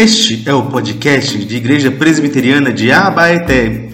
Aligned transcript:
Este 0.00 0.48
é 0.48 0.54
o 0.54 0.62
podcast 0.62 1.36
de 1.44 1.56
Igreja 1.56 1.90
Presbiteriana 1.90 2.72
de 2.72 2.92
Abaeté, 2.92 3.90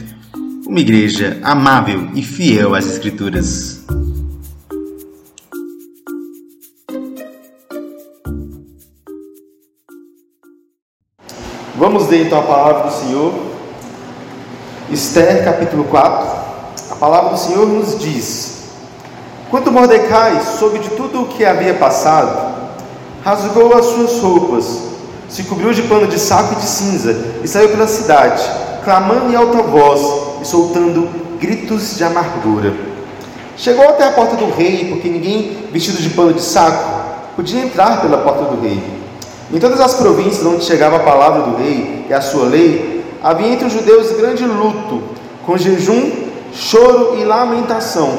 uma 0.67 0.79
igreja 0.79 1.41
amável 1.43 2.11
e 2.15 2.23
fiel 2.23 2.75
às 2.75 2.85
Escrituras. 2.85 3.83
Vamos 11.75 12.07
ler 12.11 12.27
então 12.27 12.39
a 12.39 12.43
palavra 12.43 12.91
do 12.91 12.93
Senhor. 12.93 13.33
Esther, 14.91 15.43
capítulo 15.43 15.85
4. 15.85 16.29
A 16.91 16.97
palavra 16.97 17.31
do 17.31 17.39
Senhor 17.39 17.67
nos 17.67 17.99
diz: 17.99 18.65
Quando 19.49 19.73
Mordecai 19.73 20.39
soube 20.59 20.81
de 20.81 20.91
tudo 20.91 21.23
o 21.23 21.29
que 21.29 21.47
havia 21.47 21.73
passado, 21.73 22.55
rasgou 23.25 23.75
as 23.75 23.87
suas 23.87 24.21
roupas 24.21 24.94
se 25.35 25.43
cobriu 25.43 25.73
de 25.73 25.83
pano 25.83 26.07
de 26.07 26.17
saco 26.17 26.53
e 26.53 26.57
de 26.59 26.65
cinza 26.65 27.41
e 27.43 27.49
saiu 27.49 27.71
pela 27.71 27.89
cidade, 27.89 28.41
clamando 28.85 29.33
em 29.33 29.35
alta 29.35 29.65
voz 29.65 30.01
e 30.41 30.47
soltando 30.47 31.09
gritos 31.41 31.97
de 31.97 32.05
amargura. 32.05 32.73
Chegou 33.57 33.89
até 33.89 34.05
a 34.05 34.13
porta 34.13 34.37
do 34.37 34.49
rei, 34.55 34.85
porque 34.91 35.09
ninguém 35.09 35.67
vestido 35.73 36.01
de 36.01 36.11
pano 36.11 36.33
de 36.33 36.41
saco 36.41 37.35
podia 37.35 37.65
entrar 37.65 38.01
pela 38.01 38.19
porta 38.19 38.45
do 38.45 38.63
rei. 38.63 38.81
Em 39.53 39.59
todas 39.59 39.81
as 39.81 39.95
províncias 39.95 40.47
onde 40.47 40.65
chegava 40.65 40.99
a 40.99 41.01
palavra 41.01 41.51
do 41.51 41.57
rei 41.57 42.07
e 42.09 42.15
a 42.15 42.21
sua 42.21 42.47
lei, 42.47 43.05
havia 43.21 43.49
entre 43.49 43.67
os 43.67 43.73
judeus 43.73 44.13
grande 44.13 44.47
luto, 44.47 45.03
com 45.45 45.59
jejum, 45.59 46.13
choro 46.53 47.19
e 47.19 47.25
lamentação, 47.25 48.17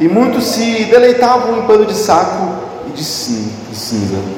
e 0.00 0.08
muitos 0.08 0.44
se 0.44 0.86
deleitavam 0.86 1.56
em 1.56 1.62
pano 1.68 1.86
de 1.86 1.94
saco 1.94 2.52
e 2.88 2.90
de 2.90 3.04
cinza. 3.04 4.37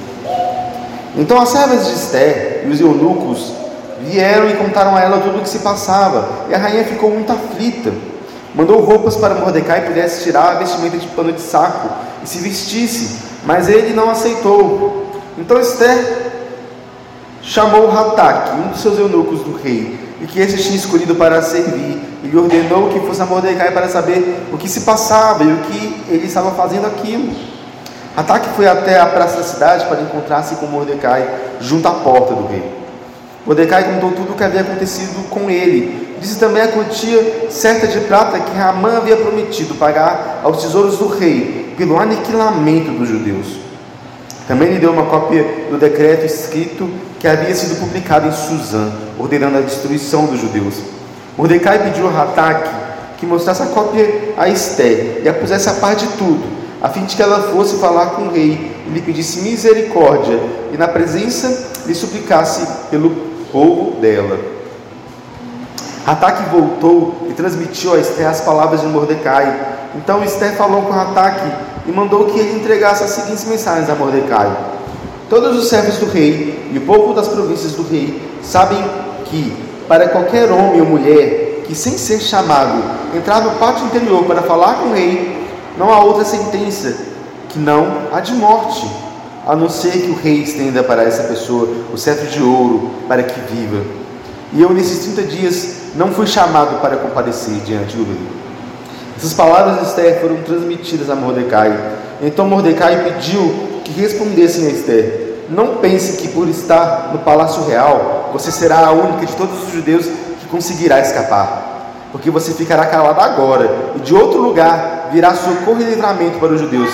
Então 1.16 1.40
as 1.40 1.48
servas 1.48 1.86
de 1.86 1.94
Esther 1.94 2.62
e 2.66 2.70
os 2.70 2.80
eunucos 2.80 3.52
vieram 4.00 4.48
e 4.48 4.54
contaram 4.54 4.96
a 4.96 5.00
ela 5.00 5.20
tudo 5.20 5.38
o 5.38 5.42
que 5.42 5.48
se 5.48 5.58
passava, 5.58 6.28
e 6.48 6.54
a 6.54 6.58
rainha 6.58 6.84
ficou 6.84 7.10
muito 7.10 7.30
aflita. 7.30 7.92
Mandou 8.54 8.80
roupas 8.80 9.16
para 9.16 9.34
Mordecai 9.34 9.82
pudesse 9.82 10.24
tirar 10.24 10.56
a 10.56 10.58
vestimenta 10.58 10.96
de 10.96 11.06
pano 11.08 11.32
de 11.32 11.40
saco 11.40 11.88
e 12.22 12.28
se 12.28 12.38
vestisse, 12.38 13.18
mas 13.44 13.68
ele 13.68 13.94
não 13.94 14.10
aceitou. 14.10 15.06
Então 15.38 15.60
Esther 15.60 16.32
chamou 17.42 17.90
Hataque, 17.90 18.50
um 18.56 18.68
dos 18.68 18.80
seus 18.80 18.98
eunucos 18.98 19.40
do 19.40 19.56
rei, 19.56 19.98
e 20.20 20.26
que 20.26 20.40
esse 20.40 20.58
tinha 20.58 20.76
escolhido 20.76 21.14
para 21.14 21.40
servir, 21.42 22.00
e 22.22 22.28
lhe 22.28 22.36
ordenou 22.36 22.88
que 22.90 23.00
fosse 23.00 23.22
a 23.22 23.26
Mordecai 23.26 23.70
para 23.70 23.88
saber 23.88 24.46
o 24.52 24.58
que 24.58 24.68
se 24.68 24.80
passava 24.80 25.44
e 25.44 25.52
o 25.52 25.56
que 25.58 26.04
ele 26.08 26.26
estava 26.26 26.50
fazendo 26.50 26.86
aquilo. 26.86 27.32
Ataque 28.16 28.48
foi 28.56 28.66
até 28.66 28.98
a 28.98 29.06
praça 29.06 29.36
da 29.36 29.42
cidade 29.44 29.86
para 29.86 30.00
encontrar-se 30.00 30.56
com 30.56 30.66
Mordecai 30.66 31.28
junto 31.60 31.86
à 31.86 31.92
porta 31.92 32.34
do 32.34 32.46
rei. 32.48 32.62
Mordecai 33.46 33.84
contou 33.84 34.10
tudo 34.12 34.32
o 34.32 34.36
que 34.36 34.42
havia 34.42 34.62
acontecido 34.62 35.28
com 35.30 35.48
ele. 35.48 36.16
Disse 36.20 36.38
também 36.38 36.60
a 36.60 36.68
quantia 36.68 37.46
certa 37.50 37.86
de 37.86 38.00
prata 38.00 38.38
que 38.40 38.56
Ramã 38.56 38.96
havia 38.96 39.16
prometido 39.16 39.74
pagar 39.76 40.40
aos 40.42 40.62
tesouros 40.62 40.98
do 40.98 41.06
rei 41.06 41.72
pelo 41.78 41.98
aniquilamento 41.98 42.90
dos 42.90 43.08
judeus. 43.08 43.46
Também 44.46 44.72
lhe 44.72 44.80
deu 44.80 44.90
uma 44.90 45.06
cópia 45.06 45.44
do 45.70 45.78
decreto 45.78 46.26
escrito 46.26 46.90
que 47.18 47.28
havia 47.28 47.54
sido 47.54 47.78
publicado 47.78 48.26
em 48.26 48.32
Suzã, 48.32 48.92
ordenando 49.18 49.58
a 49.58 49.60
destruição 49.60 50.26
dos 50.26 50.40
judeus. 50.40 50.74
Mordecai 51.38 51.78
pediu 51.78 52.08
a 52.08 52.22
Hataque 52.22 52.70
que 53.18 53.24
mostrasse 53.24 53.62
a 53.62 53.66
cópia 53.66 54.34
a 54.36 54.48
Esté 54.48 55.20
e 55.22 55.28
a 55.28 55.32
pusesse 55.32 55.68
a 55.68 55.74
par 55.74 55.94
de 55.94 56.06
tudo 56.18 56.59
a 56.82 56.88
fim 56.88 57.04
de 57.04 57.14
que 57.14 57.22
ela 57.22 57.52
fosse 57.52 57.76
falar 57.76 58.10
com 58.10 58.22
o 58.22 58.32
rei 58.32 58.74
e 58.86 58.90
lhe 58.90 59.02
pedisse 59.02 59.42
misericórdia, 59.42 60.38
e 60.72 60.76
na 60.76 60.88
presença 60.88 61.70
lhe 61.86 61.94
suplicasse 61.94 62.66
pelo 62.90 63.10
povo 63.52 64.00
dela. 64.00 64.38
Ataque 66.06 66.50
voltou 66.50 67.26
e 67.28 67.34
transmitiu 67.34 67.94
a 67.94 67.98
Esther 67.98 68.28
as 68.28 68.40
palavras 68.40 68.80
de 68.80 68.86
Mordecai. 68.86 69.76
Então 69.94 70.24
Esther 70.24 70.56
falou 70.56 70.82
com 70.82 70.92
Ataque 70.92 71.52
e 71.86 71.92
mandou 71.92 72.26
que 72.26 72.38
ele 72.38 72.58
entregasse 72.58 73.04
as 73.04 73.10
seguintes 73.10 73.44
mensagens 73.44 73.90
a 73.90 73.94
Mordecai: 73.94 74.50
Todos 75.28 75.56
os 75.56 75.68
servos 75.68 75.98
do 75.98 76.06
rei 76.06 76.70
e 76.72 76.78
o 76.78 76.80
povo 76.80 77.12
das 77.12 77.28
províncias 77.28 77.72
do 77.72 77.82
rei 77.82 78.20
sabem 78.42 78.82
que, 79.26 79.54
para 79.86 80.08
qualquer 80.08 80.50
homem 80.50 80.80
ou 80.80 80.86
mulher 80.86 81.62
que, 81.66 81.74
sem 81.74 81.98
ser 81.98 82.20
chamado, 82.20 82.82
entrar 83.14 83.42
no 83.42 83.52
pátio 83.52 83.84
interior 83.84 84.24
para 84.24 84.42
falar 84.42 84.76
com 84.76 84.88
o 84.88 84.92
rei, 84.94 85.39
não 85.80 85.90
há 85.90 86.04
outra 86.04 86.26
sentença 86.26 86.94
que 87.48 87.58
não 87.58 88.02
a 88.12 88.20
de 88.20 88.34
morte, 88.34 88.86
a 89.46 89.56
não 89.56 89.70
ser 89.70 89.92
que 89.92 90.10
o 90.10 90.14
rei 90.14 90.42
estenda 90.42 90.82
para 90.82 91.02
essa 91.04 91.22
pessoa 91.22 91.66
o 91.90 91.96
cetro 91.96 92.26
de 92.26 92.42
ouro 92.42 92.90
para 93.08 93.22
que 93.22 93.40
viva. 93.40 93.82
E 94.52 94.60
eu, 94.60 94.74
nesses 94.74 95.14
30 95.14 95.22
dias, 95.22 95.76
não 95.94 96.12
fui 96.12 96.26
chamado 96.26 96.82
para 96.82 96.98
comparecer 96.98 97.54
diante 97.64 97.96
do 97.96 98.04
rei. 98.04 98.28
Essas 99.16 99.32
palavras 99.32 99.80
de 99.80 99.86
Esther 99.86 100.20
foram 100.20 100.42
transmitidas 100.42 101.08
a 101.08 101.14
Mordecai. 101.14 101.74
Então 102.20 102.46
Mordecai 102.46 103.02
pediu 103.02 103.80
que 103.82 103.98
respondessem 103.98 104.66
a 104.66 104.70
Esther: 104.70 105.46
Não 105.48 105.76
pense 105.76 106.18
que 106.18 106.28
por 106.28 106.46
estar 106.46 107.08
no 107.14 107.20
palácio 107.20 107.64
real 107.64 108.28
você 108.34 108.52
será 108.52 108.86
a 108.86 108.92
única 108.92 109.24
de 109.24 109.34
todos 109.34 109.62
os 109.62 109.72
judeus 109.72 110.04
que 110.04 110.46
conseguirá 110.50 111.00
escapar, 111.00 111.69
porque 112.12 112.30
você 112.30 112.52
ficará 112.52 112.86
calado 112.86 113.20
agora, 113.20 113.92
e 113.96 114.00
de 114.00 114.14
outro 114.14 114.40
lugar 114.40 115.10
virá 115.12 115.34
socorro 115.34 115.80
e 115.80 115.84
livramento 115.84 116.38
para 116.38 116.52
os 116.52 116.60
judeus, 116.60 116.90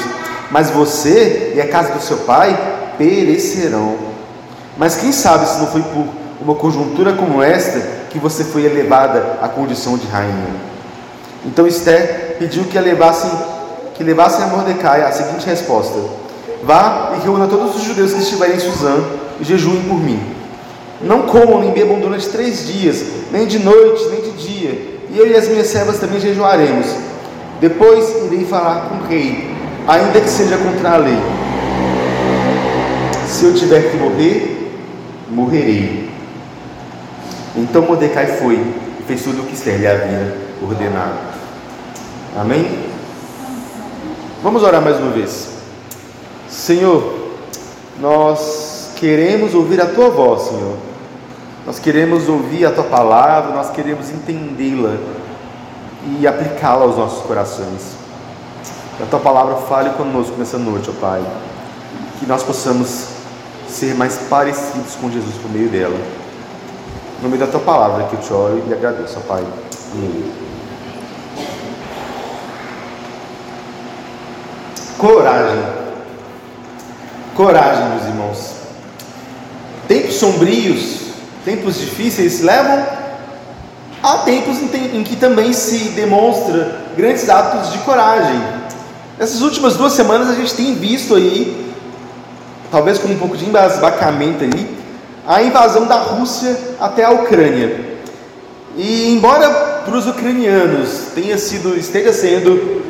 mas 0.51 0.71
você 0.71 1.53
e 1.55 1.61
a 1.61 1.69
casa 1.69 1.93
do 1.93 2.03
seu 2.03 2.19
pai 2.19 2.57
perecerão. 2.99 3.97
Mas 4.77 4.97
quem 4.97 5.13
sabe 5.13 5.47
se 5.47 5.59
não 5.59 5.67
foi 5.67 5.83
por 5.83 6.07
uma 6.41 6.55
conjuntura 6.55 7.15
como 7.15 7.43
esta 7.43 7.81
que 8.11 8.19
você 8.19 8.45
foi 8.45 8.65
elevada 8.65 9.39
à 9.41 9.49
condição 9.49 9.97
de 9.97 10.07
rainha? 10.07 10.55
Então 11.45 11.67
Esther 11.67 12.37
pediu 12.39 12.65
que 12.65 12.79
levassem, 12.79 13.31
que 13.95 14.05
levassem 14.05 14.45
a 14.45 14.49
Mordecai 14.49 15.03
a 15.03 15.13
seguinte 15.13 15.47
resposta: 15.47 15.99
Vá 16.63 17.15
e 17.17 17.25
reúna 17.25 17.47
todos 17.47 17.77
os 17.77 17.83
judeus 17.83 18.13
que 18.13 18.21
estiverem 18.21 18.57
em 18.57 18.61
Suzã 18.61 19.03
e 19.41 19.45
jejuem 19.45 19.83
por 19.83 19.99
mim. 19.99 20.21
Não 21.01 21.23
comam 21.23 21.61
nem 21.61 21.73
bebam 21.73 22.01
durante 22.01 22.29
três 22.29 22.67
dias, 22.67 23.05
nem 23.31 23.47
de 23.47 23.59
noite, 23.59 24.07
nem 24.09 24.21
de 24.23 24.31
dia. 24.33 24.96
Eu 25.17 25.27
e 25.27 25.35
as 25.35 25.49
minhas 25.49 25.67
servas 25.67 25.99
também 25.99 26.21
jejuaremos 26.21 26.87
depois 27.61 28.15
irei 28.25 28.45
falar 28.45 28.89
com 28.89 28.97
o 28.97 29.09
rei, 29.09 29.51
ainda 29.89 30.21
que 30.21 30.29
seja 30.29 30.59
contra 30.59 30.93
a 30.93 30.97
lei. 30.99 31.19
Se 33.27 33.47
eu 33.47 33.55
tiver 33.55 33.91
que 33.91 33.97
morrer, 33.97 34.79
morrerei. 35.31 36.11
Então 37.57 37.83
Mordecai 37.83 38.27
foi 38.39 38.57
e 38.57 39.03
fez 39.07 39.23
tudo 39.23 39.43
o 39.43 39.47
que 39.47 39.55
Esther 39.55 39.79
lhe 39.79 39.87
havia 39.87 40.37
ordenado. 40.63 41.19
Amém? 42.37 42.67
Vamos 44.43 44.63
orar 44.63 44.83
mais 44.83 44.99
uma 44.99 45.11
vez. 45.11 45.49
Senhor, 46.49 47.31
nós 47.99 48.91
queremos 48.97 49.55
ouvir 49.55 49.81
a 49.81 49.87
tua 49.87 50.11
voz, 50.11 50.43
Senhor. 50.43 50.77
Nós 51.67 51.81
queremos 51.81 52.29
ouvir 52.29 52.65
a 52.65 52.71
tua 52.71 52.85
palavra, 52.85 53.53
nós 53.53 53.71
queremos 53.71 54.09
entendê-la 54.09 54.97
e 56.21 56.25
aplicá-la 56.25 56.85
aos 56.85 56.97
nossos 56.97 57.27
corações. 57.27 57.97
Que 58.97 59.03
a 59.03 59.07
tua 59.07 59.19
palavra 59.19 59.57
fale 59.57 59.91
conosco 59.91 60.37
nessa 60.39 60.59
noite, 60.59 60.89
ó 60.89 61.01
Pai. 61.01 61.23
Que 62.21 62.27
nós 62.27 62.45
possamos 62.45 63.09
ser 63.69 63.97
mais 63.97 64.17
parecidos 64.31 64.95
com 64.95 65.11
Jesus 65.11 65.35
por 65.43 65.51
meio 65.51 65.69
dela. 65.69 65.99
No 67.21 67.29
meio 67.29 67.41
da 67.41 67.49
tua 67.49 67.61
palavra 67.61 68.05
que 68.05 68.15
eu 68.15 68.21
te 68.21 68.33
oro 68.33 68.63
e 68.69 68.73
agradeço, 68.73 69.19
ó 69.19 69.21
Pai. 69.27 69.45
Amém. 69.93 70.33
Coragem. 74.99 75.65
Coragem, 77.35 77.89
meus 77.91 78.05
irmãos. 78.05 78.53
Tempos 79.89 80.15
sombrios, 80.15 81.06
tempos 81.47 81.79
difíceis 81.79 82.41
levam 82.41 82.85
há 84.03 84.19
tempos 84.19 84.59
em 84.93 85.05
que 85.05 85.15
também 85.15 85.53
se 85.53 85.91
demonstra 85.91 86.83
grandes 86.97 87.29
atos 87.31 87.71
de 87.71 87.79
coragem. 87.79 88.37
Nessas 89.17 89.41
últimas 89.43 89.77
duas 89.77 89.93
semanas 89.93 90.29
a 90.29 90.35
gente 90.35 90.55
tem 90.55 90.75
visto 90.75 91.15
aí, 91.15 91.73
talvez 92.69 92.99
com 92.99 93.07
um 93.07 93.17
pouco 93.17 93.37
de 93.37 93.45
embasbacamento 93.45 94.43
aí, 94.43 94.77
a 95.25 95.41
invasão 95.41 95.87
da 95.87 95.95
Rússia 95.95 96.59
até 96.81 97.05
a 97.05 97.11
Ucrânia. 97.11 97.97
E 98.77 99.13
embora 99.13 99.49
para 99.85 99.97
os 99.97 100.07
ucranianos 100.07 101.13
tenha 101.15 101.39
sido, 101.39 101.77
esteja 101.79 102.13
sendo 102.13 102.83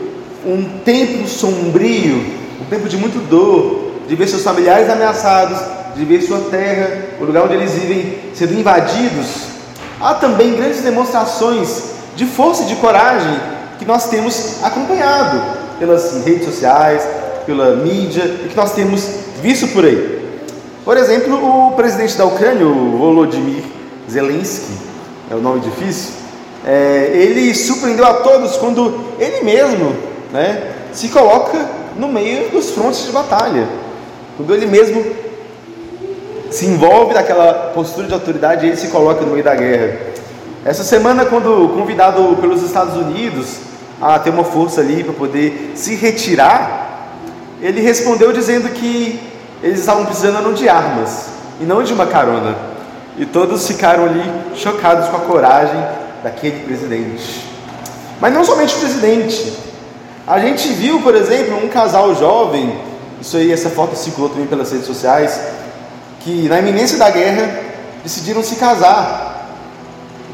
um 0.47 0.81
tempo 0.83 1.29
sombrio, 1.29 2.25
um 2.63 2.65
tempo 2.71 2.89
de 2.89 2.97
muito 2.97 3.19
dor, 3.29 3.93
de 4.09 4.17
ver 4.17 4.27
seus 4.27 4.43
familiares 4.43 4.89
ameaçados, 4.89 5.59
de 5.97 6.05
ver 6.05 6.23
sua 6.23 6.41
terra, 6.51 7.07
o 7.21 7.25
lugar 7.25 7.45
onde 7.45 7.55
eles 7.55 7.73
vivem, 7.73 8.19
sendo 8.35 8.55
invadidos, 8.55 9.57
Há 10.01 10.15
também 10.15 10.55
grandes 10.55 10.83
demonstrações 10.83 11.85
de 12.15 12.27
força 12.27 12.65
e 12.65 12.67
de 12.67 12.77
coragem 12.77 13.41
que 13.79 13.85
nós 13.85 14.09
temos 14.09 14.63
acompanhado 14.63 15.41
pelas 15.79 16.25
redes 16.25 16.45
sociais, 16.45 17.03
pela 17.47 17.77
mídia 17.77 18.25
e 18.45 18.49
que 18.49 18.57
nós 18.57 18.73
temos 18.73 19.09
visto 19.41 19.69
por 19.69 19.85
aí. 19.85 20.17
Por 20.85 20.97
exemplo, 20.97 21.69
o 21.69 21.73
presidente 21.73 22.17
da 22.17 22.27
Ucrânia, 22.27 22.67
o 22.67 22.99
Volodymyr 22.99 23.63
Zelensky, 24.11 24.73
é 25.31 25.35
o 25.35 25.41
nome 25.41 25.61
difícil, 25.61 26.13
é, 26.65 27.13
ele 27.15 27.55
surpreendeu 27.55 28.07
a 28.07 28.15
todos 28.15 28.57
quando 28.57 29.01
ele 29.19 29.43
mesmo 29.43 29.95
né, 30.33 30.73
se 30.93 31.09
coloca 31.09 31.59
no 31.97 32.09
meio 32.09 32.51
dos 32.51 32.71
frontes 32.71 33.07
de 33.07 33.13
batalha. 33.13 33.67
Quando 34.37 34.55
ele 34.55 34.67
mesmo 34.67 35.03
se 36.57 36.65
envolve 36.65 37.13
naquela 37.13 37.71
postura 37.75 38.07
de 38.07 38.15
autoridade, 38.15 38.67
ele 38.67 38.77
se 38.77 38.89
coloca 38.89 39.21
no 39.21 39.33
meio 39.33 39.45
da 39.45 39.55
guerra. 39.55 39.99
Essa 40.65 40.83
semana, 40.83 41.27
quando 41.27 41.75
convidado 41.77 42.35
pelos 42.41 42.63
Estados 42.63 42.97
Unidos 42.97 43.59
a 44.01 44.19
ter 44.19 44.31
uma 44.31 44.43
força 44.43 44.81
ali 44.81 45.05
para 45.05 45.13
poder 45.13 45.73
se 45.75 45.95
retirar, 45.95 47.13
ele 47.61 47.83
respondeu 47.83 48.33
dizendo 48.33 48.71
que 48.71 49.21
eles 49.63 49.81
estavam 49.81 50.07
precisando 50.07 50.55
de 50.55 50.67
armas 50.67 51.27
e 51.61 51.65
não 51.65 51.83
de 51.83 51.93
uma 51.93 52.07
carona. 52.07 52.57
E 53.19 53.27
todos 53.27 53.67
ficaram 53.67 54.07
ali 54.07 54.25
chocados 54.55 55.09
com 55.11 55.17
a 55.17 55.21
coragem 55.21 55.83
daquele 56.23 56.61
presidente. 56.61 57.47
Mas 58.19 58.33
não 58.33 58.45
somente 58.45 58.75
o 58.77 58.79
presidente. 58.79 59.53
A 60.27 60.39
gente 60.39 60.69
viu, 60.69 61.01
por 61.03 61.15
exemplo, 61.15 61.63
um 61.63 61.69
casal 61.69 62.15
jovem, 62.15 62.79
isso 63.21 63.37
aí, 63.37 63.53
essa 63.53 63.69
foto 63.69 63.95
circulou 63.95 64.31
também 64.31 64.47
pelas 64.47 64.73
redes 64.73 64.87
sociais, 64.87 65.39
que 66.27 66.49
na 66.49 66.59
iminência 66.59 66.99
da 66.99 67.09
guerra 67.09 67.49
decidiram 68.03 68.43
se 68.43 68.57
casar. 68.57 69.47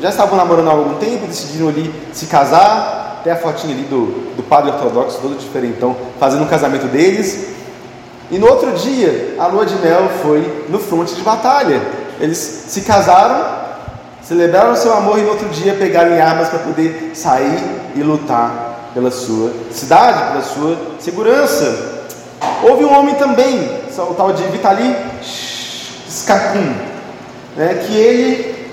Já 0.00 0.08
estavam 0.08 0.38
namorando 0.38 0.68
há 0.68 0.70
algum 0.70 0.94
tempo, 0.94 1.26
decidiram 1.26 1.68
ali 1.68 1.94
se 2.14 2.26
casar. 2.26 3.20
Tem 3.22 3.30
a 3.30 3.36
fotinha 3.36 3.74
ali 3.74 3.84
do, 3.84 4.34
do 4.34 4.42
padre 4.42 4.70
ortodoxo, 4.70 5.18
todo 5.20 5.38
diferentão, 5.38 5.94
fazendo 6.18 6.40
o 6.40 6.44
um 6.44 6.48
casamento 6.48 6.86
deles. 6.86 7.50
E 8.30 8.38
no 8.38 8.48
outro 8.48 8.72
dia, 8.72 9.36
a 9.38 9.46
lua 9.48 9.66
de 9.66 9.74
mel 9.76 10.08
foi 10.22 10.64
no 10.70 10.78
fronte 10.78 11.14
de 11.14 11.20
batalha. 11.20 11.82
Eles 12.18 12.38
se 12.38 12.80
casaram, 12.80 13.44
celebraram 14.22 14.74
seu 14.74 14.94
amor 14.94 15.18
e 15.18 15.22
no 15.22 15.28
outro 15.28 15.50
dia 15.50 15.74
pegaram 15.74 16.14
armas 16.14 16.48
para 16.48 16.60
poder 16.60 17.12
sair 17.14 17.62
e 17.94 18.02
lutar 18.02 18.90
pela 18.94 19.10
sua 19.10 19.52
cidade, 19.70 20.32
pela 20.32 20.42
sua 20.42 20.78
segurança. 20.98 22.00
Houve 22.62 22.82
um 22.82 22.98
homem 22.98 23.14
também, 23.16 23.70
o 23.98 24.14
tal 24.14 24.32
de 24.32 24.42
Vitali 24.44 24.96
Skakun, 26.12 26.74
né, 27.56 27.82
que 27.86 27.96
ele, 27.96 28.70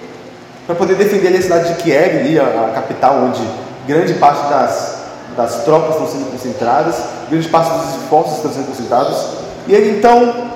para 0.67 0.75
poder 0.75 0.95
defender 0.95 1.29
a 1.29 1.41
cidade 1.41 1.73
de 1.73 1.81
Kiev, 1.81 2.19
ali, 2.19 2.37
a, 2.37 2.43
a, 2.43 2.71
capital 2.75 3.23
onde 3.23 3.41
grande 3.87 4.13
parte 4.15 4.49
das, 4.49 4.99
das 5.37 5.63
tropas 5.63 5.91
estão 5.91 6.07
sendo 6.07 6.31
concentradas, 6.31 6.95
grande 7.29 7.47
parte 7.47 7.71
dos 7.71 8.03
esforços 8.03 8.35
estão 8.35 8.51
sendo 8.51 8.67
concentrados, 8.67 9.25
e 9.67 9.73
ele 9.73 9.97
então 9.97 10.51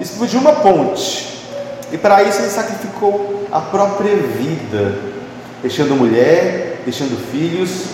explodiu 0.00 0.40
uma 0.40 0.52
ponte, 0.52 1.44
e 1.92 1.98
para 1.98 2.22
isso 2.22 2.40
ele 2.40 2.50
sacrificou 2.50 3.46
a 3.52 3.60
própria 3.60 4.16
vida, 4.16 4.98
deixando 5.60 5.94
mulher, 5.94 6.80
deixando 6.84 7.14
filhos, 7.30 7.84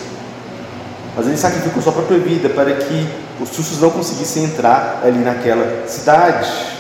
mas 1.17 1.27
ele 1.27 1.37
sacrificou 1.37 1.83
sua 1.83 1.93
própria 1.93 2.21
vida 2.21 2.49
para 2.49 2.73
que 2.73 3.09
os 3.41 3.49
russos 3.57 3.81
não 3.81 3.91
conseguissem 3.91 4.45
entrar 4.45 5.01
ali 5.05 5.19
naquela 5.19 5.89
cidade. 5.89 6.78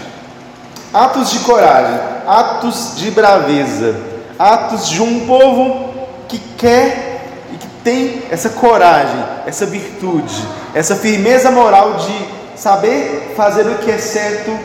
Atos 0.92 1.30
de 1.30 1.40
coragem, 1.40 2.00
atos 2.26 2.94
de 2.96 3.10
braveza, 3.10 3.94
atos 4.38 4.88
de 4.88 5.02
um 5.02 5.26
povo 5.26 5.92
que 6.26 6.38
quer 6.56 7.26
e 7.52 7.56
que 7.56 7.66
tem 7.84 8.22
essa 8.30 8.48
coragem, 8.48 9.22
essa 9.46 9.66
virtude, 9.66 10.34
essa 10.74 10.96
firmeza 10.96 11.50
moral 11.50 11.94
de 11.96 12.58
saber 12.58 13.34
fazer 13.36 13.66
o 13.66 13.78
que 13.78 13.90
é 13.90 13.98
certo, 13.98 14.58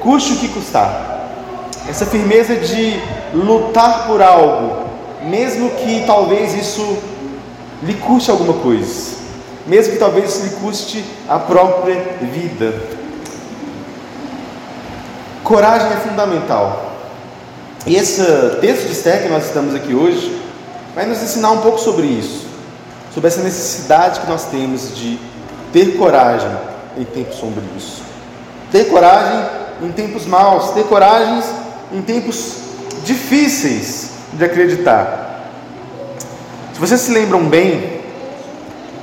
custe 0.00 0.32
o 0.32 0.36
que 0.36 0.48
custar. 0.48 1.28
Essa 1.86 2.06
firmeza 2.06 2.56
de 2.56 2.98
lutar 3.34 4.06
por 4.06 4.22
algo, 4.22 4.86
mesmo 5.24 5.70
que 5.70 6.04
talvez 6.06 6.54
isso 6.54 6.98
lhe 7.82 7.94
custe 7.94 8.30
alguma 8.30 8.54
coisa, 8.54 9.14
mesmo 9.66 9.92
que 9.92 9.98
talvez 9.98 10.30
isso 10.30 10.42
lhe 10.44 10.50
custe 10.56 11.04
a 11.28 11.38
própria 11.38 12.16
vida. 12.22 12.74
Coragem 15.46 15.92
é 15.92 15.96
fundamental. 15.98 16.90
E 17.86 17.94
esse 17.94 18.20
texto 18.60 18.86
de 18.86 18.92
Esther 18.92 19.22
que 19.22 19.28
nós 19.28 19.46
estamos 19.46 19.76
aqui 19.76 19.94
hoje 19.94 20.42
vai 20.92 21.06
nos 21.06 21.22
ensinar 21.22 21.52
um 21.52 21.60
pouco 21.60 21.78
sobre 21.78 22.04
isso, 22.04 22.48
sobre 23.14 23.28
essa 23.28 23.40
necessidade 23.42 24.18
que 24.18 24.26
nós 24.26 24.46
temos 24.46 24.96
de 24.96 25.20
ter 25.72 25.96
coragem 25.96 26.50
em 26.98 27.04
tempos 27.04 27.36
sombrios, 27.36 28.02
ter 28.72 28.86
coragem 28.86 29.48
em 29.82 29.92
tempos 29.92 30.26
maus, 30.26 30.72
ter 30.72 30.82
coragem 30.82 31.40
em 31.92 32.02
tempos 32.02 32.56
difíceis 33.04 34.10
de 34.32 34.44
acreditar. 34.44 35.44
Se 36.74 36.80
vocês 36.80 37.00
se 37.02 37.12
lembram 37.12 37.44
bem, 37.44 38.00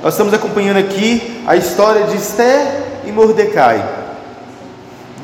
nós 0.02 0.12
estamos 0.12 0.34
acompanhando 0.34 0.76
aqui 0.76 1.42
a 1.46 1.56
história 1.56 2.06
de 2.06 2.18
Esther 2.18 2.82
e 3.06 3.12
Mordecai 3.12 4.03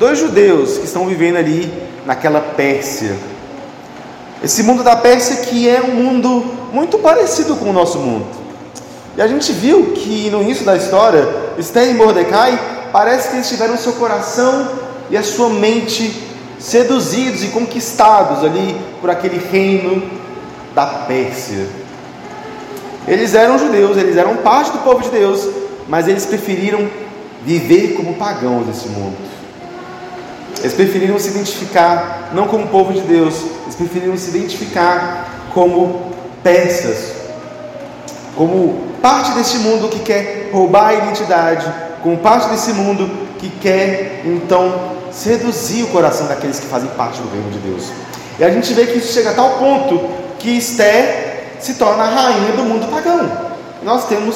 dois 0.01 0.17
judeus 0.17 0.79
que 0.79 0.85
estão 0.85 1.05
vivendo 1.05 1.35
ali 1.35 1.71
naquela 2.07 2.41
Pérsia. 2.41 3.15
Esse 4.43 4.63
mundo 4.63 4.83
da 4.83 4.95
Pérsia 4.95 5.45
que 5.45 5.69
é 5.69 5.79
um 5.79 5.93
mundo 5.93 6.43
muito 6.73 6.97
parecido 6.97 7.55
com 7.55 7.69
o 7.69 7.73
nosso 7.73 7.99
mundo. 7.99 8.25
E 9.15 9.21
a 9.21 9.27
gente 9.27 9.51
viu 9.51 9.91
que 9.91 10.27
no 10.31 10.41
início 10.41 10.65
da 10.65 10.75
história, 10.75 11.29
Esther 11.55 11.91
e 11.91 11.93
Mordecai, 11.93 12.59
parece 12.91 13.29
que 13.29 13.35
eles 13.35 13.47
tiveram 13.47 13.77
seu 13.77 13.93
coração 13.93 14.71
e 15.07 15.15
a 15.15 15.21
sua 15.21 15.49
mente 15.49 16.11
seduzidos 16.57 17.43
e 17.43 17.49
conquistados 17.49 18.43
ali 18.43 18.75
por 18.99 19.09
aquele 19.11 19.37
reino 19.51 20.01
da 20.73 20.87
Pérsia. 20.87 21.67
Eles 23.07 23.35
eram 23.35 23.59
judeus, 23.59 23.97
eles 23.97 24.17
eram 24.17 24.37
parte 24.37 24.71
do 24.71 24.79
povo 24.79 25.03
de 25.03 25.09
Deus, 25.09 25.47
mas 25.87 26.07
eles 26.07 26.25
preferiram 26.25 26.89
viver 27.45 27.93
como 27.93 28.15
pagãos 28.15 28.65
nesse 28.65 28.87
mundo. 28.87 29.30
Eles 30.59 30.73
preferiram 30.73 31.17
se 31.17 31.29
identificar 31.29 32.31
não 32.33 32.47
como 32.47 32.67
povo 32.67 32.93
de 32.93 33.01
Deus, 33.01 33.35
eles 33.63 33.75
preferiram 33.75 34.17
se 34.17 34.29
identificar 34.29 35.49
como 35.53 36.11
peças, 36.43 37.13
como 38.35 38.91
parte 39.01 39.31
desse 39.31 39.57
mundo 39.59 39.89
que 39.89 39.99
quer 39.99 40.49
roubar 40.53 40.89
a 40.89 40.93
identidade, 40.93 41.65
como 42.03 42.17
parte 42.17 42.49
desse 42.49 42.73
mundo 42.73 43.09
que 43.39 43.49
quer 43.49 44.21
então 44.25 44.91
seduzir 45.11 45.83
o 45.83 45.87
coração 45.87 46.27
daqueles 46.27 46.59
que 46.59 46.67
fazem 46.67 46.89
parte 46.89 47.19
do 47.21 47.29
reino 47.29 47.49
de 47.51 47.59
Deus. 47.59 47.91
E 48.39 48.43
a 48.43 48.49
gente 48.49 48.73
vê 48.73 48.85
que 48.85 48.99
isso 48.99 49.13
chega 49.13 49.31
a 49.31 49.33
tal 49.33 49.57
ponto 49.57 49.99
que 50.39 50.49
Esther 50.57 51.57
se 51.59 51.75
torna 51.75 52.03
a 52.03 52.09
rainha 52.09 52.53
do 52.53 52.63
mundo 52.63 52.89
pagão. 52.89 53.29
Nós 53.83 54.07
temos 54.07 54.35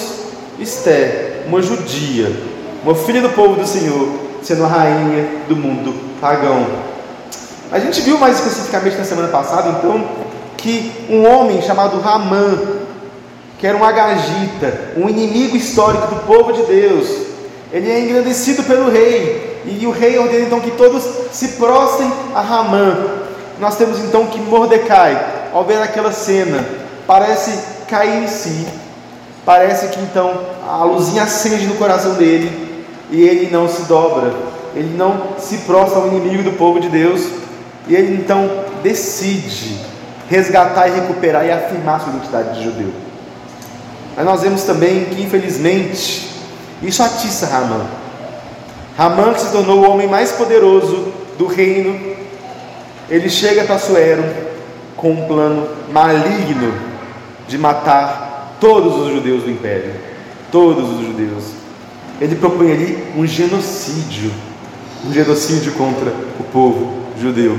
Esther, 0.60 1.43
uma 1.48 1.62
judia, 1.62 2.31
uma 2.84 2.95
filha 2.95 3.22
do 3.22 3.29
povo 3.29 3.55
do 3.55 3.67
Senhor, 3.67 4.10
sendo 4.43 4.63
a 4.65 4.67
rainha 4.67 5.27
do 5.48 5.55
mundo 5.55 6.04
pagão. 6.19 6.65
A 7.72 7.79
gente 7.79 8.01
viu 8.01 8.17
mais 8.17 8.38
especificamente 8.38 8.98
na 8.98 9.03
semana 9.03 9.27
passada, 9.27 9.69
então, 9.69 10.03
que 10.57 10.91
um 11.10 11.25
homem 11.27 11.62
chamado 11.62 12.00
Ramã, 12.00 12.57
que 13.57 13.65
era 13.65 13.77
um 13.77 13.84
agagita, 13.84 14.91
um 14.98 15.10
inimigo 15.10 15.55
histórico 15.55 16.07
do 16.07 16.22
povo 16.27 16.53
de 16.53 16.63
Deus, 16.63 17.07
ele 17.72 17.89
é 17.91 18.00
engrandecido 18.00 18.63
pelo 18.63 18.89
rei, 18.89 19.62
e 19.65 19.86
o 19.88 19.91
rei 19.91 20.17
ordena 20.17 20.45
então 20.45 20.60
que 20.60 20.72
todos 20.72 21.03
se 21.31 21.50
prostem 21.50 22.12
a 22.34 22.41
Ramã. 22.41 22.95
Nós 23.60 23.75
temos 23.75 24.00
então 24.00 24.27
que 24.27 24.39
Mordecai, 24.39 25.50
ao 25.53 25.63
ver 25.63 25.81
aquela 25.81 26.12
cena, 26.12 26.63
parece 27.07 27.57
cair 27.88 28.24
em 28.24 28.27
si, 28.27 28.67
parece 29.45 29.88
que 29.88 30.00
então 30.00 30.39
a 30.67 30.84
luzinha 30.84 31.24
acende 31.24 31.65
no 31.65 31.75
coração 31.75 32.13
dele, 32.13 32.77
e 33.10 33.22
ele 33.22 33.51
não 33.51 33.67
se 33.67 33.84
dobra, 33.84 34.34
ele 34.75 34.96
não 34.98 35.38
se 35.39 35.60
prostra 35.60 36.00
ao 36.00 36.08
inimigo 36.08 36.44
do 36.44 36.58
povo 36.58 36.79
de 36.79 36.89
Deus, 36.89 37.27
e 37.88 37.96
ele 37.96 38.15
então 38.15 38.50
decide 38.84 39.79
resgatar 40.29 40.88
e 40.88 40.91
recuperar 40.91 41.46
e 41.46 41.51
afirmar 41.51 42.01
sua 42.01 42.13
identidade 42.13 42.58
de 42.58 42.63
judeu. 42.63 42.91
Mas 44.15 44.25
nós 44.25 44.41
vemos 44.41 44.63
também 44.63 45.05
que, 45.05 45.22
infelizmente, 45.22 46.29
isso 46.82 47.03
atiça 47.03 47.48
Ramã. 47.48 47.86
Ramã, 48.98 49.38
se 49.38 49.51
tornou 49.51 49.79
o 49.79 49.89
homem 49.89 50.08
mais 50.08 50.32
poderoso 50.32 51.12
do 51.38 51.48
reino, 51.48 52.15
ele 53.10 53.29
chega 53.29 53.65
para 53.65 53.77
Suero 53.77 54.24
com 54.96 55.12
um 55.12 55.27
plano 55.27 55.67
maligno 55.91 56.74
de 57.48 57.58
matar 57.58 58.58
todos 58.60 58.96
os 58.96 59.13
judeus 59.13 59.44
do 59.44 59.51
império. 59.51 59.94
Todos 60.51 60.89
os 60.91 61.05
judeus. 61.05 61.44
Ele 62.20 62.36
propõe 62.36 62.72
ali 62.72 63.13
um 63.17 63.27
genocídio, 63.27 64.32
um 65.05 65.13
genocídio 65.13 65.74
contra 65.74 66.12
o 66.39 66.43
povo 66.51 67.05
judeu. 67.19 67.57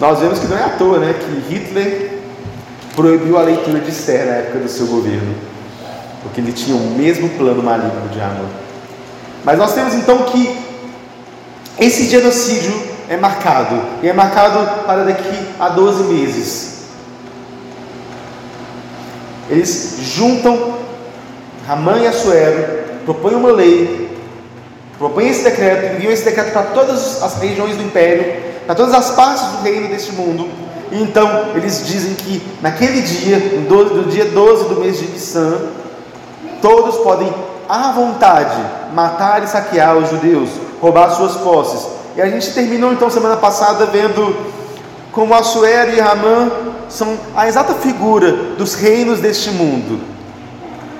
Nós 0.00 0.18
vemos 0.18 0.40
que 0.40 0.46
não 0.46 0.58
é 0.58 0.64
à 0.64 0.70
toa, 0.70 0.98
né, 0.98 1.14
que 1.14 1.54
Hitler 1.54 2.18
proibiu 2.96 3.38
a 3.38 3.42
leitura 3.42 3.78
de 3.80 3.90
Esther 3.90 4.26
na 4.26 4.32
época 4.32 4.58
do 4.58 4.68
seu 4.68 4.86
governo, 4.86 5.34
porque 6.22 6.40
ele 6.40 6.52
tinha 6.52 6.76
o 6.76 6.90
mesmo 6.90 7.28
plano 7.30 7.62
maligno 7.62 8.08
de 8.12 8.20
Amor. 8.20 8.48
Mas 9.44 9.58
nós 9.58 9.74
temos 9.74 9.94
então 9.94 10.24
que 10.24 10.58
esse 11.78 12.08
genocídio 12.08 12.72
é 13.08 13.16
marcado, 13.16 13.80
e 14.02 14.08
é 14.08 14.12
marcado 14.12 14.84
para 14.84 15.04
daqui 15.04 15.48
a 15.58 15.68
12 15.68 16.04
meses. 16.04 16.72
Eles 19.48 19.98
juntam 20.00 20.78
Ramã 21.66 21.98
e 21.98 22.06
Assuero, 22.06 22.82
propõem 23.04 23.34
uma 23.34 23.52
lei, 23.52 24.10
propõem 25.02 25.30
esse 25.30 25.42
decreto, 25.42 25.96
enviam 25.96 26.12
esse 26.12 26.24
decreto 26.24 26.52
para 26.52 26.62
todas 26.62 27.20
as 27.24 27.34
regiões 27.40 27.76
do 27.76 27.82
império, 27.82 28.40
para 28.64 28.76
todas 28.76 28.94
as 28.94 29.10
partes 29.10 29.42
do 29.46 29.62
reino 29.64 29.88
deste 29.88 30.12
mundo. 30.12 30.48
E 30.92 31.02
então 31.02 31.48
eles 31.56 31.84
dizem 31.84 32.14
que 32.14 32.40
naquele 32.62 33.02
dia, 33.02 33.38
no 33.68 34.04
dia 34.04 34.26
12 34.26 34.68
do 34.68 34.80
mês 34.80 34.98
de 34.98 35.06
Nissan, 35.06 35.58
todos 36.60 36.98
podem 36.98 37.34
à 37.68 37.90
vontade 37.90 38.62
matar 38.94 39.42
e 39.42 39.48
saquear 39.48 39.96
os 39.96 40.08
judeus, 40.08 40.50
roubar 40.80 41.10
suas 41.10 41.36
posses. 41.38 41.84
E 42.14 42.22
a 42.22 42.28
gente 42.28 42.52
terminou 42.52 42.92
então 42.92 43.10
semana 43.10 43.36
passada 43.36 43.86
vendo 43.86 44.36
como 45.10 45.34
Assuero 45.34 45.96
e 45.96 45.98
Ramã 45.98 46.48
são 46.88 47.18
a 47.34 47.48
exata 47.48 47.74
figura 47.74 48.30
dos 48.56 48.74
reinos 48.74 49.18
deste 49.18 49.50
mundo, 49.50 50.00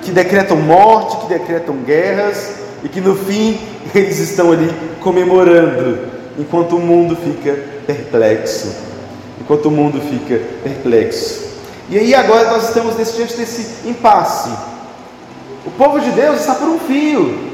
que 0.01 0.11
decretam 0.11 0.57
morte, 0.57 1.15
que 1.17 1.27
decretam 1.27 1.75
guerras 1.77 2.62
e 2.83 2.89
que 2.89 2.99
no 2.99 3.15
fim 3.15 3.59
eles 3.95 4.19
estão 4.19 4.51
ali 4.51 4.69
comemorando, 4.99 5.99
enquanto 6.37 6.75
o 6.75 6.79
mundo 6.79 7.15
fica 7.15 7.57
perplexo. 7.85 8.75
Enquanto 9.39 9.65
o 9.67 9.71
mundo 9.71 10.01
fica 10.01 10.41
perplexo. 10.63 11.43
E 11.89 11.97
aí 11.97 12.15
agora 12.15 12.51
nós 12.51 12.67
estamos 12.67 12.95
diante 12.95 13.35
desse 13.35 13.87
impasse. 13.87 14.49
O 15.65 15.71
povo 15.71 15.99
de 15.99 16.11
Deus 16.11 16.39
está 16.39 16.55
por 16.55 16.67
um 16.67 16.79
fio. 16.79 17.53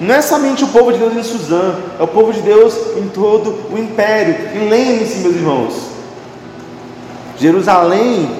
Não 0.00 0.14
é 0.14 0.22
somente 0.22 0.62
o 0.62 0.68
povo 0.68 0.92
de 0.92 0.98
Deus 0.98 1.16
em 1.16 1.22
Suzã, 1.24 1.74
é 1.98 2.02
o 2.02 2.06
povo 2.06 2.32
de 2.32 2.40
Deus 2.40 2.74
em 2.96 3.08
todo 3.08 3.72
o 3.72 3.78
império. 3.78 4.34
E 4.54 4.68
lembre-se, 4.68 5.18
meus 5.18 5.34
irmãos, 5.34 5.74
Jerusalém, 7.36 8.30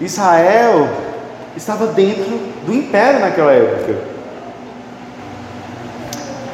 Israel, 0.00 0.88
estava 1.56 1.86
dentro 1.88 2.38
do 2.66 2.74
império 2.74 3.20
naquela 3.20 3.52
época. 3.52 4.19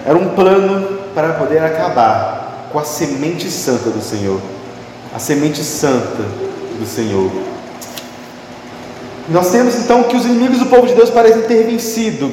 Era 0.07 0.17
um 0.17 0.29
plano 0.29 1.01
para 1.13 1.33
poder 1.33 1.59
acabar 1.59 2.69
com 2.71 2.79
a 2.79 2.85
semente 2.85 3.51
santa 3.51 3.91
do 3.91 4.01
Senhor. 4.01 4.41
A 5.13 5.19
semente 5.19 5.65
santa 5.65 6.23
do 6.79 6.87
Senhor. 6.87 7.29
Nós 9.29 9.51
temos 9.51 9.75
então 9.75 10.05
que 10.05 10.17
os 10.17 10.25
inimigos 10.25 10.61
do 10.61 10.67
povo 10.67 10.87
de 10.87 10.95
Deus 10.95 11.11
parecem 11.11 11.43
ter 11.43 11.65
vencido. 11.65 12.33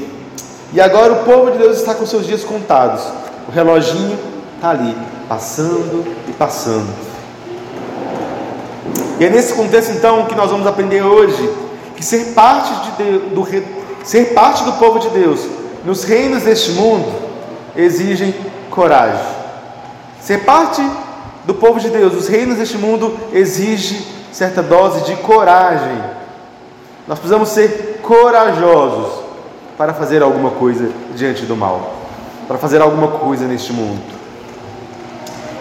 E 0.71 0.79
agora 0.79 1.13
o 1.13 1.23
povo 1.23 1.49
de 1.49 1.57
Deus 1.57 1.77
está 1.77 1.95
com 1.95 2.05
seus 2.05 2.27
dias 2.27 2.43
contados. 2.43 3.01
O 3.47 3.51
reloginho 3.51 4.19
está 4.55 4.69
ali, 4.69 4.95
passando 5.27 6.05
e 6.29 6.31
passando. 6.33 6.93
E 9.19 9.25
é 9.25 9.29
nesse 9.31 9.53
contexto 9.53 9.93
então 9.93 10.25
que 10.27 10.35
nós 10.35 10.51
vamos 10.51 10.67
aprender 10.67 11.01
hoje 11.01 11.49
que 11.95 12.05
ser 12.05 12.33
parte, 12.33 12.71
de 12.91 13.03
Deus, 13.03 13.23
do, 13.31 13.47
ser 14.03 14.33
parte 14.35 14.63
do 14.63 14.73
povo 14.73 14.99
de 14.99 15.09
Deus 15.09 15.39
nos 15.83 16.03
reinos 16.03 16.43
deste 16.43 16.71
mundo 16.73 17.22
exigem 17.75 18.33
coragem. 18.69 19.25
Ser 20.21 20.39
parte 20.39 20.81
do 21.45 21.53
povo 21.53 21.79
de 21.79 21.89
Deus 21.89 22.13
nos 22.13 22.27
reinos 22.27 22.57
deste 22.57 22.77
mundo 22.77 23.17
exige 23.33 24.07
certa 24.31 24.61
dose 24.61 25.01
de 25.05 25.15
coragem. 25.17 26.01
Nós 27.07 27.19
precisamos 27.19 27.49
ser 27.49 27.99
corajosos 28.01 29.23
para 29.77 29.93
fazer 29.93 30.21
alguma 30.21 30.51
coisa 30.51 30.89
diante 31.15 31.45
do 31.45 31.55
mal, 31.55 31.93
para 32.47 32.57
fazer 32.57 32.81
alguma 32.81 33.07
coisa 33.07 33.45
neste 33.45 33.73
mundo. 33.73 34.01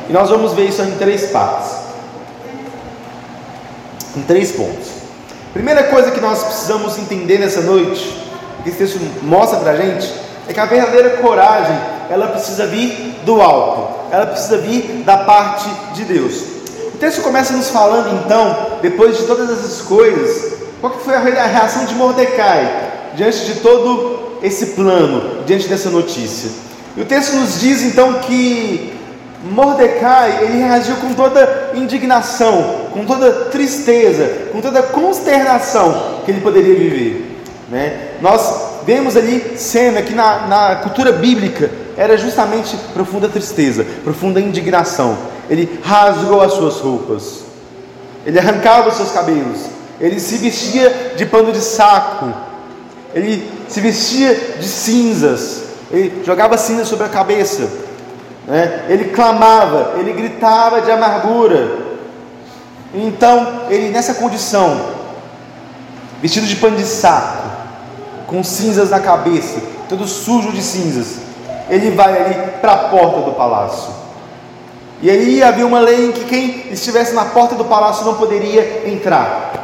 E 0.08 0.12
nós 0.12 0.30
vamos 0.30 0.52
ver 0.52 0.68
isso 0.68 0.82
em 0.82 0.92
três 0.92 1.30
partes, 1.30 1.70
em 4.16 4.22
três 4.22 4.52
pontos. 4.52 4.88
Primeira 5.52 5.84
coisa 5.84 6.10
que 6.10 6.20
nós 6.20 6.44
precisamos 6.44 6.98
entender 6.98 7.38
nessa 7.38 7.60
noite, 7.60 8.26
que 8.62 8.70
esse 8.70 8.78
texto 8.78 8.98
mostra 9.22 9.58
para 9.58 9.72
a 9.72 9.76
gente, 9.76 10.12
é 10.48 10.52
que 10.52 10.60
a 10.60 10.66
verdadeira 10.66 11.10
coragem, 11.18 11.78
ela 12.12 12.26
precisa 12.26 12.66
vir 12.66 13.14
do 13.24 13.40
alto, 13.40 14.12
ela 14.12 14.26
precisa 14.26 14.58
vir 14.58 15.02
da 15.02 15.16
parte 15.16 15.66
de 15.94 16.04
Deus. 16.04 16.42
O 16.94 16.98
texto 16.98 17.22
começa 17.22 17.54
nos 17.54 17.70
falando 17.70 18.22
então, 18.22 18.78
depois 18.82 19.16
de 19.16 19.24
todas 19.24 19.50
essas 19.50 19.80
coisas, 19.80 20.52
qual 20.78 20.92
foi 20.92 21.14
a 21.14 21.20
reação 21.20 21.86
de 21.86 21.94
Mordecai 21.94 22.90
diante 23.14 23.46
de 23.46 23.60
todo 23.60 24.38
esse 24.42 24.66
plano, 24.66 25.42
diante 25.46 25.66
dessa 25.68 25.88
notícia? 25.88 26.50
E 26.94 27.00
o 27.00 27.06
texto 27.06 27.34
nos 27.34 27.58
diz 27.58 27.82
então 27.82 28.14
que 28.20 28.92
Mordecai, 29.42 30.40
ele 30.42 30.58
reagiu 30.58 30.96
com 30.96 31.14
toda 31.14 31.70
indignação, 31.74 32.88
com 32.92 33.06
toda 33.06 33.32
tristeza, 33.46 34.50
com 34.52 34.60
toda 34.60 34.82
consternação 34.82 36.20
que 36.26 36.30
ele 36.30 36.42
poderia 36.42 36.74
viver. 36.74 37.40
Né? 37.70 38.10
Nós 38.20 38.82
vemos 38.84 39.16
ali 39.16 39.56
cena 39.56 40.02
que 40.02 40.14
na, 40.14 40.46
na 40.46 40.76
cultura 40.76 41.10
bíblica 41.10 41.70
era 41.96 42.16
justamente 42.16 42.76
profunda 42.94 43.28
tristeza, 43.28 43.86
profunda 44.04 44.40
indignação. 44.40 45.16
Ele 45.48 45.80
rasgou 45.82 46.40
as 46.40 46.52
suas 46.52 46.76
roupas, 46.78 47.44
ele 48.24 48.38
arrancava 48.38 48.88
os 48.88 48.96
seus 48.96 49.10
cabelos, 49.10 49.58
ele 50.00 50.18
se 50.18 50.36
vestia 50.36 51.14
de 51.16 51.26
pano 51.26 51.52
de 51.52 51.60
saco, 51.60 52.32
ele 53.14 53.48
se 53.68 53.80
vestia 53.80 54.34
de 54.58 54.66
cinzas, 54.66 55.62
ele 55.90 56.22
jogava 56.24 56.56
cinza 56.56 56.84
sobre 56.84 57.06
a 57.06 57.08
cabeça, 57.08 57.68
né? 58.46 58.86
ele 58.88 59.06
clamava, 59.06 59.94
ele 59.98 60.12
gritava 60.12 60.80
de 60.80 60.90
amargura. 60.90 61.92
Então, 62.94 63.64
ele 63.70 63.88
nessa 63.88 64.14
condição, 64.14 64.80
vestido 66.20 66.46
de 66.46 66.56
pano 66.56 66.76
de 66.76 66.84
saco, 66.84 67.50
com 68.26 68.42
cinzas 68.42 68.90
na 68.90 69.00
cabeça, 69.00 69.60
todo 69.88 70.06
sujo 70.06 70.52
de 70.52 70.62
cinzas, 70.62 71.18
ele 71.72 71.90
vai 71.92 72.14
ali 72.14 72.34
para 72.60 72.72
a 72.72 72.78
porta 72.90 73.22
do 73.22 73.32
palácio. 73.32 73.94
E 75.00 75.10
aí 75.10 75.42
havia 75.42 75.66
uma 75.66 75.80
lei 75.80 76.08
em 76.08 76.12
que 76.12 76.24
quem 76.26 76.66
estivesse 76.70 77.14
na 77.14 77.24
porta 77.24 77.54
do 77.54 77.64
palácio 77.64 78.04
não 78.04 78.14
poderia 78.14 78.82
entrar. 78.86 79.54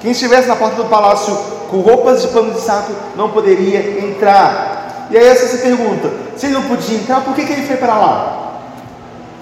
Quem 0.00 0.12
estivesse 0.12 0.48
na 0.48 0.56
porta 0.56 0.76
do 0.76 0.86
palácio 0.86 1.36
com 1.70 1.80
roupas 1.80 2.22
de 2.22 2.28
pano 2.28 2.54
de 2.54 2.60
saco 2.60 2.92
não 3.14 3.28
poderia 3.30 4.02
entrar. 4.02 5.08
E 5.10 5.18
aí 5.18 5.28
você 5.36 5.46
se 5.46 5.58
pergunta: 5.58 6.10
se 6.36 6.46
ele 6.46 6.54
não 6.54 6.62
podia 6.62 6.96
entrar, 6.96 7.20
por 7.20 7.34
que, 7.34 7.44
que 7.44 7.52
ele 7.52 7.66
foi 7.66 7.76
para 7.76 7.98
lá? 7.98 8.60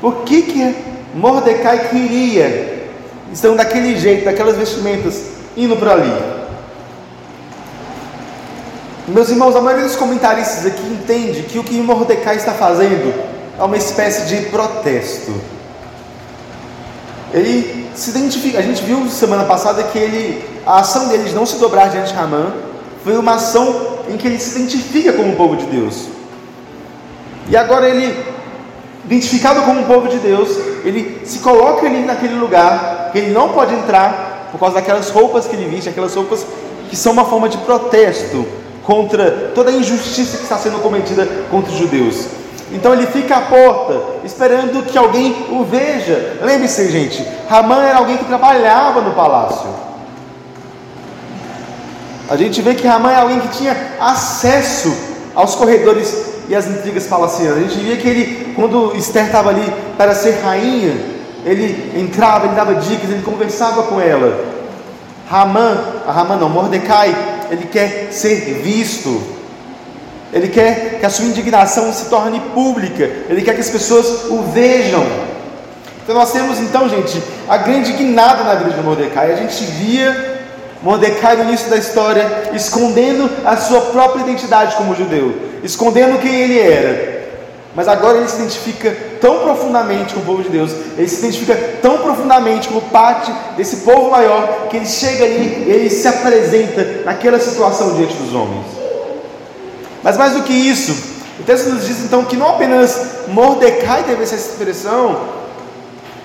Por 0.00 0.16
que, 0.24 0.42
que 0.42 0.76
Mordecai 1.14 1.88
queria, 1.90 2.90
estando 3.32 3.56
daquele 3.56 3.96
jeito, 3.96 4.24
daquelas 4.24 4.56
vestimentas, 4.56 5.26
indo 5.56 5.76
para 5.76 5.92
ali? 5.92 6.35
Meus 9.08 9.30
irmãos, 9.30 9.54
a 9.54 9.60
maioria 9.60 9.86
dos 9.86 9.94
comentaristas 9.94 10.66
aqui 10.66 10.82
entende 10.82 11.44
que 11.44 11.60
o 11.60 11.62
que 11.62 11.80
Mordecai 11.80 12.34
está 12.34 12.52
fazendo 12.52 13.14
é 13.56 13.62
uma 13.62 13.76
espécie 13.76 14.26
de 14.26 14.46
protesto. 14.46 15.32
Ele 17.32 17.88
se 17.94 18.10
identifica. 18.10 18.58
A 18.58 18.62
gente 18.62 18.82
viu 18.82 19.08
semana 19.08 19.44
passada 19.44 19.84
que 19.84 19.96
ele, 19.96 20.44
a 20.66 20.80
ação 20.80 21.06
dele 21.06 21.22
de 21.22 21.36
não 21.36 21.46
se 21.46 21.56
dobrar 21.58 21.88
diante 21.88 22.08
de 22.08 22.14
Ramã 22.14 22.52
foi 23.04 23.16
uma 23.16 23.34
ação 23.36 24.00
em 24.08 24.16
que 24.16 24.26
ele 24.26 24.40
se 24.40 24.58
identifica 24.58 25.12
como 25.12 25.34
o 25.34 25.36
povo 25.36 25.56
de 25.56 25.66
Deus. 25.66 26.08
E 27.48 27.56
agora 27.56 27.88
ele, 27.88 28.26
identificado 29.04 29.62
como 29.62 29.82
o 29.82 29.84
povo 29.84 30.08
de 30.08 30.18
Deus, 30.18 30.50
ele 30.84 31.20
se 31.24 31.38
coloca 31.38 31.86
ali 31.86 32.04
naquele 32.04 32.34
lugar 32.34 33.10
que 33.12 33.18
ele 33.18 33.30
não 33.30 33.50
pode 33.50 33.72
entrar 33.72 34.48
por 34.50 34.58
causa 34.58 34.74
daquelas 34.74 35.10
roupas 35.10 35.46
que 35.46 35.54
ele 35.54 35.70
veste, 35.70 35.88
aquelas 35.88 36.12
roupas 36.12 36.44
que 36.90 36.96
são 36.96 37.12
uma 37.12 37.24
forma 37.24 37.48
de 37.48 37.58
protesto 37.58 38.65
contra 38.86 39.50
toda 39.52 39.70
a 39.70 39.74
injustiça 39.74 40.36
que 40.36 40.44
está 40.44 40.56
sendo 40.56 40.80
cometida 40.80 41.26
contra 41.50 41.72
os 41.72 41.76
judeus. 41.76 42.26
Então 42.72 42.92
ele 42.92 43.06
fica 43.06 43.36
à 43.36 43.40
porta, 43.42 44.00
esperando 44.24 44.84
que 44.84 44.96
alguém 44.96 45.46
o 45.50 45.64
veja. 45.64 46.38
Lembre-se, 46.40 46.88
gente, 46.90 47.26
Ramã 47.48 47.82
era 47.82 47.98
alguém 47.98 48.16
que 48.16 48.24
trabalhava 48.24 49.00
no 49.00 49.12
palácio. 49.12 49.68
A 52.28 52.36
gente 52.36 52.62
vê 52.62 52.74
que 52.74 52.86
Ramã 52.86 53.10
é 53.10 53.16
alguém 53.16 53.40
que 53.40 53.58
tinha 53.58 53.76
acesso 54.00 54.96
aos 55.34 55.54
corredores 55.56 56.34
e 56.48 56.54
às 56.54 56.66
intrigas 56.66 57.06
palacianas. 57.06 57.58
A 57.58 57.60
gente 57.60 57.78
vê 57.78 57.96
que 57.96 58.08
ele, 58.08 58.52
quando 58.54 58.96
Esther 58.96 59.26
estava 59.26 59.50
ali 59.50 59.72
para 59.96 60.14
ser 60.14 60.40
rainha, 60.42 60.96
ele 61.44 62.00
entrava, 62.00 62.46
ele 62.46 62.54
dava 62.54 62.74
dicas, 62.76 63.10
ele 63.10 63.22
conversava 63.22 63.84
com 63.84 64.00
ela. 64.00 64.44
Ramã, 65.28 65.76
a 66.06 66.12
Ramã 66.12 66.36
não, 66.36 66.48
Mordecai, 66.48 67.35
ele 67.50 67.66
quer 67.66 68.08
ser 68.10 68.60
visto. 68.62 69.22
Ele 70.32 70.48
quer 70.48 70.98
que 70.98 71.06
a 71.06 71.10
sua 71.10 71.24
indignação 71.24 71.92
se 71.92 72.06
torne 72.06 72.40
pública. 72.54 73.04
Ele 73.28 73.42
quer 73.42 73.54
que 73.54 73.60
as 73.60 73.70
pessoas 73.70 74.24
o 74.30 74.42
vejam. 74.42 75.04
Então 76.02 76.14
nós 76.14 76.32
temos 76.32 76.60
então, 76.60 76.88
gente, 76.88 77.20
a 77.48 77.56
grande 77.56 77.92
guinada 77.92 78.44
na 78.44 78.54
vida 78.54 78.70
de 78.70 78.82
Mordecai. 78.82 79.32
A 79.32 79.36
gente 79.36 79.64
via 79.64 80.36
Mordecai 80.82 81.36
no 81.36 81.44
início 81.44 81.68
da 81.68 81.76
história 81.76 82.50
escondendo 82.52 83.30
a 83.44 83.56
sua 83.56 83.80
própria 83.80 84.22
identidade 84.22 84.76
como 84.76 84.94
judeu, 84.94 85.34
escondendo 85.62 86.20
quem 86.20 86.34
ele 86.34 86.60
era. 86.60 87.25
Mas 87.76 87.88
agora 87.88 88.16
ele 88.16 88.26
se 88.26 88.36
identifica 88.36 88.90
tão 89.20 89.40
profundamente 89.40 90.14
com 90.14 90.20
o 90.20 90.24
povo 90.24 90.42
de 90.42 90.48
Deus, 90.48 90.72
ele 90.96 91.06
se 91.06 91.18
identifica 91.18 91.54
tão 91.82 91.98
profundamente 91.98 92.68
como 92.68 92.80
parte 92.80 93.30
desse 93.54 93.76
povo 93.84 94.10
maior, 94.10 94.68
que 94.70 94.78
ele 94.78 94.86
chega 94.86 95.26
ali 95.26 95.66
e 95.66 95.70
ele 95.70 95.90
se 95.90 96.08
apresenta 96.08 97.02
naquela 97.04 97.38
situação 97.38 97.94
diante 97.94 98.14
dos 98.14 98.34
homens. 98.34 98.64
Mas 100.02 100.16
mais 100.16 100.32
do 100.32 100.42
que 100.42 100.54
isso, 100.54 100.96
o 101.38 101.42
texto 101.42 101.68
nos 101.68 101.86
diz 101.86 102.02
então 102.02 102.24
que 102.24 102.34
não 102.34 102.48
apenas 102.48 103.26
Mordecai 103.28 104.04
teve 104.04 104.22
essa 104.22 104.36
expressão, 104.36 105.20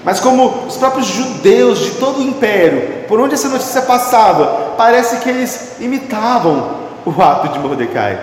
mas 0.05 0.21
como 0.21 0.65
os 0.65 0.77
próprios 0.77 1.07
judeus 1.07 1.79
de 1.79 1.91
todo 1.91 2.19
o 2.19 2.23
império, 2.23 3.03
por 3.09 3.19
onde 3.19 3.33
essa 3.33 3.49
notícia 3.49 3.81
passava, 3.81 4.73
parece 4.77 5.17
que 5.17 5.29
eles 5.29 5.73
imitavam 5.81 6.77
o 7.05 7.21
ato 7.21 7.49
de 7.49 7.59
Mordecai. 7.59 8.17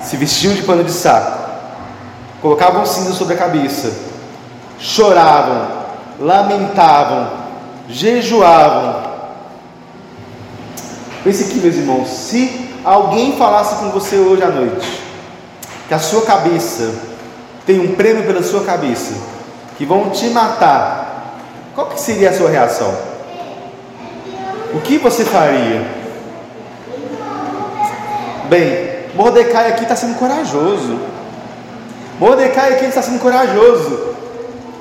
Se 0.00 0.16
vestiam 0.16 0.54
de 0.54 0.62
pano 0.62 0.84
de 0.84 0.92
saco, 0.92 1.37
colocavam 2.40 2.86
cinza 2.86 3.12
sobre 3.12 3.34
a 3.34 3.38
cabeça, 3.38 3.92
choravam, 4.78 5.68
lamentavam, 6.20 7.30
jejuavam. 7.88 9.08
Pense 11.24 11.44
aqui, 11.44 11.58
meus 11.58 11.74
irmãos, 11.74 12.08
se 12.08 12.70
alguém 12.84 13.36
falasse 13.36 13.76
com 13.76 13.90
você 13.90 14.16
hoje 14.16 14.42
à 14.42 14.48
noite, 14.48 15.02
que 15.88 15.94
a 15.94 15.98
sua 15.98 16.22
cabeça 16.22 16.94
tem 17.66 17.80
um 17.80 17.94
prêmio 17.94 18.24
pela 18.24 18.42
sua 18.42 18.62
cabeça, 18.64 19.14
que 19.76 19.84
vão 19.84 20.10
te 20.10 20.28
matar, 20.30 21.34
qual 21.74 21.88
que 21.88 22.00
seria 22.00 22.30
a 22.30 22.32
sua 22.32 22.50
reação? 22.50 22.94
O 24.74 24.80
que 24.80 24.98
você 24.98 25.24
faria? 25.24 25.86
Bem, 28.48 29.06
Mordecai 29.14 29.68
aqui 29.68 29.82
está 29.82 29.96
sendo 29.96 30.18
corajoso. 30.18 30.98
Mordecai 32.18 32.74
aqui 32.74 32.86
está 32.86 33.00
sendo 33.00 33.20
corajoso. 33.20 34.16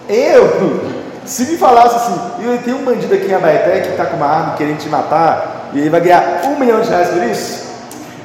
Eu, 0.09 0.81
se 1.25 1.45
me 1.45 1.57
falasse 1.57 1.95
assim, 1.95 2.19
eu 2.41 2.57
tenho 2.59 2.77
um 2.77 2.85
bandido 2.85 3.13
aqui 3.13 3.27
em 3.27 3.33
Abaeté 3.33 3.81
que 3.81 3.89
está 3.89 4.05
com 4.05 4.15
uma 4.15 4.25
arma 4.25 4.55
querendo 4.55 4.79
te 4.79 4.89
matar, 4.89 5.69
e 5.73 5.79
ele 5.79 5.89
vai 5.89 6.01
ganhar 6.01 6.41
um 6.45 6.57
milhão 6.57 6.81
de 6.81 6.89
reais 6.89 7.09
por 7.09 7.23
isso, 7.23 7.67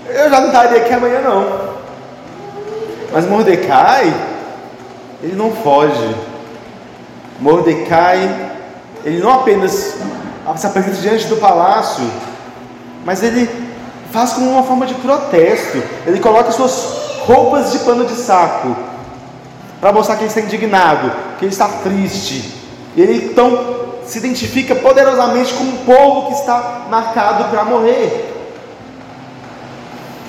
eu 0.08 0.30
já 0.30 0.40
não 0.40 0.46
estaria 0.46 0.78
aqui 0.78 0.92
amanhã 0.92 1.20
não. 1.20 1.72
Mas 3.12 3.26
Mordecai, 3.26 4.14
ele 5.22 5.34
não 5.34 5.50
foge. 5.50 6.16
Mordecai, 7.40 8.50
ele 9.04 9.20
não 9.20 9.32
apenas 9.32 9.96
se 10.56 10.66
apresenta 10.66 10.96
diante 10.96 11.26
do 11.26 11.36
palácio, 11.36 12.04
mas 13.04 13.22
ele 13.22 13.50
faz 14.12 14.32
como 14.32 14.50
uma 14.50 14.62
forma 14.62 14.86
de 14.86 14.94
protesto. 14.94 15.82
Ele 16.06 16.20
coloca 16.20 16.52
suas 16.52 17.18
roupas 17.26 17.72
de 17.72 17.80
pano 17.80 18.04
de 18.06 18.14
saco 18.14 18.91
para 19.82 19.92
mostrar 19.92 20.14
que 20.14 20.22
ele 20.22 20.28
está 20.28 20.40
indignado, 20.40 21.10
que 21.40 21.44
ele 21.44 21.52
está 21.52 21.66
triste. 21.66 22.54
Ele 22.96 23.30
então 23.32 23.82
se 24.06 24.18
identifica 24.18 24.76
poderosamente 24.76 25.52
com 25.54 25.64
um 25.64 25.76
povo 25.78 26.28
que 26.28 26.34
está 26.34 26.86
marcado 26.88 27.50
para 27.50 27.64
morrer. 27.64 28.32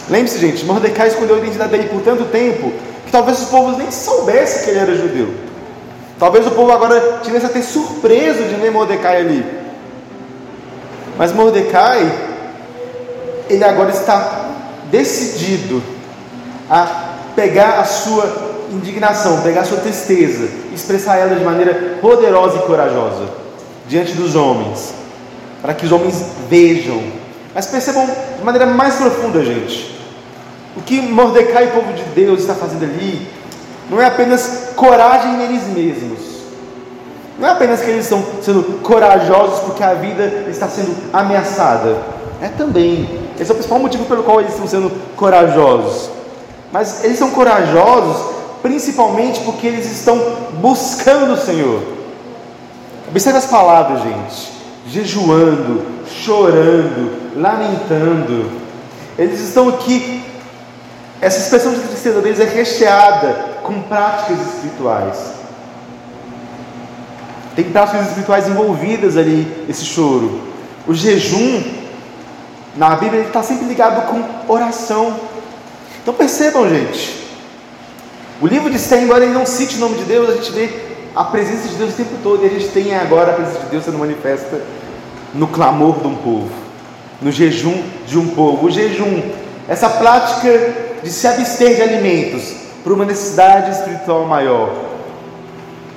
Lembre-se, 0.09 0.39
gente, 0.39 0.65
Mordecai 0.65 1.09
escondeu 1.09 1.35
a 1.35 1.39
identidade 1.39 1.69
dele 1.69 1.87
por 1.87 2.01
tanto 2.01 2.25
tempo 2.25 2.73
que 3.05 3.11
talvez 3.11 3.43
os 3.43 3.49
povos 3.49 3.77
nem 3.77 3.91
soubessem 3.91 4.63
que 4.63 4.69
ele 4.71 4.79
era 4.79 4.95
judeu. 4.95 5.35
Talvez 6.17 6.47
o 6.47 6.51
povo 6.51 6.71
agora 6.71 7.19
tivesse 7.21 7.45
até 7.45 7.61
surpreso 7.61 8.45
de 8.45 8.55
ver 8.55 8.71
Mordecai 8.71 9.17
ali. 9.17 9.45
Mas 11.15 11.31
Mordecai, 11.31 12.11
ele 13.47 13.63
agora 13.63 13.91
está 13.91 14.49
decidido 14.89 15.83
a 16.67 16.87
pegar 17.35 17.79
a 17.79 17.83
sua 17.83 18.52
indignação, 18.73 19.41
pegar 19.41 19.63
sua 19.65 19.77
tristeza, 19.77 20.47
expressar 20.73 21.17
ela 21.17 21.35
de 21.35 21.43
maneira 21.43 21.97
poderosa 22.01 22.57
e 22.57 22.61
corajosa 22.61 23.27
diante 23.87 24.13
dos 24.13 24.35
homens, 24.35 24.93
para 25.61 25.73
que 25.73 25.85
os 25.85 25.91
homens 25.91 26.25
vejam. 26.49 27.01
Mas 27.53 27.67
percebam 27.67 28.07
de 28.37 28.43
maneira 28.43 28.65
mais 28.65 28.95
profunda, 28.95 29.43
gente. 29.43 29.93
O 30.75 30.81
que 30.81 31.01
Mordecai, 31.01 31.67
o 31.67 31.71
povo 31.71 31.93
de 31.93 32.03
Deus, 32.15 32.41
está 32.41 32.55
fazendo 32.55 32.83
ali, 32.83 33.27
não 33.89 34.01
é 34.01 34.05
apenas 34.05 34.69
coragem 34.75 35.33
neles 35.33 35.63
mesmos. 35.67 36.33
Não 37.37 37.47
é 37.47 37.51
apenas 37.51 37.81
que 37.81 37.89
eles 37.89 38.05
estão 38.05 38.23
sendo 38.41 38.81
corajosos 38.81 39.59
porque 39.59 39.83
a 39.83 39.93
vida 39.93 40.45
está 40.49 40.67
sendo 40.67 40.95
ameaçada. 41.11 41.97
É 42.41 42.47
também. 42.47 43.07
Esse 43.39 43.51
é 43.51 43.53
o 43.53 43.55
principal 43.55 43.79
motivo 43.79 44.05
pelo 44.05 44.23
qual 44.23 44.39
eles 44.39 44.53
estão 44.53 44.67
sendo 44.67 44.91
corajosos. 45.15 46.09
Mas 46.71 47.03
eles 47.03 47.17
são 47.17 47.31
corajosos 47.31 48.32
principalmente 48.63 49.41
porque 49.41 49.67
eles 49.67 49.91
estão 49.91 50.17
buscando 50.53 51.33
o 51.33 51.37
Senhor. 51.37 51.83
Observe 53.09 53.37
as 53.37 53.45
palavras, 53.45 54.01
gente. 54.01 54.53
Jejuando, 54.87 55.85
chorando, 56.07 57.35
lamentando. 57.35 58.49
Eles 59.19 59.41
estão 59.41 59.67
aqui. 59.69 60.23
Essa 61.21 61.39
expressão 61.39 61.73
de 61.73 61.81
tristeza 61.81 62.21
deles 62.21 62.39
é 62.39 62.45
recheada 62.45 63.57
com 63.63 63.81
práticas 63.83 64.39
espirituais. 64.39 65.33
Tem 67.55 67.65
práticas 67.65 68.07
espirituais 68.07 68.47
envolvidas 68.47 69.15
ali, 69.15 69.65
esse 69.69 69.85
choro. 69.85 70.41
O 70.87 70.93
jejum, 70.93 71.63
na 72.75 72.95
Bíblia, 72.95 73.19
ele 73.19 73.27
está 73.27 73.43
sempre 73.43 73.65
ligado 73.65 74.07
com 74.07 74.51
oração. 74.51 75.15
Então 76.01 76.13
percebam, 76.13 76.67
gente. 76.67 77.22
O 78.43 78.47
livro 78.47 78.69
de 78.69 78.75
Esther, 78.75 79.01
embora 79.01 79.23
ele 79.23 79.33
não 79.33 79.45
cite 79.45 79.77
o 79.77 79.79
nome 79.79 79.95
de 79.95 80.03
Deus, 80.03 80.29
a 80.29 80.33
gente 80.33 80.51
vê 80.51 80.69
a 81.15 81.23
presença 81.23 81.65
de 81.69 81.75
Deus 81.75 81.93
o 81.93 81.95
tempo 81.95 82.15
todo. 82.21 82.43
E 82.43 82.47
a 82.47 82.49
gente 82.49 82.67
tem 82.71 82.93
agora 82.93 83.31
a 83.31 83.35
presença 83.35 83.59
de 83.59 83.67
Deus 83.67 83.85
sendo 83.85 83.97
manifesta 83.97 84.59
no 85.33 85.47
clamor 85.47 86.01
de 86.01 86.07
um 86.07 86.15
povo, 86.15 86.51
no 87.21 87.31
jejum 87.31 87.81
de 88.05 88.19
um 88.19 88.27
povo. 88.27 88.67
O 88.67 88.69
jejum, 88.69 89.31
essa 89.65 89.87
prática 89.87 90.73
de 91.01 91.09
se 91.09 91.25
abster 91.25 91.77
de 91.77 91.81
alimentos 91.83 92.53
por 92.83 92.91
uma 92.91 93.05
necessidade 93.05 93.71
espiritual 93.71 94.25
maior. 94.25 94.73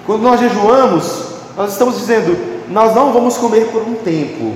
Quando 0.07 0.23
nós 0.23 0.39
jejuamos, 0.39 1.25
nós 1.57 1.73
estamos 1.73 1.99
dizendo, 1.99 2.39
nós 2.69 2.95
não 2.95 3.13
vamos 3.13 3.37
comer 3.37 3.73
por 3.73 3.83
um 3.83 3.95
tempo, 3.95 4.55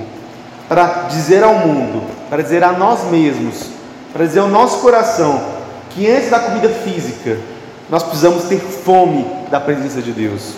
para 0.69 1.09
dizer 1.09 1.43
ao 1.43 1.55
mundo, 1.55 2.03
para 2.29 2.41
dizer 2.41 2.63
a 2.63 2.71
nós 2.71 3.03
mesmos, 3.11 3.65
para 4.13 4.25
dizer 4.25 4.39
ao 4.39 4.47
nosso 4.47 4.79
coração, 4.79 5.43
que 5.89 6.09
antes 6.09 6.29
da 6.29 6.39
comida 6.39 6.69
física, 6.69 7.37
nós 7.91 8.03
precisamos 8.03 8.45
ter 8.45 8.59
fome 8.59 9.25
da 9.51 9.59
presença 9.59 10.01
de 10.01 10.13
Deus. 10.13 10.53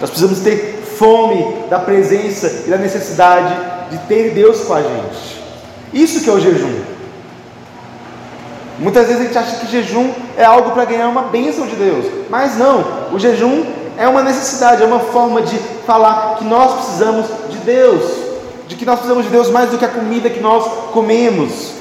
Nós 0.00 0.10
precisamos 0.10 0.40
ter 0.40 0.82
fome 0.98 1.64
da 1.70 1.78
presença 1.78 2.64
e 2.66 2.70
da 2.70 2.76
necessidade 2.76 3.54
de 3.92 3.98
ter 4.08 4.34
Deus 4.34 4.62
com 4.62 4.74
a 4.74 4.82
gente. 4.82 5.40
Isso 5.92 6.24
que 6.24 6.28
é 6.28 6.32
o 6.32 6.40
jejum. 6.40 6.80
Muitas 8.80 9.06
vezes 9.06 9.20
a 9.20 9.24
gente 9.26 9.38
acha 9.38 9.56
que 9.58 9.70
jejum 9.70 10.10
é 10.36 10.44
algo 10.44 10.72
para 10.72 10.86
ganhar 10.86 11.06
uma 11.08 11.22
bênção 11.22 11.68
de 11.68 11.76
Deus, 11.76 12.06
mas 12.28 12.56
não. 12.58 13.12
O 13.12 13.18
jejum 13.18 13.64
é 13.96 14.08
uma 14.08 14.22
necessidade, 14.22 14.82
é 14.82 14.86
uma 14.86 14.98
forma 15.00 15.42
de 15.42 15.56
falar 15.86 16.34
que 16.36 16.44
nós 16.44 16.80
precisamos 16.80 17.26
de 17.48 17.58
Deus, 17.58 18.10
de 18.66 18.74
que 18.74 18.84
nós 18.84 18.96
precisamos 18.96 19.24
de 19.24 19.30
Deus 19.30 19.50
mais 19.50 19.70
do 19.70 19.78
que 19.78 19.84
a 19.84 19.88
comida 19.88 20.28
que 20.28 20.40
nós 20.40 20.66
comemos. 20.92 21.74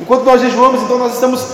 Enquanto 0.00 0.22
nós 0.22 0.40
jejuamos, 0.40 0.80
então 0.82 0.96
nós 0.96 1.14
estamos 1.14 1.44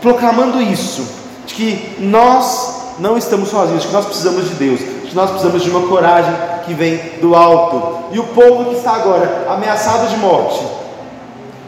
proclamando 0.00 0.60
isso 0.60 1.17
de 1.48 1.54
que 1.54 1.96
nós 1.98 2.94
não 2.98 3.16
estamos 3.16 3.48
sozinhos, 3.48 3.82
de 3.82 3.88
que 3.88 3.94
nós 3.94 4.04
precisamos 4.04 4.48
de 4.48 4.54
Deus, 4.54 4.80
de 4.80 5.08
que 5.08 5.16
nós 5.16 5.30
precisamos 5.30 5.62
de 5.62 5.70
uma 5.70 5.88
coragem 5.88 6.32
que 6.66 6.74
vem 6.74 6.96
do 7.20 7.34
alto. 7.34 8.04
E 8.12 8.18
o 8.18 8.24
povo 8.24 8.66
que 8.66 8.76
está 8.76 8.92
agora 8.92 9.46
ameaçado 9.48 10.08
de 10.08 10.16
morte, 10.18 10.60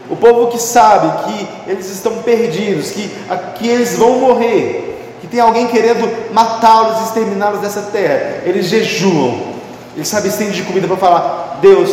o 0.09 0.15
povo 0.15 0.47
que 0.47 0.61
sabe 0.61 1.23
que 1.23 1.47
eles 1.71 1.89
estão 1.89 2.17
perdidos, 2.17 2.91
que, 2.91 3.09
que 3.55 3.67
eles 3.67 3.97
vão 3.97 4.19
morrer, 4.19 5.17
que 5.19 5.27
tem 5.27 5.39
alguém 5.39 5.67
querendo 5.67 6.33
matá-los 6.33 6.99
e 6.99 7.03
exterminá-los 7.05 7.61
dessa 7.61 7.81
terra, 7.91 8.41
eles 8.43 8.67
jejuam, 8.67 9.51
eles 9.95 10.07
sabem 10.07 10.29
estender 10.29 10.53
de 10.53 10.63
comida 10.63 10.87
para 10.87 10.97
falar: 10.97 11.59
Deus, 11.61 11.89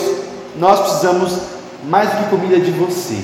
nós 0.59 0.81
precisamos 0.81 1.39
mais 1.85 2.11
do 2.11 2.17
que 2.17 2.31
comida 2.31 2.61
de 2.61 2.71
você. 2.73 3.17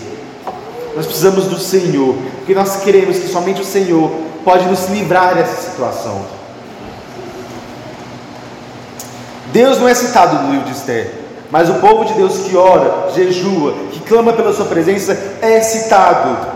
Nós 0.96 1.06
precisamos 1.06 1.46
do 1.46 1.58
Senhor, 1.58 2.14
porque 2.36 2.54
nós 2.54 2.76
queremos 2.76 3.18
que 3.18 3.26
somente 3.26 3.60
o 3.60 3.64
Senhor 3.64 4.10
pode 4.44 4.66
nos 4.66 4.86
livrar 4.88 5.34
dessa 5.34 5.70
situação. 5.70 6.22
Deus 9.52 9.78
não 9.78 9.88
é 9.88 9.94
citado 9.94 10.42
no 10.42 10.50
livro 10.52 10.66
de 10.66 10.72
Esther, 10.72 11.12
mas 11.50 11.70
o 11.70 11.74
povo 11.74 12.04
de 12.04 12.14
Deus 12.14 12.38
que 12.38 12.56
ora, 12.56 13.10
jejua, 13.14 13.74
que 13.92 14.00
clama 14.00 14.32
pela 14.32 14.52
sua 14.52 14.66
presença 14.66 15.16
é 15.40 15.60
citado. 15.60 16.54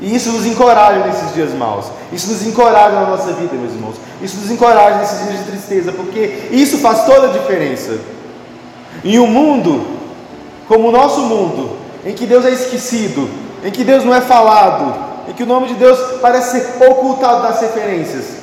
E 0.00 0.14
isso 0.14 0.30
nos 0.32 0.46
encoraja 0.46 1.06
nesses 1.06 1.34
dias 1.34 1.52
maus. 1.52 1.86
Isso 2.12 2.30
nos 2.30 2.46
encoraja 2.46 3.00
na 3.00 3.06
nossa 3.06 3.32
vida, 3.32 3.54
meus 3.54 3.72
irmãos. 3.72 3.96
Isso 4.20 4.36
nos 4.36 4.50
encoraja 4.50 4.98
nesses 4.98 5.26
dias 5.26 5.38
de 5.38 5.44
tristeza, 5.44 5.92
porque 5.92 6.48
isso 6.50 6.78
faz 6.78 7.04
toda 7.04 7.28
a 7.28 7.32
diferença. 7.32 7.98
Em 9.04 9.18
um 9.18 9.26
mundo 9.26 9.84
como 10.68 10.88
o 10.88 10.92
nosso 10.92 11.20
mundo, 11.22 11.76
em 12.04 12.14
que 12.14 12.26
Deus 12.26 12.44
é 12.44 12.50
esquecido, 12.50 13.28
em 13.64 13.70
que 13.70 13.84
Deus 13.84 14.04
não 14.04 14.14
é 14.14 14.20
falado, 14.20 15.11
em 15.28 15.32
que 15.32 15.42
o 15.42 15.46
nome 15.46 15.68
de 15.68 15.74
Deus 15.74 15.98
parece 16.20 16.60
ser 16.60 16.84
ocultado 16.88 17.42
das 17.42 17.60
referências. 17.60 18.42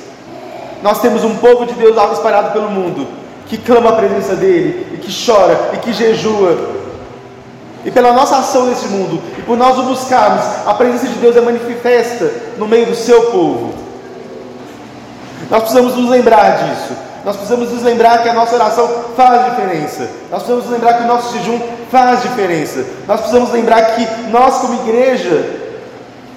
Nós 0.82 1.00
temos 1.00 1.24
um 1.24 1.36
povo 1.36 1.66
de 1.66 1.74
Deus 1.74 1.96
espalhado 2.12 2.52
pelo 2.52 2.70
mundo, 2.70 3.06
que 3.46 3.58
clama 3.58 3.90
a 3.90 3.94
presença 3.94 4.34
dele, 4.34 4.94
e 4.94 4.96
que 4.98 5.12
chora, 5.26 5.70
e 5.74 5.78
que 5.78 5.92
jejua. 5.92 6.80
E 7.84 7.90
pela 7.90 8.12
nossa 8.12 8.36
ação 8.36 8.66
nesse 8.66 8.88
mundo, 8.88 9.20
e 9.38 9.42
por 9.42 9.56
nós 9.56 9.78
o 9.78 9.82
buscarmos, 9.82 10.44
a 10.66 10.74
presença 10.74 11.06
de 11.06 11.14
Deus 11.14 11.36
é 11.36 11.40
manifesta 11.40 12.30
no 12.58 12.66
meio 12.66 12.86
do 12.86 12.94
seu 12.94 13.30
povo. 13.30 13.74
Nós 15.50 15.60
precisamos 15.60 15.96
nos 15.96 16.08
lembrar 16.08 16.64
disso. 16.64 16.96
Nós 17.24 17.36
precisamos 17.36 17.70
nos 17.70 17.82
lembrar 17.82 18.22
que 18.22 18.28
a 18.28 18.32
nossa 18.32 18.54
oração 18.54 18.88
faz 19.14 19.50
diferença. 19.50 20.08
Nós 20.30 20.42
precisamos 20.42 20.64
nos 20.64 20.72
lembrar 20.72 20.94
que 20.94 21.04
o 21.04 21.06
nosso 21.06 21.36
jejum 21.36 21.60
faz 21.90 22.22
diferença. 22.22 22.84
Nós 23.06 23.20
precisamos 23.20 23.50
lembrar 23.50 23.82
que 23.94 24.06
nós, 24.30 24.58
como 24.58 24.74
igreja, 24.74 25.59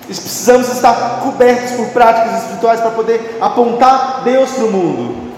precisamos 0.06 0.70
estar 0.70 1.22
cobertos 1.22 1.72
por 1.72 1.88
práticas 1.88 2.42
espirituais 2.42 2.80
para 2.82 2.92
poder 2.92 3.38
apontar 3.40 4.22
Deus 4.24 4.50
para 4.52 4.66
o 4.66 4.72
mundo. 4.72 5.34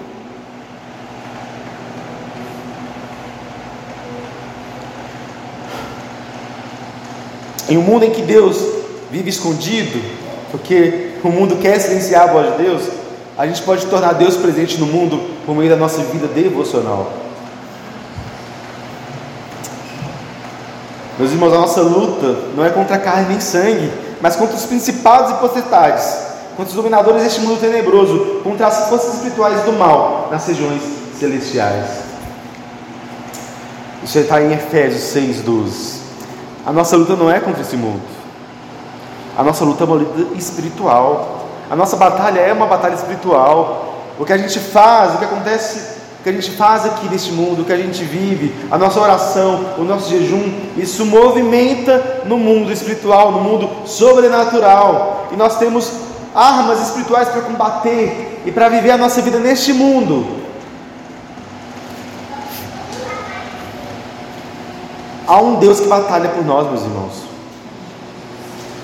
Em 7.68 7.78
um 7.78 7.82
mundo 7.82 8.06
em 8.06 8.12
que 8.12 8.22
Deus 8.22 8.58
vive 9.10 9.30
escondido, 9.30 10.00
porque 10.52 11.14
o 11.24 11.30
mundo 11.30 11.58
quer 11.58 11.80
silenciar 11.80 12.30
a 12.30 12.32
voz 12.32 12.52
de 12.52 12.64
Deus, 12.64 12.84
a 13.38 13.48
gente 13.48 13.62
pode 13.64 13.86
tornar 13.88 14.14
Deus 14.14 14.38
presente 14.38 14.80
no 14.80 14.86
mundo 14.86 15.20
por 15.46 15.56
meio 15.56 15.70
da 15.70 15.76
nossa 15.76 16.02
vida 16.04 16.28
devocional. 16.28 17.12
Meus 21.18 21.32
irmãos, 21.32 21.54
a 21.54 21.60
nossa 21.60 21.82
luta 21.82 22.36
não 22.56 22.66
é 22.66 22.70
contra 22.70 22.98
carne 22.98 23.30
nem 23.30 23.40
sangue, 23.40 23.90
mas 24.22 24.36
contra 24.36 24.56
os 24.56 24.66
principados 24.66 25.32
e 25.32 25.34
potestades, 25.36 26.18
contra 26.56 26.70
os 26.70 26.76
dominadores 26.76 27.24
deste 27.24 27.42
mundo 27.42 27.60
tenebroso, 27.60 28.42
contra 28.44 28.68
as 28.68 28.90
forças 28.90 29.16
espirituais 29.16 29.62
do 29.64 29.74
mal 29.74 30.30
nas 30.32 30.46
regiões 30.48 30.82
celestiais. 31.20 31.86
Isso 34.04 34.20
está 34.20 34.42
em 34.42 34.54
Efésios 34.54 35.04
6,12. 35.16 35.96
A 36.66 36.72
nossa 36.72 36.96
luta 36.96 37.16
não 37.16 37.30
é 37.30 37.40
contra 37.40 37.62
esse 37.62 37.76
mundo, 37.76 38.02
a 39.38 39.44
nossa 39.44 39.66
luta 39.66 39.84
é 39.84 39.88
uma 39.88 39.96
luta 39.98 40.38
espiritual. 40.38 41.46
A 41.70 41.76
nossa 41.76 41.98
batalha 41.98 42.40
é 42.40 42.54
uma 42.54 42.68
batalha 42.68 42.94
espiritual. 42.94 43.96
O 44.18 44.24
que 44.24 44.32
a 44.32 44.38
gente 44.38 44.60
faz, 44.60 45.16
o 45.16 45.18
que 45.18 45.26
acontece, 45.26 45.95
que 46.26 46.30
a 46.30 46.34
gente 46.34 46.50
faz 46.50 46.88
aqui 46.88 47.08
neste 47.08 47.32
mundo, 47.32 47.64
que 47.64 47.72
a 47.72 47.78
gente 47.78 48.04
vive, 48.04 48.52
a 48.72 48.80
nossa 48.80 49.00
oração, 49.00 49.76
o 49.78 49.84
nosso 49.84 50.10
jejum, 50.10 50.52
isso 50.76 51.06
movimenta 51.06 52.24
no 52.26 52.36
mundo 52.36 52.72
espiritual, 52.72 53.32
no 53.32 53.42
mundo 53.42 53.70
sobrenatural. 53.86 55.28
E 55.32 55.36
nós 55.36 55.60
temos 55.60 55.92
armas 56.34 56.82
espirituais 56.82 57.30
para 57.30 57.42
combater 57.42 58.42
e 58.44 58.52
para 58.52 58.70
viver 58.70 58.90
a 58.90 58.98
nossa 58.98 59.22
vida 59.22 59.38
neste 59.38 59.72
mundo. 59.72 60.26
Há 65.28 65.40
um 65.40 65.60
Deus 65.60 65.80
que 65.80 65.88
batalha 65.88 66.30
por 66.30 66.44
nós, 66.44 66.68
meus 66.72 66.82
irmãos. 66.82 67.14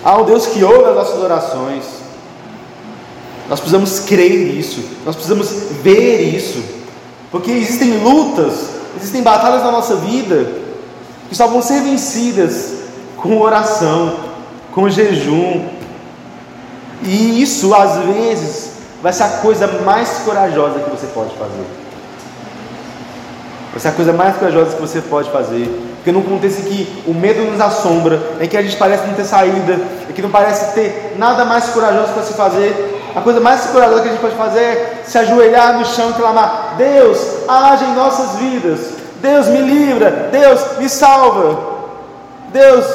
Há 0.05 0.15
um 0.15 0.25
Deus 0.25 0.45
que 0.45 0.63
ouve 0.63 0.89
as 0.89 0.95
nossas 0.95 1.23
orações. 1.23 1.85
Nós 3.49 3.59
precisamos 3.59 4.01
crer 4.01 4.53
nisso, 4.53 4.83
nós 5.03 5.15
precisamos 5.15 5.49
ver 5.81 6.21
isso, 6.35 6.80
porque 7.31 7.51
existem 7.51 7.97
lutas, 7.97 8.69
existem 8.97 9.23
batalhas 9.23 9.63
na 9.63 9.71
nossa 9.71 9.95
vida 9.95 10.59
que 11.29 11.35
só 11.35 11.47
vão 11.47 11.61
ser 11.61 11.81
vencidas 11.81 12.73
com 13.15 13.39
oração, 13.39 14.17
com 14.73 14.89
jejum, 14.89 15.65
e 17.03 17.41
isso 17.41 17.73
às 17.73 17.97
vezes 18.05 18.71
vai 19.01 19.13
ser 19.13 19.23
a 19.23 19.29
coisa 19.29 19.65
mais 19.67 20.09
corajosa 20.25 20.79
que 20.79 20.89
você 20.89 21.07
pode 21.07 21.33
fazer. 21.35 21.65
Vai 23.71 23.79
ser 23.79 23.87
a 23.87 23.91
coisa 23.93 24.11
mais 24.11 24.35
corajosa 24.35 24.75
que 24.75 24.81
você 24.81 25.01
pode 25.01 25.31
fazer. 25.31 25.67
Porque 26.03 26.11
contexto 26.21 26.59
em 26.59 26.63
que 26.63 27.03
o 27.07 27.13
medo 27.13 27.43
nos 27.43 27.61
assombra, 27.61 28.19
em 28.41 28.47
que 28.47 28.57
a 28.57 28.61
gente 28.61 28.75
parece 28.75 29.07
não 29.07 29.13
ter 29.13 29.23
saída, 29.23 29.79
em 30.09 30.13
que 30.13 30.21
não 30.21 30.29
parece 30.29 30.73
ter 30.73 31.15
nada 31.17 31.45
mais 31.45 31.65
corajoso 31.69 32.11
para 32.11 32.23
se 32.23 32.33
fazer, 32.33 33.01
a 33.15 33.21
coisa 33.21 33.39
mais 33.39 33.65
corajosa 33.67 34.01
que 34.01 34.07
a 34.09 34.11
gente 34.11 34.21
pode 34.21 34.35
fazer 34.35 34.59
é 34.59 35.03
se 35.05 35.17
ajoelhar 35.17 35.77
no 35.77 35.85
chão 35.85 36.09
e 36.09 36.13
clamar: 36.13 36.60
Deus, 36.81 37.19
age 37.47 37.85
em 37.85 37.93
nossas 37.93 38.37
vidas. 38.37 38.79
Deus 39.21 39.47
me 39.47 39.61
livra. 39.61 40.29
Deus 40.31 40.77
me 40.77 40.89
salva. 40.89 41.59
Deus 42.51 42.85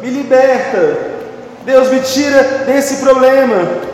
me 0.00 0.10
liberta. 0.10 1.14
Deus 1.64 1.90
me 1.90 2.00
tira 2.00 2.42
desse 2.66 2.96
problema. 2.96 3.84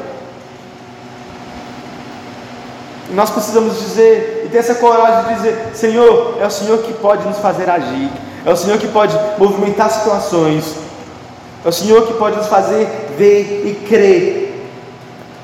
E 3.10 3.12
nós 3.12 3.30
precisamos 3.30 3.78
dizer, 3.80 4.42
e 4.44 4.48
ter 4.48 4.58
essa 4.58 4.76
coragem 4.76 5.24
de 5.24 5.34
dizer: 5.34 5.70
Senhor, 5.74 6.36
é 6.40 6.46
o 6.46 6.50
Senhor 6.50 6.78
que 6.78 6.92
pode 6.94 7.26
nos 7.26 7.38
fazer 7.38 7.68
agir. 7.68 8.10
É 8.44 8.52
o 8.52 8.56
Senhor 8.56 8.78
que 8.78 8.88
pode 8.88 9.18
movimentar 9.36 9.90
situações. 9.90 10.74
É 11.64 11.68
o 11.68 11.72
Senhor 11.72 12.06
que 12.06 12.14
pode 12.14 12.36
nos 12.36 12.46
fazer 12.46 12.86
ver 13.18 13.66
e 13.66 13.86
crer 13.86 14.50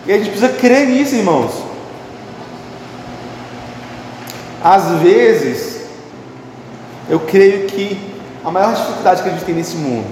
e 0.06 0.12
a 0.12 0.18
gente 0.18 0.30
precisa 0.30 0.52
crer 0.52 0.86
nisso, 0.86 1.16
irmãos. 1.16 1.50
Às 4.62 5.00
vezes, 5.00 5.82
eu 7.08 7.20
creio 7.20 7.66
que 7.66 7.98
a 8.44 8.50
maior 8.50 8.74
dificuldade 8.74 9.22
que 9.22 9.28
a 9.28 9.32
gente 9.32 9.44
tem 9.44 9.54
nesse 9.54 9.76
mundo 9.76 10.06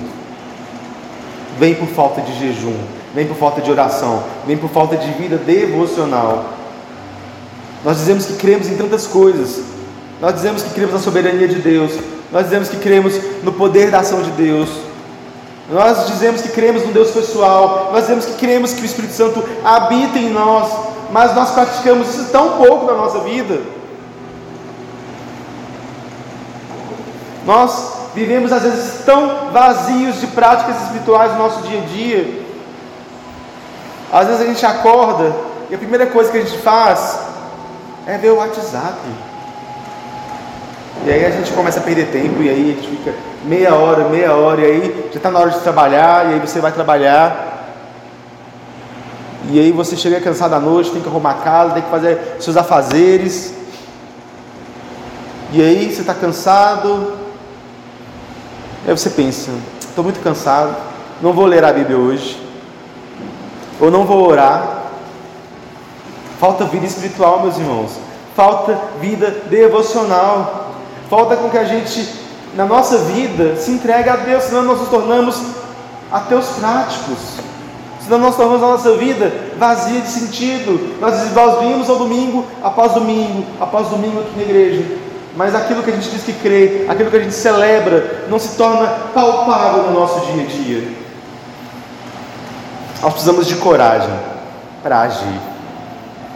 vem 1.59 1.75
por 1.75 1.89
falta 1.89 2.21
de 2.21 2.39
jejum, 2.39 2.77
vem 3.15 3.27
por 3.27 3.37
falta 3.37 3.61
de 3.61 3.71
oração, 3.71 4.23
vem 4.47 4.57
por 4.57 4.71
falta 4.71 4.97
de 4.97 5.11
vida 5.13 5.37
devocional. 5.37 6.47
Nós 7.85 7.99
dizemos 7.99 8.27
que 8.27 8.35
cremos 8.35 8.69
em 8.69 8.77
tantas 8.77 9.07
coisas, 9.07 9.63
nós 10.21 10.35
dizemos 10.35 10.63
que 10.63 10.71
cremos 10.71 10.95
na 10.95 11.01
soberania 11.01 11.47
de 11.47 11.57
Deus, 11.57 11.93
nós 12.33 12.45
dizemos 12.45 12.69
que 12.69 12.77
cremos 12.77 13.15
no 13.43 13.53
poder 13.53 13.91
da 13.91 14.01
ação 14.01 14.23
de 14.23 14.31
Deus, 14.31 14.69
nós 15.71 16.07
dizemos 16.09 16.43
que 16.43 16.49
cremos 16.49 16.85
no 16.85 16.93
Deus 16.93 17.11
pessoal, 17.11 17.91
nós 17.93 18.03
dizemos 18.03 18.27
que 18.27 18.35
cremos 18.35 18.73
que 18.73 18.83
o 18.83 18.85
Espírito 18.85 19.15
Santo 19.15 19.43
habita 19.65 20.19
em 20.19 20.31
nós, 20.31 20.71
mas 21.11 21.35
nós 21.35 21.53
praticamos 21.53 22.09
isso 22.09 22.31
tão 22.31 22.59
pouco 22.59 22.87
na 22.87 22.95
nossa 22.95 23.21
vida. 23.21 23.61
Nós 27.47 27.93
vivemos 28.15 28.53
às 28.53 28.63
vezes 28.63 29.05
tão 29.05 29.51
vazios 29.53 30.21
de 30.21 30.27
práticas 30.29 30.81
espirituais 30.83 31.33
no 31.33 31.39
nosso 31.39 31.63
dia 31.63 31.83
a 31.83 31.85
dia. 31.85 32.45
Às 34.13 34.29
vezes 34.29 34.43
a 34.43 34.47
gente 34.47 34.65
acorda 34.65 35.35
e 35.69 35.75
a 35.75 35.79
primeira 35.79 36.07
coisa 36.07 36.31
que 36.31 36.39
a 36.39 36.41
gente 36.41 36.59
faz 36.59 37.19
é 38.07 38.17
ver 38.17 38.31
o 38.31 38.37
WhatsApp. 38.37 38.99
E 41.05 41.11
aí 41.11 41.25
a 41.25 41.31
gente 41.31 41.53
começa 41.53 41.81
a 41.81 41.83
perder 41.83 42.07
tempo 42.07 42.43
e 42.43 42.49
aí 42.49 42.71
a 42.71 42.81
gente 42.81 42.97
fica 42.97 43.15
meia 43.45 43.75
hora, 43.75 44.09
meia 44.09 44.33
hora, 44.33 44.61
e 44.63 44.65
aí 44.65 45.09
já 45.11 45.17
está 45.19 45.31
na 45.31 45.39
hora 45.39 45.51
de 45.51 45.61
trabalhar, 45.61 46.31
e 46.31 46.35
aí 46.35 46.41
você 46.41 46.61
vai 46.61 46.73
trabalhar. 46.73 47.53
E 49.51 49.61
aí 49.61 49.71
você 49.71 49.97
chega 49.97 50.21
cansado 50.21 50.55
à 50.55 50.61
noite, 50.61 50.91
tem 50.91 51.03
que 51.03 51.09
arrumar 51.09 51.33
a 51.33 51.35
casa, 51.35 51.75
tem 51.75 51.83
que 51.83 51.91
fazer 51.91 52.37
seus 52.41 52.57
afazeres. 52.57 53.53
E 55.53 55.61
aí 55.61 55.93
você 55.93 56.01
está 56.01 56.15
cansado. 56.15 57.24
Aí 58.87 58.97
você 58.97 59.09
pensa, 59.11 59.51
estou 59.81 60.05
muito 60.05 60.21
cansado, 60.21 60.77
não 61.23 61.33
vou 61.33 61.47
ler 61.47 61.65
a 61.65 61.73
Bíblia 61.73 61.97
hoje. 61.97 62.39
Ou 63.81 63.91
não 63.91 64.05
vou 64.05 64.29
orar. 64.29 64.85
Falta 66.39 66.65
vida 66.65 66.85
espiritual, 66.85 67.41
meus 67.41 67.57
irmãos. 67.57 67.93
Falta 68.37 68.79
vida 69.01 69.31
devocional. 69.49 70.73
Falta 71.09 71.37
com 71.37 71.49
que 71.49 71.59
a 71.59 71.65
gente 71.65 72.07
na 72.55 72.67
nossa 72.67 72.99
vida 72.99 73.57
se 73.57 73.71
entregue 73.71 74.09
a 74.09 74.17
Deus, 74.17 74.45
senão 74.45 74.63
nós 74.63 74.79
nos 74.79 74.89
tornamos 74.89 75.41
ateus 76.13 76.47
práticos. 76.59 77.19
Senão 78.01 78.19
nós 78.19 78.37
tornamos 78.37 78.63
a 78.63 78.67
nossa 78.67 78.97
vida 78.97 79.33
vazia 79.59 80.01
de 80.01 80.09
sentido. 80.09 81.01
Nós, 81.01 81.33
nós 81.33 81.61
vimos 81.61 81.89
ao 81.89 81.97
domingo, 81.97 82.45
após 82.63 82.93
domingo, 82.93 83.45
após 83.59 83.89
domingo 83.89 84.21
aqui 84.21 84.37
na 84.37 84.43
igreja. 84.43 85.04
Mas 85.37 85.55
aquilo 85.55 85.83
que 85.83 85.91
a 85.91 85.95
gente 85.95 86.11
diz 86.11 86.23
que 86.23 86.33
crê, 86.33 86.87
aquilo 86.89 87.11
que 87.11 87.17
a 87.17 87.21
gente 87.21 87.35
celebra, 87.35 88.25
não 88.29 88.39
se 88.39 88.57
torna 88.57 88.87
palpável 89.13 89.85
no 89.85 89.93
nosso 89.93 90.21
dia 90.27 90.45
a 90.45 90.47
dia. 90.47 90.89
Nós 93.03 93.13
precisamos 93.13 93.47
de 93.47 93.57
coragem 93.57 94.15
para 94.83 95.01
agir. 95.01 95.41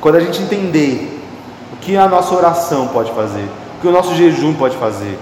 Quando 0.01 0.17
a 0.17 0.21
gente 0.21 0.43
entender 0.43 1.23
o 1.73 1.77
que 1.77 1.97
a 1.97 2.09
nossa 2.09 2.35
oração 2.35 2.89
pode 2.89 3.13
fazer, 3.13 3.49
o 3.77 3.81
que 3.81 3.89
o 3.89 3.93
nosso 3.93 4.15
jejum 4.15 4.55
pode 4.55 4.77
fazer, 4.77 5.19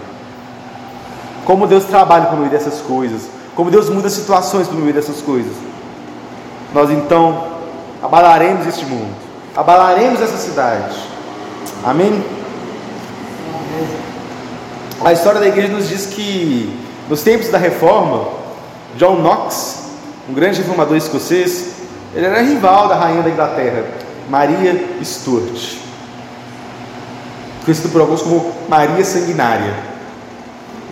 como 1.45 1.67
Deus 1.67 1.85
trabalha 1.85 2.27
por 2.27 2.39
meio 2.39 2.51
dessas 2.51 2.81
coisas, 2.81 3.29
como 3.55 3.71
Deus 3.71 3.89
muda 3.91 4.09
situações 4.09 4.67
por 4.67 4.77
meio 4.77 4.93
dessas 4.93 5.21
coisas. 5.21 5.53
Nós 6.75 6.91
então 6.91 7.45
abalaremos 8.03 8.67
este 8.67 8.85
mundo, 8.87 9.15
abalaremos 9.55 10.21
essa 10.21 10.37
cidade. 10.37 10.97
Amém? 11.85 12.25
A 15.05 15.13
história 15.13 15.41
da 15.41 15.47
igreja 15.47 15.69
nos 15.69 15.89
diz 15.89 16.07
que 16.07 16.75
nos 17.09 17.23
tempos 17.23 17.49
da 17.49 17.59
reforma, 17.59 18.29
John 18.97 19.17
Knox, 19.17 19.85
um 20.29 20.35
grande 20.35 20.61
reformador 20.61 20.97
escocês, 20.97 21.75
ele 22.15 22.27
era 22.27 22.41
rival 22.43 22.89
da 22.89 22.97
rainha 22.97 23.23
da 23.23 23.31
Inglaterra, 23.31 23.85
Maria 24.29 24.99
Stuart. 25.05 25.77
Conhecido 27.65 27.91
por 27.91 28.01
alguns 28.01 28.23
como 28.23 28.53
Maria 28.69 29.05
Sanguinária, 29.05 29.75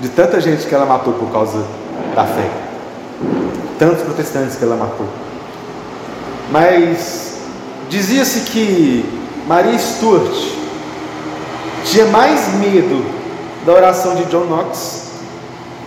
de 0.00 0.08
tanta 0.08 0.40
gente 0.40 0.66
que 0.66 0.74
ela 0.74 0.86
matou 0.86 1.14
por 1.14 1.30
causa 1.30 1.64
da 2.14 2.24
fé, 2.24 2.48
tantos 3.78 4.02
protestantes 4.02 4.56
que 4.56 4.64
ela 4.64 4.76
matou. 4.76 5.08
Mas 6.50 7.38
dizia-se 7.88 8.40
que 8.40 9.04
Maria 9.46 9.78
Stuart 9.78 10.63
tinha 11.94 12.06
mais 12.06 12.52
medo 12.54 13.06
da 13.64 13.72
oração 13.72 14.16
de 14.16 14.24
John 14.24 14.46
Knox 14.46 15.12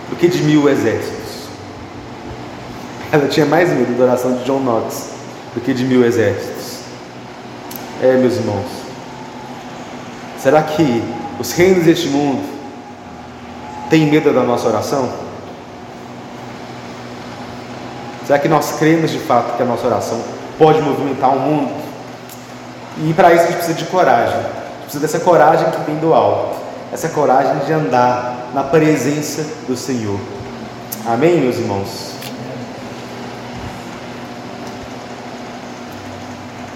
do 0.08 0.16
que 0.16 0.26
de 0.26 0.42
mil 0.42 0.66
exércitos. 0.66 1.48
Ela 3.12 3.28
tinha 3.28 3.44
mais 3.44 3.68
medo 3.68 3.94
da 3.98 4.04
oração 4.04 4.38
de 4.38 4.44
John 4.44 4.60
Knox 4.60 5.10
do 5.54 5.60
que 5.60 5.74
de 5.74 5.84
mil 5.84 6.02
exércitos. 6.02 6.78
É, 8.02 8.14
meus 8.14 8.36
irmãos. 8.36 8.64
Será 10.38 10.62
que 10.62 11.02
os 11.38 11.52
reinos 11.52 11.84
deste 11.84 12.08
mundo 12.08 12.42
têm 13.90 14.10
medo 14.10 14.32
da 14.32 14.42
nossa 14.42 14.66
oração? 14.66 15.12
Será 18.26 18.38
que 18.38 18.48
nós 18.48 18.78
cremos 18.78 19.10
de 19.10 19.18
fato 19.18 19.58
que 19.58 19.62
a 19.62 19.66
nossa 19.66 19.86
oração 19.86 20.22
pode 20.56 20.80
movimentar 20.80 21.36
o 21.36 21.40
mundo? 21.40 21.74
E 23.04 23.12
para 23.12 23.34
isso 23.34 23.42
a 23.42 23.46
gente 23.48 23.56
precisa 23.56 23.76
de 23.76 23.84
coragem. 23.84 24.57
Precisa 24.88 25.06
dessa 25.06 25.20
coragem 25.20 25.70
que 25.70 25.82
vem 25.82 25.96
do 25.96 26.14
alto. 26.14 26.56
Essa 26.90 27.10
coragem 27.10 27.58
de 27.66 27.72
andar 27.74 28.48
na 28.54 28.62
presença 28.62 29.44
do 29.66 29.76
Senhor. 29.76 30.18
Amém, 31.04 31.42
meus 31.42 31.56
irmãos? 31.56 32.12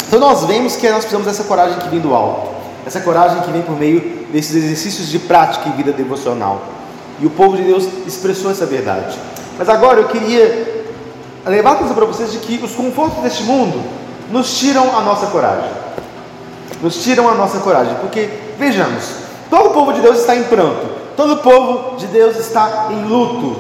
Então 0.07 0.21
nós 0.21 0.45
vemos 0.45 0.77
que 0.77 0.87
nós 0.91 0.99
precisamos 0.99 1.27
dessa 1.27 1.45
coragem 1.45 1.79
que 1.79 1.89
vem 1.89 2.01
do 2.01 2.15
alto, 2.15 2.51
essa 2.87 3.01
coragem 3.01 3.41
que 3.41 3.51
vem 3.51 3.63
por 3.63 3.79
meio 3.79 4.27
desses 4.31 4.57
exercícios 4.57 5.09
de 5.09 5.19
prática 5.19 5.71
e 5.71 5.73
vida 5.73 5.91
devocional. 5.91 6.61
E 7.19 7.25
o 7.25 7.31
povo 7.31 7.57
de 7.57 7.63
Deus 7.63 7.89
expressou 8.07 8.51
essa 8.51 8.67
verdade. 8.67 9.17
Mas 9.59 9.71
agora 9.71 10.01
eu 10.01 10.09
queria 10.09 10.85
levar 11.47 11.71
a 11.71 11.73
atenção 11.77 11.95
para 11.95 12.05
vocês 12.05 12.31
de 12.31 12.41
que 12.41 12.63
os 12.63 12.73
confortos 12.73 13.23
deste 13.23 13.45
mundo 13.45 13.83
nos 14.31 14.59
tiram 14.59 14.95
a 14.95 15.01
nossa 15.01 15.29
coragem. 15.29 15.82
Nos 16.83 16.97
tiram 16.97 17.29
a 17.29 17.35
nossa 17.35 17.61
coragem, 17.61 17.95
porque 18.01 18.29
vejamos, 18.59 19.05
todo 19.49 19.71
o 19.71 19.73
povo 19.73 19.93
de 19.93 20.01
Deus 20.01 20.19
está 20.19 20.35
em 20.35 20.43
pranto, 20.43 20.85
todo 21.17 21.35
o 21.35 21.37
povo 21.37 21.97
de 21.97 22.09
Deus 22.09 22.37
está 22.37 22.89
em 22.91 23.05
luto. 23.05 23.57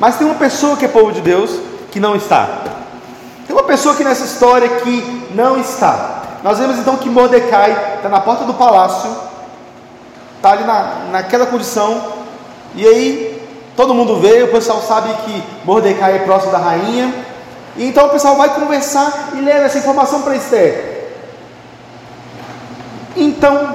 Mas 0.00 0.16
tem 0.16 0.26
uma 0.26 0.34
pessoa 0.34 0.76
que 0.76 0.84
é 0.84 0.88
povo 0.88 1.12
de 1.12 1.20
Deus 1.20 1.60
que 1.92 2.00
não 2.00 2.16
está. 2.16 2.64
Tem 3.46 3.54
uma 3.54 3.62
pessoa 3.62 3.94
aqui 3.94 4.02
nessa 4.02 4.24
história 4.24 4.68
que 4.68 5.28
não 5.32 5.60
está. 5.60 6.22
Nós 6.42 6.58
vemos 6.58 6.76
então 6.78 6.96
que 6.96 7.08
Mordecai 7.08 7.94
está 7.96 8.08
na 8.08 8.20
porta 8.20 8.44
do 8.44 8.54
palácio, 8.54 9.10
está 10.36 10.50
ali 10.50 10.64
na, 10.64 11.06
naquela 11.12 11.46
condição, 11.46 12.02
e 12.74 12.84
aí 12.84 13.48
todo 13.76 13.94
mundo 13.94 14.16
vê, 14.16 14.42
o 14.42 14.48
pessoal 14.48 14.82
sabe 14.82 15.12
que 15.24 15.42
Mordecai 15.64 16.16
é 16.16 16.18
próximo 16.20 16.50
da 16.50 16.58
rainha, 16.58 17.14
e 17.76 17.86
então 17.86 18.06
o 18.06 18.10
pessoal 18.10 18.34
vai 18.34 18.52
conversar 18.54 19.30
e 19.34 19.40
leva 19.40 19.66
essa 19.66 19.78
informação 19.78 20.22
para 20.22 20.34
Esther. 20.34 20.97
Então, 23.20 23.74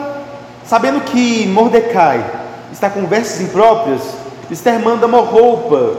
sabendo 0.65 1.01
que 1.01 1.45
Mordecai 1.47 2.25
está 2.71 2.89
com 2.89 3.05
versos 3.05 3.41
impróprios, 3.41 4.01
Esther 4.49 4.79
manda 4.79 5.05
uma 5.05 5.19
roupa 5.19 5.95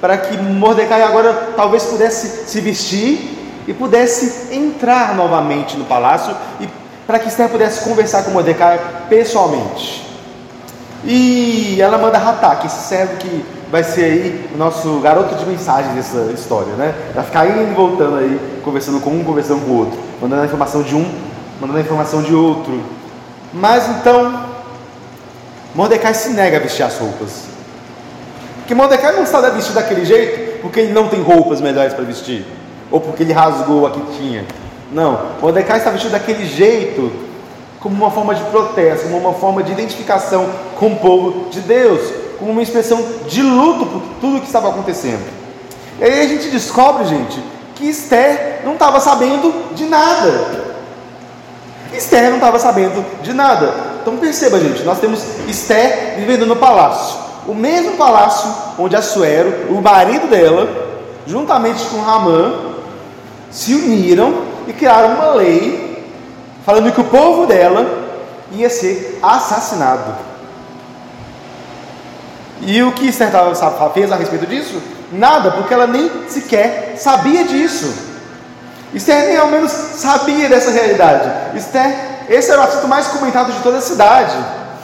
para 0.00 0.16
que 0.16 0.36
Mordecai 0.38 1.02
agora 1.02 1.50
talvez 1.56 1.82
pudesse 1.84 2.48
se 2.48 2.60
vestir 2.60 3.36
e 3.66 3.74
pudesse 3.74 4.54
entrar 4.54 5.16
novamente 5.16 5.76
no 5.76 5.84
palácio 5.86 6.34
e 6.60 6.68
para 7.04 7.18
que 7.18 7.28
Esther 7.28 7.48
pudesse 7.48 7.82
conversar 7.82 8.22
com 8.22 8.30
Mordecai 8.30 8.80
pessoalmente. 9.08 10.06
E 11.04 11.80
ela 11.80 11.98
manda 11.98 12.16
Ratá, 12.16 12.56
que 12.56 12.66
esse 12.68 12.86
servo 12.86 13.16
que 13.16 13.44
vai 13.72 13.82
ser 13.82 14.04
aí 14.04 14.50
o 14.54 14.56
nosso 14.58 15.00
garoto 15.00 15.34
de 15.34 15.44
mensagem 15.46 15.94
dessa 15.94 16.30
história, 16.32 16.74
né? 16.74 16.94
Vai 17.14 17.24
ficar 17.24 17.46
indo 17.46 17.70
e 17.70 17.74
voltando 17.74 18.16
aí, 18.16 18.60
conversando 18.64 19.00
com 19.00 19.10
um, 19.10 19.24
conversando 19.24 19.64
com 19.64 19.70
o 19.72 19.78
outro, 19.78 19.98
mandando 20.20 20.42
a 20.42 20.46
informação 20.46 20.82
de 20.82 20.94
um, 20.94 21.10
mandando 21.60 21.78
a 21.78 21.82
informação 21.82 22.22
de 22.22 22.34
outro. 22.34 22.82
Mas 23.52 23.88
então, 23.88 24.44
Mordecai 25.74 26.14
se 26.14 26.30
nega 26.30 26.56
a 26.56 26.60
vestir 26.60 26.82
as 26.82 26.98
roupas. 26.98 27.44
Porque 28.58 28.74
Mordecai 28.74 29.12
não 29.12 29.22
está 29.22 29.40
vestido 29.48 29.74
daquele 29.74 30.04
jeito 30.04 30.48
porque 30.60 30.80
ele 30.80 30.92
não 30.92 31.08
tem 31.08 31.22
roupas 31.22 31.60
melhores 31.60 31.94
para 31.94 32.04
vestir, 32.04 32.44
ou 32.90 33.00
porque 33.00 33.22
ele 33.22 33.32
rasgou 33.32 33.86
a 33.86 33.90
que 33.90 34.00
tinha. 34.18 34.44
Não, 34.92 35.20
Mordecai 35.40 35.78
está 35.78 35.90
vestido 35.90 36.12
daquele 36.12 36.46
jeito 36.46 37.10
como 37.80 37.94
uma 37.94 38.10
forma 38.10 38.34
de 38.34 38.42
protesto, 38.44 39.04
como 39.04 39.18
uma 39.18 39.34
forma 39.34 39.62
de 39.62 39.72
identificação 39.72 40.48
com 40.78 40.88
o 40.88 40.96
povo 40.96 41.48
de 41.50 41.60
Deus, 41.60 42.12
como 42.38 42.50
uma 42.50 42.62
expressão 42.62 43.04
de 43.28 43.42
luto 43.42 43.86
por 43.86 44.02
tudo 44.20 44.38
o 44.38 44.40
que 44.40 44.46
estava 44.46 44.68
acontecendo. 44.68 45.24
E 46.00 46.04
aí 46.04 46.20
a 46.20 46.28
gente 46.28 46.48
descobre, 46.48 47.04
gente, 47.06 47.42
que 47.74 47.88
Esther 47.88 48.62
não 48.64 48.72
estava 48.74 49.00
sabendo 49.00 49.74
de 49.74 49.84
nada. 49.84 50.67
Esther 51.92 52.28
não 52.28 52.36
estava 52.36 52.58
sabendo 52.58 53.04
de 53.22 53.32
nada. 53.32 53.72
Então 54.00 54.16
perceba, 54.16 54.60
gente, 54.60 54.82
nós 54.82 54.98
temos 54.98 55.22
Esther 55.48 56.14
vivendo 56.16 56.46
no 56.46 56.56
palácio 56.56 57.28
o 57.48 57.54
mesmo 57.54 57.92
palácio 57.92 58.54
onde 58.78 58.94
Assuero, 58.94 59.72
o 59.74 59.80
marido 59.80 60.28
dela, 60.28 60.68
juntamente 61.26 61.82
com 61.86 62.02
Ramã, 62.02 62.52
se 63.50 63.74
uniram 63.74 64.42
e 64.68 64.72
criaram 64.74 65.14
uma 65.14 65.32
lei 65.32 66.06
falando 66.64 66.92
que 66.92 67.00
o 67.00 67.04
povo 67.04 67.46
dela 67.46 68.06
ia 68.52 68.68
ser 68.68 69.18
assassinado. 69.22 70.14
E 72.60 72.82
o 72.82 72.92
que 72.92 73.06
Esther 73.08 73.30
fez 73.94 74.12
a 74.12 74.16
respeito 74.16 74.46
disso? 74.46 74.82
Nada, 75.10 75.52
porque 75.52 75.72
ela 75.72 75.86
nem 75.86 76.28
sequer 76.28 76.96
sabia 76.98 77.44
disso. 77.44 78.17
Esther 78.94 79.26
nem 79.26 79.36
ao 79.36 79.48
menos 79.48 79.70
sabia 79.70 80.48
dessa 80.48 80.70
realidade. 80.70 81.56
Esther, 81.56 81.94
esse 82.28 82.50
era 82.50 82.60
o 82.60 82.64
assunto 82.64 82.88
mais 82.88 83.06
comentado 83.08 83.52
de 83.52 83.60
toda 83.60 83.78
a 83.78 83.82
cidade. 83.82 84.36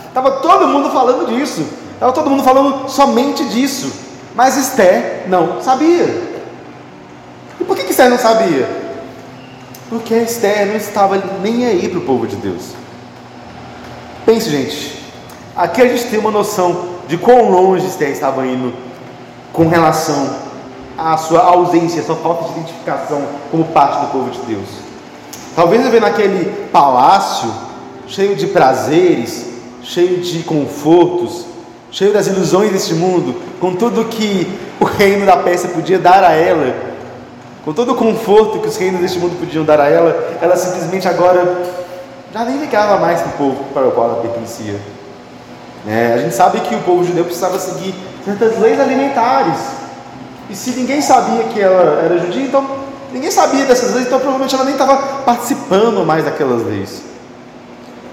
Estava 0.09 0.31
todo 0.33 0.69
mundo 0.69 0.91
falando 0.91 1.27
disso. 1.27 1.67
Estava 1.95 2.13
todo 2.13 2.31
mundo 2.31 2.43
falando 2.43 2.89
somente 2.89 3.45
disso. 3.47 3.93
Mas 4.35 4.57
Esther 4.57 5.25
não 5.27 5.63
sabia. 5.63 6.35
E 7.61 7.65
por 7.65 7.77
que 7.77 7.91
Esther 7.91 8.11
não 8.11 8.19
sabia? 8.19 8.69
Porque 9.89 10.15
Esther 10.15 10.67
não 10.67 10.77
estava 10.77 11.23
nem 11.41 11.65
aí 11.67 11.89
para 11.89 11.99
o 11.99 12.03
povo 12.03 12.27
de 12.27 12.37
Deus. 12.37 12.73
Pense, 14.27 14.51
gente. 14.51 15.03
Aqui 15.57 15.83
a 15.83 15.89
gente 15.89 16.05
tem 16.07 16.19
uma 16.19 16.31
noção 16.31 16.95
de 17.07 17.17
quão 17.17 17.51
longe 17.51 17.87
Esther 17.87 18.11
estava 18.11 18.47
indo 18.47 18.75
com 19.53 19.69
relação 19.69 20.44
à 20.97 21.17
sua 21.17 21.41
ausência, 21.41 22.03
à 22.03 22.05
sua 22.05 22.17
falta 22.17 22.45
de 22.45 22.59
identificação 22.59 23.23
como 23.51 23.65
parte 23.65 24.01
do 24.01 24.13
povo 24.13 24.31
de 24.31 24.39
Deus. 24.41 24.69
Talvez 25.55 25.83
vendo 25.89 26.01
naquele 26.01 26.69
palácio 26.73 27.51
cheio 28.07 28.37
de 28.37 28.47
prazeres, 28.49 29.47
cheio 29.83 30.21
de 30.21 30.43
confortos, 30.43 31.47
cheio 31.91 32.13
das 32.13 32.27
ilusões 32.27 32.73
deste 32.73 32.95
mundo, 32.95 33.41
com 33.61 33.75
tudo 33.75 34.05
que 34.07 34.49
o 34.81 34.85
reino 34.85 35.25
da 35.25 35.37
Pérsia 35.37 35.69
podia 35.69 35.99
dar 35.99 36.25
a 36.25 36.33
ela, 36.33 36.75
com 37.65 37.73
todo 37.73 37.93
o 37.93 37.95
conforto 37.95 38.59
que 38.59 38.69
os 38.69 38.77
reinos 38.77 39.01
deste 39.01 39.19
mundo 39.19 39.39
podiam 39.39 39.65
dar 39.65 39.81
a 39.81 39.89
ela, 39.89 40.37
ela 40.43 40.57
simplesmente 40.57 41.09
agora 41.09 41.63
já 42.33 42.45
nem 42.45 42.59
ligava 42.59 42.99
mais 42.99 43.21
para 43.21 43.29
o 43.29 43.33
povo 43.33 43.65
para 43.73 43.87
o 43.87 43.93
qual 43.93 44.11
ela 44.11 44.21
pertencia. 44.21 44.75
É, 45.87 46.15
a 46.15 46.19
gente 46.19 46.35
sabe 46.35 46.61
que 46.61 46.75
o 46.75 46.81
povo 46.81 47.05
judeu 47.05 47.25
precisava 47.25 47.59
seguir 47.59 47.95
certas 48.25 48.59
leis 48.59 48.81
alimentares. 48.81 49.84
E 50.51 50.55
se 50.55 50.71
ninguém 50.71 51.01
sabia 51.01 51.45
que 51.45 51.61
ela 51.61 52.03
era 52.03 52.19
judia, 52.19 52.43
então 52.43 52.67
ninguém 53.13 53.31
sabia 53.31 53.65
dessas 53.65 53.95
leis, 53.95 54.07
então 54.07 54.19
provavelmente 54.19 54.55
ela 54.55 54.65
nem 54.65 54.75
estava 54.75 54.97
participando 55.23 56.05
mais 56.05 56.25
daquelas 56.25 56.65
leis. 56.65 57.03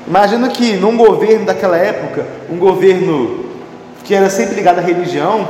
Imagina 0.07 0.49
que 0.49 0.77
num 0.77 0.97
governo 0.97 1.45
daquela 1.45 1.77
época, 1.77 2.25
um 2.49 2.57
governo 2.57 3.45
que 4.03 4.15
era 4.15 4.29
sempre 4.29 4.55
ligado 4.55 4.79
à 4.79 4.81
religião, 4.81 5.47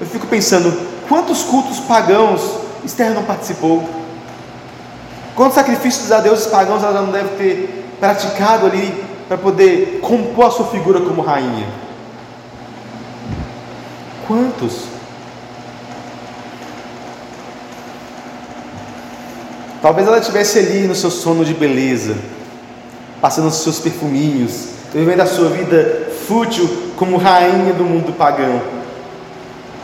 eu 0.00 0.06
fico 0.06 0.26
pensando, 0.26 0.72
quantos 1.08 1.42
cultos 1.42 1.80
pagãos 1.80 2.66
Esther 2.84 3.12
não 3.12 3.24
participou? 3.24 3.88
Quantos 5.34 5.54
sacrifícios 5.54 6.10
a 6.12 6.20
deuses 6.20 6.46
pagãos 6.46 6.82
ela 6.82 7.02
não 7.02 7.12
deve 7.12 7.28
ter 7.36 7.86
praticado 8.00 8.66
ali 8.66 9.04
para 9.28 9.36
poder 9.36 9.98
compor 10.00 10.46
a 10.46 10.50
sua 10.50 10.66
figura 10.66 11.00
como 11.00 11.20
rainha? 11.20 11.66
Quantos? 14.26 14.95
Talvez 19.86 20.08
ela 20.08 20.18
estivesse 20.18 20.58
ali 20.58 20.80
no 20.88 20.96
seu 20.96 21.12
sono 21.12 21.44
de 21.44 21.54
beleza, 21.54 22.16
passando 23.20 23.46
os 23.46 23.54
seus 23.54 23.78
perfuminhos, 23.78 24.70
vivendo 24.92 25.20
a 25.20 25.26
sua 25.26 25.48
vida 25.48 26.10
fútil 26.26 26.90
como 26.96 27.16
rainha 27.16 27.72
do 27.72 27.84
mundo 27.84 28.12
pagão. 28.12 28.60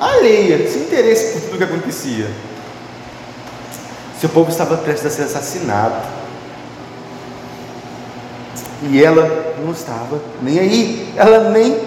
alheia, 0.01 0.69
sem 0.69 0.83
interesse 0.83 1.35
por 1.35 1.43
tudo 1.43 1.59
que 1.59 1.63
acontecia. 1.63 2.29
Seu 4.21 4.29
povo 4.29 4.51
estava 4.51 4.77
prestes 4.77 5.07
a 5.07 5.11
ser 5.11 5.23
assassinado. 5.23 6.05
E 8.83 9.01
ela 9.01 9.55
não 9.65 9.71
estava 9.71 10.21
nem 10.43 10.59
aí. 10.59 11.13
Ela 11.15 11.49
nem. 11.51 11.81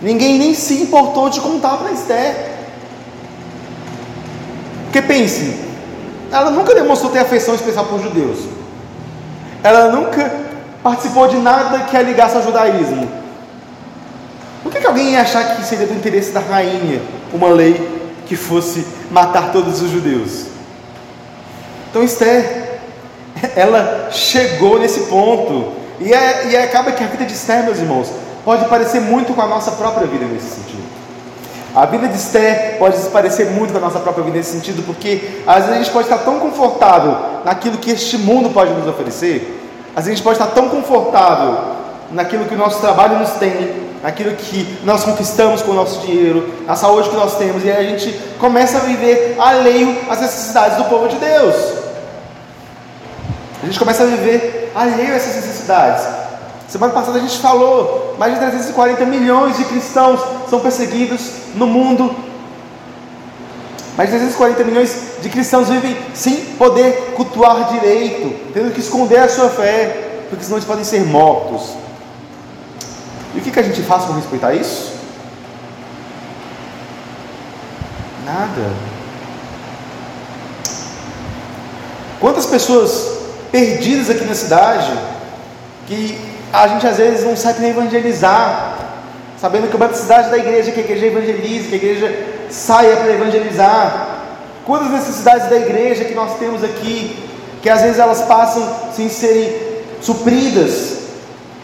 Ninguém 0.00 0.38
nem 0.38 0.54
se 0.54 0.74
importou 0.74 1.28
de 1.28 1.40
contar 1.40 1.76
para 1.76 1.90
Esther. 1.90 2.36
Porque 4.84 5.02
pense, 5.02 5.69
ela 6.30 6.50
nunca 6.50 6.74
demonstrou 6.74 7.10
ter 7.10 7.20
afeição 7.20 7.54
especial 7.54 7.86
por 7.86 8.00
judeus. 8.00 8.38
Ela 9.62 9.90
nunca 9.90 10.32
participou 10.82 11.28
de 11.28 11.36
nada 11.36 11.80
que 11.80 11.96
a 11.96 12.02
ligasse 12.02 12.36
ao 12.36 12.42
judaísmo. 12.42 13.08
Por 14.62 14.72
que, 14.72 14.80
que 14.80 14.86
alguém 14.86 15.12
ia 15.12 15.22
achar 15.22 15.56
que 15.56 15.64
seria 15.64 15.86
do 15.86 15.94
interesse 15.94 16.32
da 16.32 16.40
rainha 16.40 17.00
uma 17.32 17.48
lei 17.48 18.00
que 18.26 18.36
fosse 18.36 18.86
matar 19.10 19.52
todos 19.52 19.82
os 19.82 19.90
judeus? 19.90 20.46
Então 21.90 22.02
Esther, 22.04 22.78
ela 23.56 24.08
chegou 24.10 24.78
nesse 24.78 25.00
ponto. 25.00 25.80
E, 25.98 26.12
é, 26.12 26.48
e 26.50 26.56
acaba 26.56 26.92
que 26.92 27.04
a 27.04 27.06
vida 27.06 27.24
de 27.24 27.34
Esther, 27.34 27.64
meus 27.64 27.78
irmãos, 27.78 28.10
pode 28.44 28.64
parecer 28.66 29.00
muito 29.00 29.34
com 29.34 29.42
a 29.42 29.46
nossa 29.46 29.72
própria 29.72 30.06
vida 30.06 30.24
nesse 30.24 30.46
sentido. 30.46 30.69
A 31.74 31.86
vida 31.86 32.08
de 32.08 32.16
Esther 32.16 32.78
pode 32.78 32.96
se 32.96 33.08
parecer 33.10 33.50
muito 33.50 33.72
com 33.72 33.78
a 33.78 33.80
nossa 33.80 34.00
própria 34.00 34.24
vida 34.24 34.36
nesse 34.36 34.52
sentido, 34.52 34.82
porque 34.84 35.42
às 35.46 35.66
vezes 35.66 35.70
a 35.70 35.76
gente 35.76 35.90
pode 35.90 36.08
estar 36.08 36.18
tão 36.18 36.40
confortável 36.40 37.16
naquilo 37.44 37.78
que 37.78 37.92
este 37.92 38.18
mundo 38.18 38.50
pode 38.50 38.72
nos 38.72 38.88
oferecer, 38.88 39.56
às 39.94 40.04
vezes 40.04 40.08
a 40.08 40.14
gente 40.16 40.22
pode 40.22 40.40
estar 40.40 40.52
tão 40.52 40.68
confortável 40.68 41.58
naquilo 42.10 42.44
que 42.46 42.54
o 42.54 42.58
nosso 42.58 42.80
trabalho 42.80 43.20
nos 43.20 43.30
tem, 43.32 43.88
naquilo 44.02 44.34
que 44.34 44.78
nós 44.82 45.04
conquistamos 45.04 45.62
com 45.62 45.70
o 45.70 45.74
nosso 45.74 46.00
dinheiro, 46.04 46.52
na 46.66 46.74
saúde 46.74 47.08
que 47.08 47.16
nós 47.16 47.36
temos, 47.36 47.64
e 47.64 47.70
aí 47.70 47.86
a 47.86 47.90
gente 47.90 48.18
começa 48.40 48.78
a 48.78 48.80
viver 48.80 49.36
alheio 49.38 49.96
às 50.10 50.20
necessidades 50.20 50.76
do 50.76 50.84
povo 50.84 51.06
de 51.06 51.16
Deus. 51.16 51.54
A 53.62 53.66
gente 53.66 53.78
começa 53.78 54.02
a 54.02 54.06
viver 54.06 54.72
alheio 54.74 55.12
a 55.12 55.16
essas 55.16 55.36
necessidades. 55.36 56.19
Semana 56.70 56.92
passada 56.92 57.18
a 57.18 57.20
gente 57.20 57.36
falou, 57.38 58.14
mais 58.16 58.32
de 58.32 58.38
340 58.38 59.04
milhões 59.04 59.56
de 59.56 59.64
cristãos 59.64 60.20
são 60.48 60.60
perseguidos 60.60 61.20
no 61.56 61.66
mundo. 61.66 62.14
Mais 63.96 64.08
de 64.08 64.16
340 64.16 64.62
milhões 64.62 64.96
de 65.20 65.28
cristãos 65.28 65.68
vivem 65.68 65.96
sem 66.14 66.36
poder 66.54 67.12
cultuar 67.16 67.72
direito, 67.72 68.52
tendo 68.54 68.72
que 68.72 68.78
esconder 68.78 69.18
a 69.18 69.28
sua 69.28 69.50
fé, 69.50 70.26
porque 70.30 70.44
senão 70.44 70.58
eles 70.58 70.64
podem 70.64 70.84
ser 70.84 71.04
mortos. 71.04 71.74
E 73.34 73.40
o 73.40 73.42
que, 73.42 73.50
que 73.50 73.58
a 73.58 73.64
gente 73.64 73.82
faz 73.82 74.04
com 74.04 74.12
respeito 74.12 74.46
a 74.46 74.54
isso? 74.54 74.92
Nada. 78.24 78.70
Quantas 82.20 82.46
pessoas 82.46 83.18
perdidas 83.50 84.08
aqui 84.08 84.24
na 84.24 84.36
cidade 84.36 84.96
que 85.88 86.29
a 86.52 86.66
gente 86.68 86.86
às 86.86 86.96
vezes 86.96 87.24
não 87.24 87.36
sabe 87.36 87.60
nem 87.60 87.70
evangelizar, 87.70 88.78
sabendo 89.40 89.68
que 89.68 89.76
uma 89.76 89.92
cidade 89.92 90.30
da 90.30 90.38
igreja, 90.38 90.72
que 90.72 90.80
a 90.80 90.82
igreja 90.82 91.06
evangelize, 91.06 91.68
que 91.68 91.74
a 91.74 91.78
igreja 91.78 92.26
saia 92.50 92.96
para 92.96 93.12
evangelizar. 93.12 94.08
Quantas 94.66 94.90
necessidades 94.90 95.48
da 95.48 95.56
igreja 95.56 96.04
que 96.04 96.14
nós 96.14 96.38
temos 96.38 96.62
aqui, 96.62 97.16
que 97.62 97.70
às 97.70 97.82
vezes 97.82 97.98
elas 97.98 98.22
passam 98.22 98.68
sem 98.94 99.08
serem 99.08 99.52
supridas, 100.02 100.98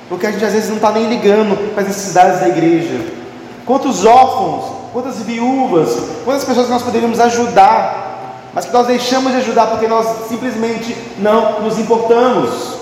porque 0.09 0.27
a 0.27 0.31
gente 0.31 0.45
às 0.45 0.53
vezes 0.53 0.69
não 0.69 0.77
está 0.77 0.93
nem 0.93 1.09
ligando 1.09 1.73
para 1.75 1.83
as 1.83 1.89
necessidades 1.89 2.41
da 2.41 2.49
igreja. 2.49 3.01
Quantos 3.65 4.05
órfãos, 4.05 4.65
quantas 4.93 5.17
viúvas, 5.19 5.99
quantas 6.25 6.45
pessoas 6.45 6.69
nós 6.69 6.83
poderíamos 6.83 7.19
ajudar, 7.19 8.51
mas 8.55 8.65
que 8.65 8.73
nós 8.73 8.87
deixamos 8.87 9.33
de 9.33 9.39
ajudar 9.39 9.67
porque 9.67 9.89
nós 9.89 10.29
simplesmente 10.29 10.97
não 11.19 11.61
nos 11.61 11.79
importamos. 11.79 12.76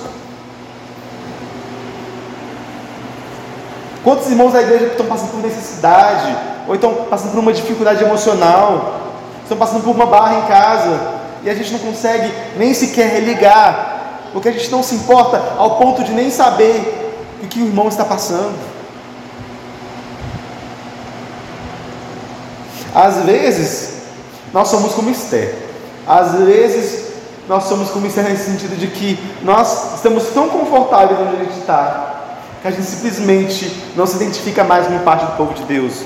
Quantos 4.04 4.28
irmãos 4.28 4.52
da 4.52 4.60
igreja 4.60 4.84
estão 4.88 5.06
passando 5.06 5.30
por 5.30 5.40
necessidade, 5.40 6.36
ou 6.68 6.74
estão 6.74 6.94
passando 7.08 7.30
por 7.30 7.40
uma 7.40 7.54
dificuldade 7.54 8.04
emocional, 8.04 9.00
estão 9.42 9.56
passando 9.56 9.82
por 9.82 9.96
uma 9.96 10.04
barra 10.04 10.40
em 10.40 10.42
casa, 10.42 11.00
e 11.42 11.48
a 11.48 11.54
gente 11.54 11.72
não 11.72 11.78
consegue 11.78 12.30
nem 12.58 12.74
sequer 12.74 13.18
ligar, 13.20 14.20
porque 14.32 14.50
a 14.50 14.52
gente 14.52 14.70
não 14.70 14.82
se 14.82 14.94
importa 14.94 15.42
ao 15.56 15.78
ponto 15.78 16.04
de 16.04 16.12
nem 16.12 16.30
saber 16.30 17.16
o 17.42 17.46
que 17.46 17.60
o 17.60 17.66
irmão 17.66 17.88
está 17.88 18.04
passando. 18.04 18.54
Às 22.94 23.24
vezes, 23.24 24.02
nós 24.52 24.68
somos 24.68 24.92
como 24.92 25.08
Esther. 25.10 25.54
Às 26.06 26.34
vezes, 26.34 27.12
nós 27.48 27.64
somos 27.64 27.90
como 27.90 28.06
Esther 28.06 28.24
nesse 28.24 28.50
sentido 28.50 28.78
de 28.78 28.86
que 28.86 29.18
nós 29.42 29.94
estamos 29.94 30.28
tão 30.34 30.48
confortáveis 30.48 31.18
onde 31.20 31.36
a 31.36 31.44
gente 31.44 31.58
está, 31.58 32.13
que 32.64 32.68
a 32.68 32.70
gente 32.70 32.86
simplesmente 32.86 33.70
não 33.94 34.06
se 34.06 34.16
identifica 34.16 34.64
mais 34.64 34.86
como 34.86 34.98
parte 35.00 35.26
do 35.26 35.32
povo 35.32 35.52
de 35.52 35.64
Deus. 35.64 36.00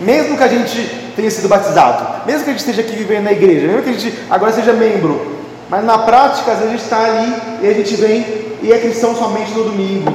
Mesmo 0.00 0.36
que 0.36 0.42
a 0.42 0.48
gente 0.48 0.76
tenha 1.14 1.30
sido 1.30 1.46
batizado, 1.46 2.26
mesmo 2.26 2.42
que 2.42 2.50
a 2.50 2.52
gente 2.54 2.58
esteja 2.58 2.82
aqui 2.82 2.96
vivendo 2.96 3.22
na 3.22 3.30
igreja, 3.30 3.68
mesmo 3.68 3.82
que 3.84 3.90
a 3.90 3.92
gente 3.92 4.18
agora 4.28 4.52
seja 4.52 4.72
membro, 4.72 5.38
mas 5.70 5.84
na 5.84 5.98
prática, 5.98 6.50
às 6.50 6.58
vezes 6.58 6.74
a 6.74 6.76
gente 6.76 6.82
está 6.82 7.04
ali 7.04 7.60
e 7.62 7.68
a 7.68 7.72
gente 7.72 7.94
vem 7.94 8.26
e 8.62 8.72
é 8.72 8.80
cristão 8.80 9.14
somente 9.14 9.52
no 9.52 9.62
domingo. 9.62 10.12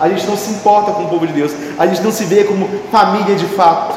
A 0.00 0.08
gente 0.08 0.26
não 0.26 0.36
se 0.36 0.50
importa 0.50 0.90
com 0.90 1.04
o 1.04 1.08
povo 1.08 1.28
de 1.28 1.32
Deus, 1.32 1.52
a 1.78 1.86
gente 1.86 2.02
não 2.02 2.10
se 2.10 2.24
vê 2.24 2.42
como 2.42 2.68
família 2.90 3.36
de 3.36 3.46
fato. 3.46 3.96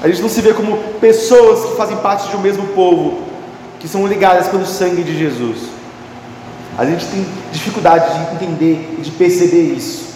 A 0.00 0.06
gente 0.06 0.22
não 0.22 0.28
se 0.28 0.40
vê 0.40 0.54
como 0.54 0.76
pessoas 1.00 1.70
que 1.70 1.76
fazem 1.76 1.96
parte 1.96 2.28
de 2.28 2.36
um 2.36 2.40
mesmo 2.40 2.68
povo, 2.68 3.22
que 3.80 3.88
são 3.88 4.06
ligadas 4.06 4.46
pelo 4.46 4.64
sangue 4.64 5.02
de 5.02 5.18
Jesus. 5.18 5.81
A 6.78 6.84
gente 6.84 7.04
tem 7.06 7.26
dificuldade 7.52 8.14
de 8.14 8.34
entender 8.34 8.96
e 8.98 9.02
de 9.02 9.10
perceber 9.10 9.74
isso. 9.74 10.12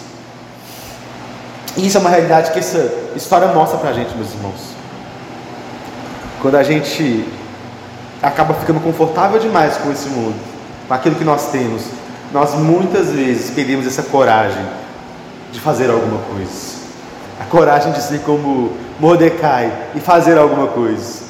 E 1.77 1.85
isso 1.85 1.97
é 1.97 2.01
uma 2.01 2.09
realidade 2.09 2.51
que 2.51 2.59
essa 2.59 2.91
história 3.15 3.47
mostra 3.49 3.77
para 3.77 3.91
a 3.91 3.93
gente, 3.93 4.15
meus 4.15 4.33
irmãos. 4.33 4.75
Quando 6.41 6.55
a 6.55 6.63
gente 6.63 7.27
acaba 8.21 8.55
ficando 8.55 8.79
confortável 8.79 9.39
demais 9.39 9.77
com 9.77 9.91
esse 9.91 10.09
mundo, 10.09 10.35
com 10.87 10.93
aquilo 10.93 11.15
que 11.15 11.23
nós 11.23 11.51
temos, 11.51 11.83
nós 12.33 12.55
muitas 12.55 13.11
vezes 13.11 13.51
perdemos 13.51 13.85
essa 13.85 14.01
coragem 14.03 14.65
de 15.51 15.59
fazer 15.59 15.89
alguma 15.89 16.19
coisa. 16.23 16.77
A 17.39 17.45
coragem 17.45 17.91
de 17.91 18.01
ser 18.01 18.21
como 18.21 18.73
Mordecai 18.99 19.71
e 19.95 19.99
fazer 19.99 20.37
alguma 20.37 20.67
coisa. 20.67 21.21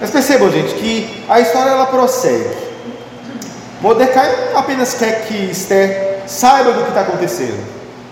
Mas 0.00 0.10
percebam, 0.10 0.50
gente, 0.50 0.74
que 0.74 1.24
a 1.28 1.40
história 1.40 1.70
ela 1.70 1.86
prossegue. 1.86 2.73
Mordecai 3.84 4.48
apenas 4.54 4.94
quer 4.94 5.26
que 5.26 5.34
Esther 5.50 6.22
saiba 6.26 6.72
do 6.72 6.84
que 6.84 6.88
está 6.88 7.02
acontecendo. 7.02 7.62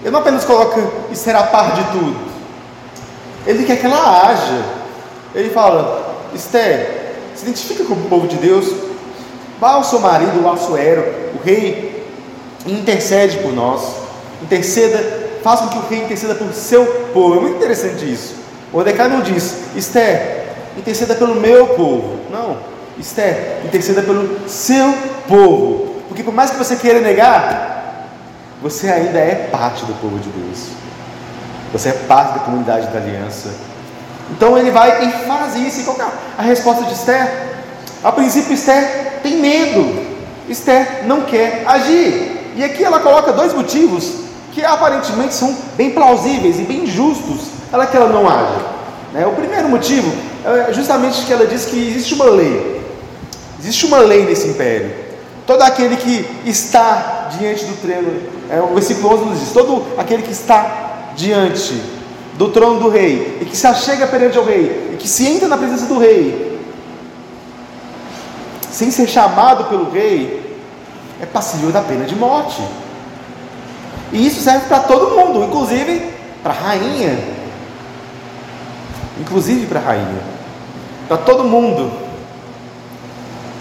Ele 0.03 0.11
não 0.11 0.21
apenas 0.21 0.45
coloca 0.45 0.79
Esther 1.11 1.35
a 1.35 1.45
par 1.45 1.73
de 1.73 1.83
tudo. 1.93 2.15
Ele 3.47 3.65
quer 3.65 3.81
que 3.81 3.87
ela 3.87 4.21
haja. 4.21 4.63
Ele 5.35 5.49
fala: 5.49 6.15
Esther, 6.35 7.15
se 7.35 7.45
identifica 7.45 7.85
com 7.85 7.95
o 7.95 8.05
povo 8.11 8.29
de 8.29 8.37
Deus. 8.37 8.71
Vá 9.59 9.71
ao 9.71 9.85
seu 9.85 9.99
marido, 9.99 10.47
ao 10.47 10.53
Assuero, 10.53 11.07
o 11.37 11.43
rei, 11.43 12.07
intercede 12.67 13.39
por 13.39 13.55
nós. 13.55 13.95
Interceda, 14.43 15.39
faça 15.43 15.65
com 15.65 15.71
que 15.71 15.79
o 15.79 15.89
rei 15.89 16.05
interceda 16.05 16.35
por 16.35 16.53
seu 16.53 16.85
povo. 17.15 17.37
É 17.37 17.41
muito 17.41 17.57
interessante 17.57 18.13
isso. 18.13 18.35
Mordecai 18.71 19.09
não 19.09 19.23
diz: 19.23 19.57
Esther, 19.75 20.49
interceda 20.77 21.15
pelo 21.15 21.35
meu 21.35 21.69
povo. 21.69 22.21
Não. 22.31 22.72
Esther, 22.99 23.63
interceda 23.65 24.03
pelo 24.03 24.49
seu 24.49 24.93
povo. 25.29 26.03
Porque 26.09 26.23
por 26.23 26.35
mais 26.35 26.51
que 26.51 26.57
você 26.57 26.77
queira 26.77 27.01
negar, 27.01 28.09
você 28.61 28.89
ainda 28.89 29.19
é 29.19 29.49
parte 29.51 29.85
do 29.85 29.95
povo 29.95 30.19
de 30.19 30.29
Deus. 30.29 30.69
Você 31.73 31.89
é 31.89 31.93
parte 31.93 32.35
da 32.35 32.41
comunidade 32.41 32.87
da 32.89 32.99
aliança. 32.99 33.49
Então 34.31 34.57
ele 34.57 34.71
vai 34.71 35.07
e 35.07 35.27
faz 35.27 35.57
isso. 35.57 35.81
E 35.81 35.85
qual 35.85 35.97
é 35.99 36.07
a 36.39 36.43
resposta 36.43 36.85
de 36.85 36.93
Esther? 36.93 37.53
A 38.05 38.13
princípio, 38.13 38.53
Esther 38.53 39.21
tem 39.23 39.39
medo. 39.39 40.07
Esther 40.49 41.05
não 41.07 41.23
quer 41.23 41.63
agir. 41.67 42.53
E 42.57 42.63
aqui 42.63 42.85
ela 42.85 43.01
coloca 43.01 43.33
dois 43.33 43.55
motivos 43.55 44.23
que 44.53 44.65
aparentemente 44.65 45.35
são 45.35 45.57
bem 45.77 45.91
plausíveis 45.91 46.61
e 46.61 46.63
bem 46.63 46.87
justos. 46.87 47.49
Ela 47.73 47.87
que 47.87 47.97
ela 47.97 48.09
não 48.09 48.29
age. 48.29 48.65
Né? 49.13 49.27
O 49.27 49.33
primeiro 49.33 49.69
motivo 49.69 50.13
é 50.45 50.73
justamente 50.73 51.25
que 51.25 51.33
ela 51.33 51.47
diz 51.47 51.65
que 51.65 51.89
existe 51.89 52.15
uma 52.15 52.27
lei. 52.27 52.82
Existe 53.63 53.87
uma 53.87 53.99
lei 53.99 54.27
nesse 54.27 54.49
império. 54.49 54.93
Todo 55.47 55.63
aquele 55.63 55.97
que 55.97 56.27
está 56.45 57.31
diante 57.39 57.65
do 57.65 57.81
trono, 57.81 58.21
é, 58.51 58.61
o 58.61 58.75
versículo 58.75 59.15
11 59.15 59.25
nos 59.25 59.39
diz: 59.39 59.53
todo 59.53 59.87
aquele 59.97 60.23
que 60.23 60.33
está 60.33 61.13
diante 61.15 61.81
do 62.37 62.49
trono 62.49 62.81
do 62.81 62.89
rei, 62.89 63.39
e 63.41 63.45
que 63.45 63.57
se 63.57 63.65
achega 63.65 64.09
perante 64.09 64.37
o 64.37 64.45
rei, 64.45 64.91
e 64.93 64.97
que 64.97 65.07
se 65.07 65.29
entra 65.29 65.47
na 65.47 65.57
presença 65.57 65.87
do 65.87 65.97
rei, 65.97 66.59
sem 68.69 68.91
ser 68.91 69.07
chamado 69.07 69.65
pelo 69.67 69.93
rei, 69.93 70.59
é 71.21 71.27
passível 71.27 71.71
da 71.71 71.83
pena 71.83 72.05
de 72.05 72.17
morte. 72.17 72.61
E 74.13 74.27
isso 74.27 74.41
serve 74.41 74.67
para 74.67 74.81
todo 74.81 75.17
mundo, 75.17 75.45
inclusive 75.45 76.11
para 76.43 76.53
a 76.53 76.57
rainha. 76.57 77.17
inclusive 79.21 79.67
para 79.67 79.79
a 79.79 79.83
rainha, 79.83 80.23
para 81.07 81.19
todo 81.19 81.45
mundo, 81.45 82.02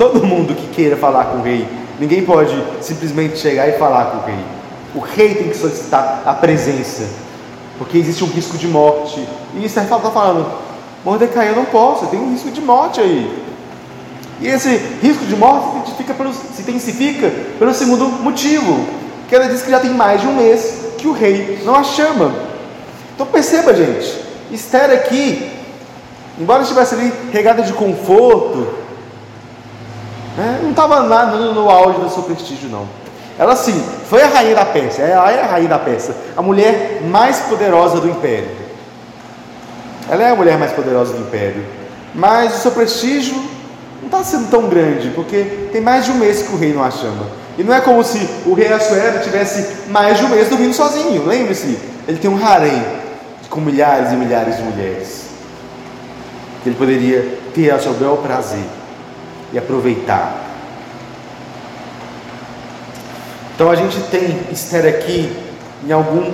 todo 0.01 0.25
mundo 0.25 0.55
que 0.55 0.65
queira 0.69 0.97
falar 0.97 1.25
com 1.25 1.37
o 1.37 1.41
rei. 1.43 1.67
Ninguém 1.99 2.25
pode 2.25 2.59
simplesmente 2.81 3.37
chegar 3.37 3.69
e 3.69 3.73
falar 3.73 4.05
com 4.05 4.17
o 4.17 4.25
rei. 4.25 4.43
O 4.95 4.99
rei 4.99 5.35
tem 5.35 5.49
que 5.49 5.55
solicitar 5.55 6.23
a 6.25 6.33
presença, 6.33 7.07
porque 7.77 7.99
existe 7.99 8.23
um 8.23 8.27
risco 8.27 8.57
de 8.57 8.67
morte. 8.67 9.23
E 9.55 9.63
Esther 9.63 9.83
está 9.83 9.99
falando: 9.99 10.51
Mordecai, 11.05 11.49
eu 11.49 11.55
não 11.55 11.65
posso, 11.65 12.07
tenho 12.07 12.23
um 12.23 12.31
risco 12.31 12.49
de 12.49 12.59
morte 12.61 12.99
aí. 12.99 13.43
E 14.39 14.47
esse 14.47 14.69
risco 15.03 15.23
de 15.23 15.35
morte 15.35 15.91
se 15.95 16.03
pelo, 16.03 16.33
se 16.33 16.63
intensifica 16.63 17.31
pelo 17.59 17.71
segundo 17.71 18.05
motivo, 18.05 18.83
que 19.29 19.35
ela 19.35 19.47
diz 19.47 19.61
que 19.61 19.69
já 19.69 19.79
tem 19.79 19.91
mais 19.91 20.19
de 20.19 20.25
um 20.25 20.35
mês 20.35 20.95
que 20.97 21.07
o 21.07 21.11
rei 21.11 21.61
não 21.63 21.75
a 21.75 21.83
chama. 21.83 22.33
Então 23.13 23.27
perceba, 23.27 23.71
gente, 23.75 24.19
Esther 24.51 24.89
aqui, 24.93 25.47
embora 26.39 26.63
estivesse 26.63 26.95
ali 26.95 27.13
regada 27.31 27.61
de 27.61 27.73
conforto, 27.73 28.80
né, 30.37 30.59
não 30.61 30.71
estava 30.71 31.03
nada 31.03 31.37
no, 31.37 31.53
no 31.53 31.69
auge 31.69 31.99
do 31.99 32.09
seu 32.09 32.23
prestígio, 32.23 32.69
não. 32.69 32.87
Ela 33.37 33.55
sim, 33.55 33.83
foi 34.09 34.21
a 34.21 34.27
rainha 34.27 34.55
da 34.55 34.65
Pérsia, 34.65 35.03
ela 35.03 35.31
é 35.31 35.41
a 35.41 35.47
rainha 35.47 35.69
da 35.69 35.79
Pérsia, 35.79 36.15
a 36.35 36.41
mulher 36.41 37.01
mais 37.03 37.39
poderosa 37.39 37.99
do 37.99 38.09
império. 38.09 38.49
Ela 40.09 40.23
é 40.23 40.31
a 40.31 40.35
mulher 40.35 40.57
mais 40.57 40.71
poderosa 40.71 41.13
do 41.13 41.21
império, 41.21 41.63
mas 42.13 42.55
o 42.55 42.59
seu 42.59 42.71
prestígio 42.71 43.35
não 44.01 44.05
está 44.05 44.23
sendo 44.23 44.49
tão 44.49 44.67
grande, 44.67 45.09
porque 45.09 45.69
tem 45.71 45.81
mais 45.81 46.05
de 46.05 46.11
um 46.11 46.15
mês 46.15 46.43
que 46.43 46.53
o 46.53 46.57
rei 46.57 46.73
não 46.73 46.83
a 46.83 46.91
chama. 46.91 47.27
E 47.57 47.63
não 47.63 47.73
é 47.73 47.81
como 47.81 48.03
se 48.03 48.27
o 48.45 48.53
rei 48.53 48.71
Assuero 48.71 49.21
tivesse 49.21 49.89
mais 49.89 50.17
de 50.17 50.25
um 50.25 50.29
mês 50.29 50.49
dormindo 50.49 50.73
sozinho. 50.73 51.25
Lembre-se, 51.25 51.77
ele 52.07 52.17
tem 52.17 52.29
um 52.29 52.43
harém 52.43 52.83
com 53.49 53.59
milhares 53.59 54.11
e 54.11 54.15
milhares 54.15 54.57
de 54.57 54.63
mulheres. 54.63 55.25
Que 56.63 56.69
ele 56.69 56.77
poderia 56.77 57.37
ter 57.53 57.69
ao 57.69 57.79
seu 57.79 57.93
bel 57.93 58.17
prazer 58.17 58.63
e 59.51 59.57
aproveitar. 59.57 60.49
Então 63.55 63.69
a 63.69 63.75
gente 63.75 63.99
tem 64.09 64.39
Esther 64.51 64.87
aqui 64.87 65.31
em 65.85 65.91
algum 65.91 66.31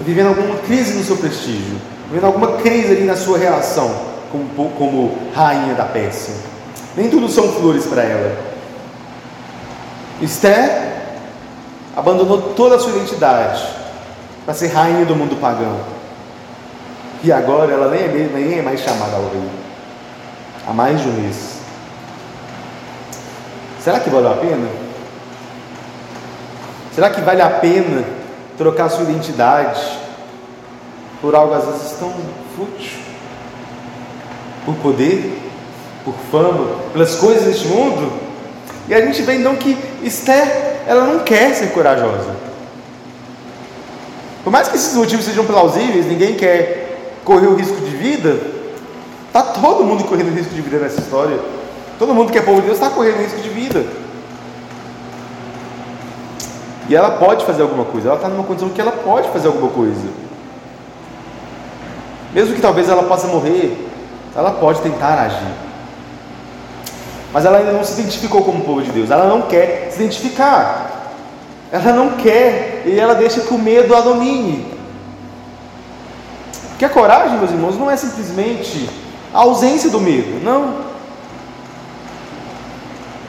vivendo 0.00 0.28
alguma 0.28 0.56
crise 0.58 0.94
no 0.94 1.04
seu 1.04 1.16
prestígio, 1.16 1.80
vivendo 2.08 2.26
alguma 2.26 2.58
crise 2.58 2.92
ali 2.92 3.04
na 3.04 3.16
sua 3.16 3.38
relação 3.38 3.94
como, 4.30 4.70
como 4.70 5.18
rainha 5.34 5.74
da 5.74 5.84
Pérsia. 5.84 6.34
Nem 6.96 7.08
tudo 7.08 7.28
são 7.28 7.52
flores 7.52 7.86
para 7.86 8.02
ela. 8.02 8.36
Esther 10.20 10.96
abandonou 11.96 12.54
toda 12.54 12.76
a 12.76 12.78
sua 12.78 12.92
identidade 12.92 13.66
para 14.44 14.54
ser 14.54 14.68
rainha 14.68 15.04
do 15.04 15.14
mundo 15.14 15.40
pagão. 15.40 15.80
E 17.22 17.32
agora 17.32 17.72
ela 17.72 17.90
nem 17.90 18.00
é, 18.00 18.30
nem 18.32 18.58
é 18.58 18.62
mais 18.62 18.80
chamada 18.80 19.16
ao 19.16 19.28
rei. 19.30 19.48
Há 20.66 20.72
mais 20.72 21.00
de 21.00 21.08
um 21.08 21.12
mês. 21.12 21.55
Será 23.86 24.00
que 24.00 24.10
valeu 24.10 24.32
a 24.32 24.34
pena? 24.34 24.68
Será 26.92 27.08
que 27.08 27.20
vale 27.20 27.40
a 27.40 27.50
pena 27.50 28.02
trocar 28.58 28.88
sua 28.88 29.04
identidade 29.04 29.80
por 31.20 31.36
algo 31.36 31.54
às 31.54 31.66
vezes 31.66 31.92
tão 32.00 32.12
fútil? 32.56 33.06
por 34.64 34.74
poder, 34.74 35.40
por 36.04 36.14
fama, 36.32 36.80
pelas 36.92 37.14
coisas 37.14 37.44
deste 37.44 37.68
mundo. 37.68 38.12
E 38.88 38.94
a 38.94 39.00
gente 39.00 39.22
vê 39.22 39.36
então 39.36 39.54
que 39.54 39.78
Esther, 40.02 40.82
ela 40.88 41.04
não 41.04 41.20
quer 41.20 41.54
ser 41.54 41.68
corajosa. 41.68 42.34
Por 44.42 44.50
mais 44.50 44.66
que 44.66 44.76
esses 44.76 44.94
motivos 44.96 45.24
sejam 45.24 45.44
plausíveis, 45.44 46.06
ninguém 46.06 46.34
quer 46.34 47.20
correr 47.24 47.46
o 47.46 47.54
risco 47.54 47.76
de 47.76 47.96
vida. 47.96 48.36
Está 49.28 49.42
todo 49.42 49.84
mundo 49.84 50.02
correndo 50.02 50.34
risco 50.34 50.52
de 50.52 50.60
vida 50.60 50.78
nessa 50.78 51.00
história. 51.00 51.38
Todo 51.98 52.12
mundo 52.12 52.30
que 52.30 52.38
é 52.38 52.42
povo 52.42 52.60
de 52.60 52.66
Deus 52.66 52.78
está 52.78 52.90
correndo 52.90 53.22
risco 53.22 53.40
de 53.40 53.48
E 56.88 56.94
ela 56.94 57.12
pode 57.12 57.44
fazer 57.44 57.62
alguma 57.62 57.84
coisa. 57.84 58.08
Ela 58.08 58.16
está 58.16 58.28
numa 58.28 58.44
condição 58.44 58.68
que 58.68 58.80
ela 58.80 58.92
pode 58.92 59.28
fazer 59.30 59.48
alguma 59.48 59.70
coisa. 59.70 60.08
Mesmo 62.32 62.54
que 62.54 62.60
talvez 62.60 62.88
ela 62.88 63.02
possa 63.04 63.26
morrer, 63.26 63.88
ela 64.34 64.52
pode 64.52 64.80
tentar 64.80 65.18
agir. 65.20 65.54
Mas 67.32 67.44
ela 67.44 67.58
ainda 67.58 67.72
não 67.72 67.84
se 67.84 68.00
identificou 68.00 68.44
como 68.44 68.64
povo 68.64 68.82
de 68.82 68.92
Deus. 68.92 69.10
Ela 69.10 69.26
não 69.26 69.42
quer 69.42 69.90
se 69.90 70.02
identificar. 70.02 71.12
Ela 71.72 71.92
não 71.92 72.10
quer 72.12 72.84
e 72.86 72.98
ela 72.98 73.14
deixa 73.14 73.40
que 73.40 73.52
o 73.52 73.58
medo 73.58 73.94
a 73.94 74.00
domine. 74.00 74.74
Porque 76.68 76.84
a 76.84 76.90
coragem, 76.90 77.38
meus 77.38 77.50
irmãos, 77.50 77.76
não 77.78 77.90
é 77.90 77.96
simplesmente 77.96 78.88
a 79.32 79.40
ausência 79.40 79.90
do 79.90 79.98
medo. 79.98 80.44
Não. 80.44 80.95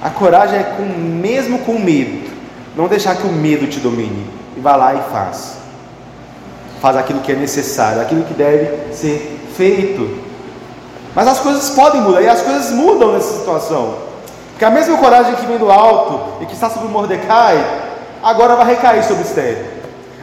A 0.07 0.09
coragem 0.09 0.57
é 0.57 0.63
com, 0.63 0.83
mesmo 0.83 1.59
com 1.59 1.73
medo. 1.73 2.31
Não 2.77 2.87
deixar 2.87 3.17
que 3.17 3.27
o 3.27 3.31
medo 3.31 3.67
te 3.67 3.81
domine. 3.81 4.25
E 4.55 4.59
vá 4.61 4.77
lá 4.77 4.95
e 4.95 5.01
faz. 5.11 5.57
Faz 6.79 6.95
aquilo 6.95 7.19
que 7.19 7.33
é 7.33 7.35
necessário, 7.35 8.01
aquilo 8.01 8.23
que 8.23 8.33
deve 8.33 8.93
ser 8.93 9.37
feito. 9.53 10.23
Mas 11.13 11.27
as 11.27 11.39
coisas 11.39 11.71
podem 11.71 11.99
mudar, 11.99 12.21
e 12.21 12.29
as 12.29 12.41
coisas 12.41 12.71
mudam 12.71 13.11
nessa 13.11 13.39
situação. 13.39 13.95
Porque 14.51 14.63
a 14.63 14.69
mesma 14.69 14.97
coragem 14.97 15.35
que 15.35 15.45
vem 15.45 15.57
do 15.57 15.69
alto 15.69 16.41
e 16.41 16.45
que 16.45 16.53
está 16.53 16.69
sobre 16.69 16.87
Mordecai, 16.87 17.57
agora 18.23 18.55
vai 18.55 18.65
recair 18.65 19.03
sobre 19.03 19.23
Esther. 19.23 19.65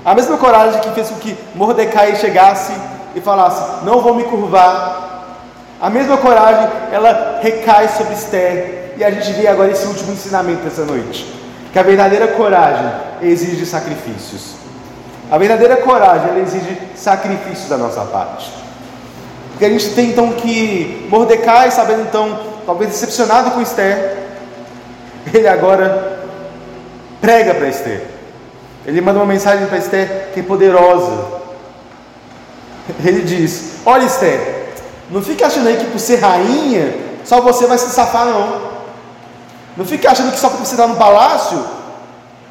A 0.03 0.15
mesma 0.15 0.39
coragem 0.39 0.81
que 0.81 0.91
fez 0.93 1.11
com 1.11 1.17
que 1.17 1.37
Mordecai 1.55 2.17
chegasse 2.17 2.73
e 3.15 3.21
falasse: 3.21 3.85
Não 3.85 4.01
vou 4.01 4.15
me 4.15 4.25
curvar. 4.25 5.27
A 5.79 5.91
mesma 5.91 6.17
coragem, 6.17 6.71
ela 6.91 7.41
recai 7.43 7.89
sobre 7.89 8.15
Esther. 8.15 8.84
E 8.97 9.05
a 9.05 9.11
gente 9.11 9.33
vê 9.33 9.47
agora 9.47 9.73
esse 9.73 9.87
último 9.87 10.13
ensinamento 10.13 10.63
dessa 10.63 10.85
noite: 10.85 11.27
que 11.73 11.79
a 11.79 11.83
verdadeira 11.83 12.29
coragem 12.29 12.93
exige 13.23 13.67
sacrifícios. 13.67 14.55
A 15.31 15.39
verdadeira 15.39 15.79
coragem, 15.79 16.39
exige 16.43 16.79
sacrifícios 16.95 17.69
da 17.69 17.77
nossa 17.77 18.03
parte. 18.03 18.53
Porque 19.51 19.65
a 19.65 19.71
gente 19.71 19.91
tem 19.91 20.11
então 20.11 20.33
que 20.33 21.07
Mordecai, 21.11 21.71
sabendo 21.71 22.03
então, 22.03 22.39
talvez 22.67 22.91
decepcionado 22.91 23.53
com 23.53 23.63
Esther, 23.63 24.17
ele 25.33 25.49
agora 25.49 26.21
prega 27.21 27.55
para 27.55 27.69
Esther. 27.69 28.03
Ele 28.87 29.01
manda 29.01 29.19
uma 29.19 29.27
mensagem 29.27 29.67
para 29.67 29.79
Esther 29.79 30.31
que 30.35 30.41
é 30.41 30.43
poderosa. 30.43 31.25
Ele 33.03 33.23
diz: 33.23 33.77
Olha, 33.87 34.05
Esther, 34.05 34.67
não 35.11 35.23
fique 35.23 35.43
achando 35.43 35.69
aí 35.69 35.77
que 35.79 35.87
por 35.87 35.99
ser 35.99 36.17
rainha, 36.17 36.95
só 37.25 37.41
você 37.41 37.67
vai 37.67 37.79
se 37.79 37.91
safar, 37.91 38.27
não. 38.27 38.74
Não 39.77 39.85
fique 39.85 40.07
achando 40.07 40.33
que 40.33 40.39
só 40.39 40.49
porque 40.49 40.65
você 40.65 40.75
está 40.75 40.87
no 40.87 40.97
palácio, 40.97 41.65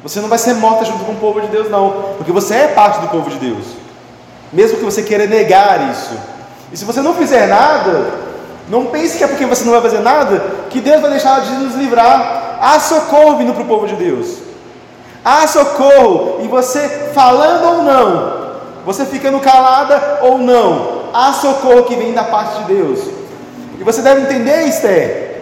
você 0.02 0.20
não 0.20 0.28
vai 0.28 0.38
ser 0.38 0.54
morta 0.54 0.84
junto 0.84 1.04
com 1.04 1.12
o 1.12 1.16
povo 1.16 1.40
de 1.40 1.46
Deus, 1.46 1.70
não. 1.70 2.14
Porque 2.18 2.30
você 2.30 2.54
é 2.54 2.68
parte 2.68 3.00
do 3.00 3.08
povo 3.08 3.30
de 3.30 3.38
Deus. 3.38 3.64
Mesmo 4.52 4.78
que 4.78 4.84
você 4.84 5.02
queira 5.02 5.26
negar 5.26 5.90
isso. 5.90 6.14
E 6.70 6.76
se 6.76 6.84
você 6.84 7.00
não 7.00 7.14
fizer 7.14 7.46
nada, 7.48 8.10
não 8.68 8.86
pense 8.86 9.16
que 9.16 9.24
é 9.24 9.26
porque 9.26 9.46
você 9.46 9.64
não 9.64 9.72
vai 9.72 9.80
fazer 9.80 10.00
nada 10.00 10.44
que 10.68 10.80
Deus 10.80 11.00
vai 11.00 11.10
deixar 11.10 11.40
de 11.40 11.52
nos 11.52 11.74
livrar. 11.74 12.58
Há 12.60 12.78
socorro 12.78 13.38
vindo 13.38 13.54
para 13.54 13.62
o 13.62 13.66
povo 13.66 13.86
de 13.86 13.94
Deus. 13.94 14.38
Há 15.24 15.46
socorro. 15.46 16.40
E 16.44 16.48
você 16.48 17.10
falando 17.14 17.64
ou 17.64 17.82
não, 17.82 18.44
você 18.84 19.06
ficando 19.06 19.40
calada 19.40 20.18
ou 20.20 20.38
não, 20.38 21.04
há 21.14 21.32
socorro 21.32 21.84
que 21.84 21.96
vem 21.96 22.12
da 22.12 22.24
parte 22.24 22.58
de 22.58 22.74
Deus. 22.74 23.00
E 23.80 23.82
você 23.82 24.02
deve 24.02 24.20
entender, 24.20 24.66
Esther. 24.66 25.33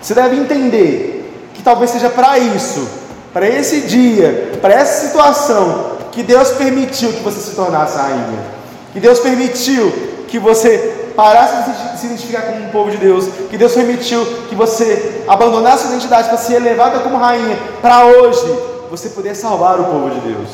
Você 0.00 0.14
deve 0.14 0.36
entender 0.36 1.50
que 1.54 1.62
talvez 1.62 1.90
seja 1.90 2.08
para 2.08 2.38
isso, 2.38 2.88
para 3.32 3.48
esse 3.48 3.82
dia, 3.82 4.52
para 4.60 4.74
essa 4.74 5.06
situação, 5.06 5.98
que 6.10 6.22
Deus 6.22 6.50
permitiu 6.50 7.12
que 7.12 7.22
você 7.22 7.40
se 7.40 7.54
tornasse 7.54 7.96
rainha 7.96 8.60
que 8.92 9.00
Deus 9.00 9.20
permitiu 9.20 9.92
que 10.28 10.38
você 10.38 11.12
parasse 11.16 11.70
de 11.70 11.98
se 11.98 12.06
identificar 12.06 12.42
como 12.42 12.64
um 12.64 12.68
povo 12.70 12.90
de 12.90 12.96
Deus, 12.96 13.28
que 13.48 13.56
Deus 13.56 13.72
permitiu 13.72 14.24
que 14.48 14.54
você 14.54 15.22
abandonasse 15.28 15.86
a 15.86 15.90
identidade 15.90 16.28
para 16.28 16.38
ser 16.38 16.54
elevada 16.54 17.00
como 17.00 17.16
rainha, 17.16 17.58
para 17.80 18.06
hoje 18.06 18.40
você 18.90 19.10
poder 19.10 19.34
salvar 19.34 19.78
o 19.80 19.84
povo 19.84 20.10
de 20.10 20.20
Deus. 20.20 20.48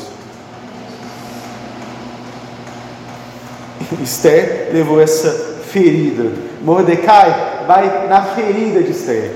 Esther 4.02 4.70
levou 4.72 5.00
essa 5.00 5.30
ferida. 5.70 6.32
Mordecai 6.62 7.55
vai 7.66 8.06
na 8.08 8.22
ferida 8.22 8.82
de 8.82 8.92
Esther. 8.92 9.30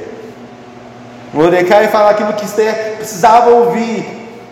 Mordecai 1.33 1.89
fala 1.89 2.11
aquilo 2.11 2.33
que 2.33 2.45
Esther 2.45 2.97
precisava 2.97 3.51
ouvir, 3.51 4.05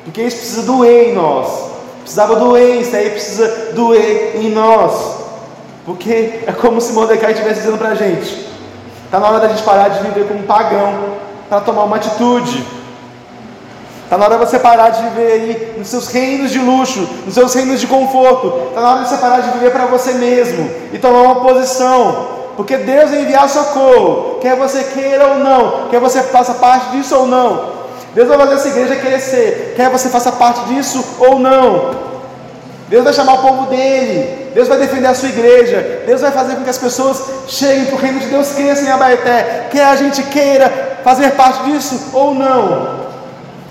porque 0.05 0.23
isso 0.23 0.37
precisa 0.37 0.63
doer 0.63 1.09
em 1.09 1.15
nós. 1.15 1.69
Precisava 2.01 2.37
doer, 2.37 2.89
aí 2.95 3.11
precisa 3.11 3.73
doer 3.75 4.37
em 4.37 4.51
nós. 4.51 5.19
Porque 5.85 6.41
é 6.47 6.53
como 6.53 6.81
se 6.81 6.93
Mordecai 6.93 7.33
estivesse 7.33 7.61
dizendo 7.61 7.79
para 7.79 7.91
a 7.91 7.95
gente: 7.95 8.47
está 9.05 9.19
na 9.19 9.29
hora 9.29 9.41
da 9.41 9.49
gente 9.49 9.63
parar 9.63 9.89
de 9.89 10.03
viver 10.07 10.27
como 10.29 10.43
pagão 10.45 11.17
para 11.49 11.61
tomar 11.61 11.85
uma 11.85 11.97
atitude. 11.97 12.65
Está 14.05 14.17
na 14.17 14.25
hora 14.25 14.39
de 14.39 14.47
você 14.47 14.59
parar 14.59 14.89
de 14.89 15.03
viver 15.03 15.33
aí 15.33 15.75
nos 15.77 15.89
seus 15.89 16.09
reinos 16.09 16.51
de 16.51 16.59
luxo, 16.59 17.07
nos 17.27 17.35
seus 17.35 17.53
reinos 17.53 17.79
de 17.79 17.87
conforto. 17.87 18.69
Está 18.69 18.81
na 18.81 18.91
hora 18.91 19.03
de 19.03 19.11
você 19.11 19.19
parar 19.19 19.41
de 19.41 19.51
viver 19.51 19.71
para 19.71 19.85
você 19.85 20.15
mesmo 20.15 20.71
e 20.93 20.99
tomar 20.99 21.23
uma 21.23 21.41
posição. 21.43 22.38
Porque 22.59 22.77
Deus 22.77 23.11
vai 23.11 23.21
enviar 23.21 23.49
socorro, 23.49 24.41
quer 24.41 24.57
você 24.57 24.83
queira 24.83 25.29
ou 25.29 25.39
não, 25.39 25.89
quer 25.91 26.01
você 26.01 26.21
faça 26.25 26.55
parte 26.55 26.91
disso 26.91 27.15
ou 27.15 27.25
não. 27.25 27.71
Deus 28.13 28.27
vai 28.27 28.37
fazer 28.37 28.55
essa 28.55 28.69
igreja 28.71 28.97
crescer, 28.97 29.75
quer 29.77 29.89
você 29.89 30.09
faça 30.09 30.33
parte 30.33 30.65
disso 30.65 31.05
ou 31.21 31.39
não. 31.39 31.93
Deus 32.89 33.05
vai 33.05 33.13
chamar 33.13 33.35
o 33.35 33.43
povo 33.43 33.67
dele, 33.67 34.51
Deus 34.53 34.67
vai 34.67 34.77
defender 34.77 35.07
a 35.07 35.15
sua 35.15 35.29
igreja, 35.29 36.03
Deus 36.05 36.21
vai 36.21 36.33
fazer 36.33 36.57
com 36.57 36.65
que 36.65 36.71
as 36.71 36.79
pessoas 36.79 37.23
cheguem 37.47 37.85
para 37.85 37.95
o 37.95 37.99
reino 38.01 38.19
de 38.19 38.27
Deus, 38.27 38.51
cresçam 38.51 38.89
em 38.89 38.91
Abaeté, 38.91 39.69
quer 39.71 39.85
a 39.85 39.95
gente 39.95 40.21
queira 40.25 40.99
fazer 41.05 41.31
parte 41.37 41.63
disso 41.63 42.11
ou 42.13 42.35
não. 42.35 43.07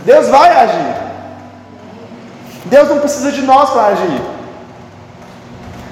Deus 0.06 0.30
vai 0.30 0.50
agir. 0.64 0.96
Deus 2.64 2.88
não 2.88 3.00
precisa 3.00 3.34
de 3.34 3.42
nós 3.42 3.70
para 3.70 3.88
agir. 3.88 4.22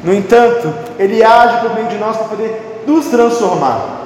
No 0.01 0.13
entanto, 0.13 0.73
Ele 0.97 1.21
age 1.21 1.57
por 1.57 1.73
meio 1.75 1.87
de 1.87 1.97
nós 1.97 2.15
para 2.15 2.27
poder 2.27 2.74
nos 2.85 3.07
transformar. 3.07 4.05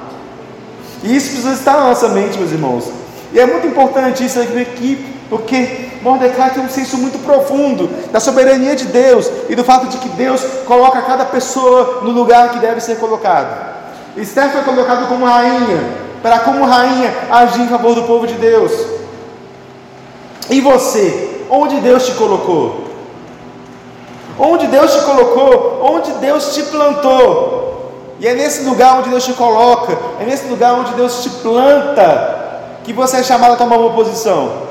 E 1.02 1.16
isso 1.16 1.30
precisa 1.30 1.52
estar 1.54 1.74
na 1.74 1.88
nossa 1.88 2.08
mente, 2.08 2.38
meus 2.38 2.52
irmãos. 2.52 2.84
E 3.32 3.38
é 3.38 3.46
muito 3.46 3.66
importante 3.66 4.24
isso 4.24 4.40
aqui, 4.40 5.06
porque 5.28 5.88
Mordecai 6.02 6.50
tem 6.50 6.64
um 6.64 6.68
senso 6.68 6.98
muito 6.98 7.18
profundo 7.24 7.88
da 8.10 8.18
soberania 8.18 8.74
de 8.74 8.86
Deus 8.86 9.30
e 9.48 9.54
do 9.54 9.62
fato 9.62 9.86
de 9.86 9.98
que 9.98 10.08
Deus 10.10 10.42
coloca 10.66 11.00
cada 11.02 11.24
pessoa 11.24 12.00
no 12.02 12.10
lugar 12.10 12.50
que 12.50 12.58
deve 12.58 12.80
ser 12.80 12.96
colocado. 12.96 13.70
Esther 14.16 14.50
foi 14.50 14.62
colocado 14.62 15.08
como 15.08 15.24
rainha, 15.24 15.80
para 16.22 16.40
como 16.40 16.64
rainha 16.64 17.14
agir 17.30 17.62
em 17.62 17.68
favor 17.68 17.94
do 17.94 18.02
povo 18.02 18.26
de 18.26 18.34
Deus. 18.34 18.72
E 20.50 20.60
você, 20.60 21.44
onde 21.48 21.76
Deus 21.76 22.06
te 22.06 22.12
colocou? 22.12 22.90
Onde 24.38 24.66
Deus 24.66 24.92
te 24.92 25.02
colocou, 25.02 25.80
onde 25.82 26.10
Deus 26.12 26.54
te 26.54 26.62
plantou. 26.64 27.69
E 28.20 28.28
é 28.28 28.34
nesse 28.34 28.62
lugar 28.64 28.98
onde 28.98 29.08
Deus 29.08 29.24
te 29.24 29.32
coloca, 29.32 29.96
é 30.20 30.24
nesse 30.24 30.46
lugar 30.46 30.74
onde 30.74 30.92
Deus 30.92 31.22
te 31.22 31.30
planta, 31.30 32.38
que 32.84 32.92
você 32.92 33.16
é 33.16 33.22
chamado 33.22 33.54
a 33.54 33.56
tomar 33.56 33.78
uma 33.78 33.94
posição. 33.94 34.68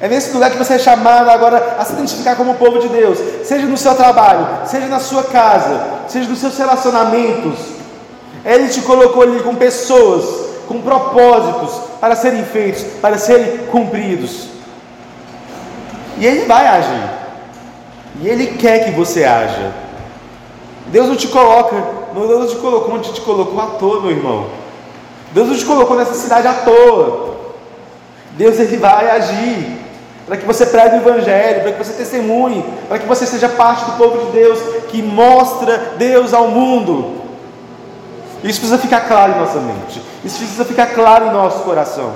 É 0.00 0.08
nesse 0.08 0.32
lugar 0.32 0.50
que 0.50 0.58
você 0.58 0.74
é 0.74 0.78
chamado 0.78 1.30
agora 1.30 1.76
a 1.78 1.84
se 1.84 1.92
identificar 1.92 2.34
como 2.34 2.54
povo 2.54 2.80
de 2.80 2.88
Deus, 2.88 3.18
seja 3.44 3.66
no 3.66 3.76
seu 3.76 3.94
trabalho, 3.94 4.46
seja 4.66 4.86
na 4.86 4.98
sua 4.98 5.22
casa, 5.22 5.80
seja 6.08 6.28
nos 6.28 6.40
seus 6.40 6.58
relacionamentos. 6.58 7.58
Ele 8.44 8.68
te 8.68 8.80
colocou 8.80 9.22
ali 9.22 9.40
com 9.42 9.54
pessoas, 9.54 10.24
com 10.66 10.80
propósitos 10.80 11.80
para 12.00 12.16
serem 12.16 12.44
feitos, 12.44 12.82
para 13.00 13.16
serem 13.16 13.58
cumpridos. 13.66 14.48
E 16.16 16.26
Ele 16.26 16.46
vai 16.46 16.66
agir. 16.66 17.10
E 18.20 18.28
Ele 18.28 18.58
quer 18.58 18.84
que 18.84 18.90
você 18.90 19.24
haja. 19.24 19.72
Deus 20.88 21.08
não 21.08 21.16
te 21.16 21.28
coloca, 21.28 21.97
Deus 22.14 22.40
não 22.40 22.46
te 22.46 22.56
colocou 22.56 22.94
onde 22.94 23.12
te 23.12 23.20
colocou 23.20 23.60
à 23.60 23.66
toa, 23.66 24.00
meu 24.00 24.10
irmão. 24.10 24.46
Deus 25.32 25.48
não 25.48 25.56
te 25.56 25.64
colocou 25.64 25.96
nessa 25.96 26.14
cidade 26.14 26.46
à 26.46 26.54
toa. 26.54 27.36
Deus 28.32 28.58
ele 28.58 28.76
vai 28.76 29.10
agir 29.10 29.78
para 30.26 30.36
que 30.36 30.44
você 30.44 30.66
pregue 30.66 30.96
o 30.96 30.98
Evangelho, 30.98 31.62
para 31.62 31.72
que 31.72 31.84
você 31.84 31.92
testemunhe, 31.94 32.64
para 32.86 32.98
que 32.98 33.06
você 33.06 33.26
seja 33.26 33.48
parte 33.48 33.84
do 33.86 33.92
povo 33.92 34.26
de 34.26 34.32
Deus 34.32 34.58
que 34.88 35.02
mostra 35.02 35.94
Deus 35.96 36.34
ao 36.34 36.48
mundo. 36.48 37.22
Isso 38.44 38.60
precisa 38.60 38.78
ficar 38.78 39.00
claro 39.08 39.32
em 39.32 39.38
nossa 39.38 39.58
mente, 39.58 40.02
isso 40.24 40.38
precisa 40.38 40.64
ficar 40.64 40.86
claro 40.88 41.26
em 41.26 41.32
nosso 41.32 41.60
coração. 41.60 42.12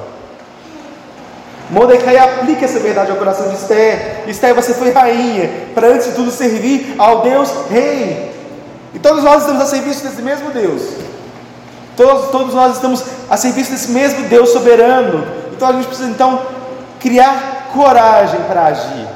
Mordecai 1.71 2.19
aplica 2.19 2.67
essa 2.67 2.79
verdade 2.79 3.11
ao 3.11 3.17
coração 3.17 3.49
de 3.49 3.55
Esther. 3.55 4.25
Esther, 4.27 4.55
você 4.55 4.75
foi 4.75 4.91
rainha, 4.91 5.51
para 5.75 5.89
antes 5.89 6.09
de 6.09 6.13
tudo 6.13 6.31
servir 6.31 6.95
ao 6.99 7.23
Deus 7.23 7.51
Rei. 7.71 8.32
E 8.95 8.99
todos 8.99 9.23
nós 9.25 9.43
estamos 9.43 9.63
a 9.63 9.67
serviço 9.67 10.03
desse 10.03 10.23
mesmo 10.23 10.51
Deus. 10.51 10.83
Todos, 11.97 12.31
todos 12.31 12.55
nós 12.55 12.75
estamos 12.75 13.03
a 13.29 13.37
serviço 13.37 13.71
desse 13.71 13.91
mesmo 13.91 14.29
Deus 14.29 14.51
soberano. 14.51 15.27
Então 15.53 15.69
a 15.69 15.73
gente 15.73 15.87
precisa 15.87 16.11
então 16.11 16.43
criar 17.01 17.71
coragem 17.73 18.41
para 18.43 18.67
agir, 18.67 19.09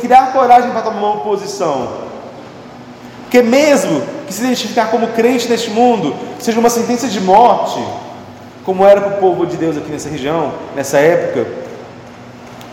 criar 0.00 0.32
coragem 0.32 0.70
para 0.70 0.82
tomar 0.82 1.00
uma 1.00 1.20
posição. 1.20 2.10
Porque 3.22 3.42
mesmo 3.42 4.02
que 4.26 4.32
se 4.32 4.42
identificar 4.42 4.90
como 4.90 5.08
crente 5.08 5.48
neste 5.48 5.70
mundo 5.70 6.14
seja 6.38 6.58
uma 6.58 6.70
sentença 6.70 7.06
de 7.06 7.20
morte, 7.20 7.80
como 8.64 8.84
era 8.84 9.00
para 9.00 9.16
o 9.16 9.20
povo 9.20 9.46
de 9.46 9.56
Deus 9.56 9.76
aqui 9.76 9.90
nessa 9.90 10.08
região, 10.08 10.52
nessa 10.74 10.98
época, 10.98 11.46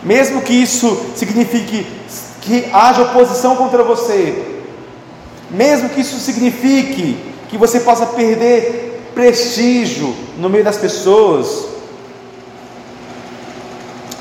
mesmo 0.02 0.42
que 0.42 0.52
isso 0.52 1.12
signifique 1.14 1.86
que 2.40 2.68
haja 2.72 3.02
oposição 3.02 3.56
contra 3.56 3.82
você, 3.82 4.57
mesmo 5.50 5.88
que 5.88 6.00
isso 6.00 6.18
signifique 6.18 7.16
que 7.48 7.56
você 7.56 7.80
possa 7.80 8.06
perder 8.06 9.10
prestígio 9.14 10.14
no 10.36 10.48
meio 10.48 10.64
das 10.64 10.76
pessoas, 10.76 11.66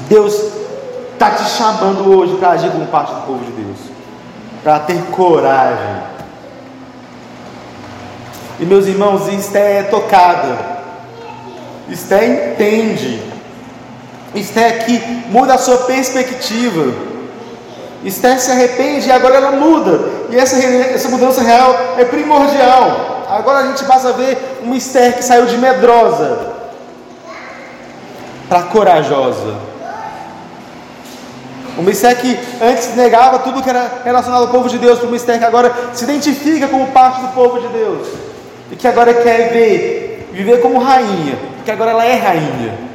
Deus 0.09 0.33
está 1.13 1.31
te 1.31 1.49
chamando 1.49 2.09
hoje 2.17 2.35
para 2.37 2.51
agir 2.51 2.71
como 2.71 2.87
parte 2.87 3.13
do 3.13 3.21
povo 3.21 3.43
de 3.43 3.51
Deus, 3.51 3.77
para 4.63 4.79
ter 4.79 5.01
coragem. 5.11 6.03
E 8.59 8.65
meus 8.65 8.87
irmãos, 8.87 9.27
Esté 9.27 9.79
é 9.79 9.83
tocada, 9.83 10.77
Esté 11.89 12.53
entende 12.53 13.37
Esther 14.35 14.81
aqui 14.81 14.99
muda 15.29 15.55
a 15.55 15.57
sua 15.57 15.77
perspectiva. 15.79 17.06
Esther 18.03 18.39
se 18.39 18.51
arrepende 18.51 19.07
e 19.07 19.11
agora 19.11 19.35
ela 19.35 19.51
muda. 19.51 19.99
E 20.29 20.37
essa, 20.37 20.57
essa 20.57 21.09
mudança 21.09 21.41
real 21.41 21.95
é 21.97 22.05
primordial. 22.05 23.25
Agora 23.29 23.59
a 23.59 23.67
gente 23.67 23.83
passa 23.85 24.09
a 24.09 24.11
ver 24.13 24.59
uma 24.61 24.75
Esther 24.75 25.15
que 25.15 25.23
saiu 25.23 25.45
de 25.45 25.57
medrosa 25.57 26.55
para 28.47 28.63
corajosa. 28.63 29.55
Uma 31.77 31.91
Esther 31.91 32.17
que 32.17 32.39
antes 32.61 32.95
negava 32.95 33.39
tudo 33.39 33.61
que 33.61 33.69
era 33.69 34.01
relacionado 34.03 34.43
ao 34.43 34.47
povo 34.47 34.69
de 34.69 34.77
Deus, 34.77 34.99
para 34.99 35.07
uma 35.07 35.17
Esther 35.17 35.37
que 35.37 35.45
agora 35.45 35.73
se 35.93 36.05
identifica 36.05 36.67
como 36.67 36.87
parte 36.87 37.21
do 37.21 37.27
povo 37.29 37.59
de 37.59 37.67
Deus. 37.67 38.07
E 38.71 38.75
que 38.75 38.87
agora 38.87 39.13
quer 39.13 39.51
ver, 39.51 40.29
viver 40.31 40.61
como 40.61 40.79
rainha, 40.79 41.37
porque 41.55 41.71
agora 41.71 41.91
ela 41.91 42.05
é 42.05 42.15
rainha. 42.15 42.87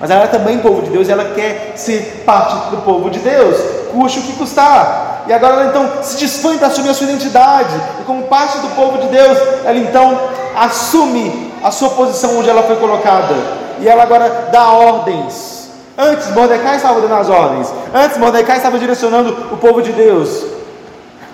Mas 0.00 0.10
ela 0.10 0.24
é 0.24 0.28
também 0.28 0.58
povo 0.58 0.82
de 0.82 0.90
Deus 0.90 1.08
e 1.08 1.12
ela 1.12 1.24
quer 1.34 1.72
ser 1.74 2.22
parte 2.24 2.70
do 2.70 2.78
povo 2.78 3.10
de 3.10 3.18
Deus, 3.18 3.56
custe 3.90 4.20
o 4.20 4.22
que 4.22 4.32
custar. 4.34 5.24
E 5.26 5.32
agora 5.32 5.54
ela 5.54 5.66
então 5.66 6.02
se 6.02 6.16
dispõe 6.16 6.56
para 6.56 6.68
assumir 6.68 6.90
a 6.90 6.94
sua 6.94 7.06
identidade, 7.06 7.74
e 8.00 8.04
como 8.04 8.24
parte 8.24 8.58
do 8.58 8.68
povo 8.68 8.98
de 8.98 9.08
Deus, 9.08 9.38
ela 9.64 9.76
então 9.76 10.18
assume 10.56 11.52
a 11.62 11.70
sua 11.70 11.90
posição 11.90 12.38
onde 12.38 12.48
ela 12.48 12.62
foi 12.62 12.76
colocada, 12.76 13.34
e 13.80 13.88
ela 13.88 14.04
agora 14.04 14.48
dá 14.50 14.70
ordens. 14.70 15.68
Antes 15.98 16.30
Mordecai 16.30 16.76
estava 16.76 17.00
dando 17.00 17.14
as 17.14 17.28
ordens, 17.28 17.74
antes 17.92 18.16
Mordecai 18.16 18.56
estava 18.56 18.78
direcionando 18.78 19.30
o 19.52 19.56
povo 19.56 19.82
de 19.82 19.92
Deus, 19.92 20.46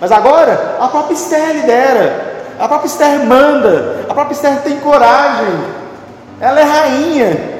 mas 0.01 0.11
agora 0.11 0.75
a 0.79 0.87
própria 0.87 1.13
Esther 1.13 1.53
lidera, 1.53 2.33
a 2.59 2.67
própria 2.67 2.87
Esther 2.87 3.25
manda, 3.25 4.05
a 4.09 4.13
própria 4.13 4.33
Esther 4.33 4.61
tem 4.63 4.79
coragem, 4.79 5.55
ela 6.41 6.59
é 6.59 6.63
rainha, 6.63 7.54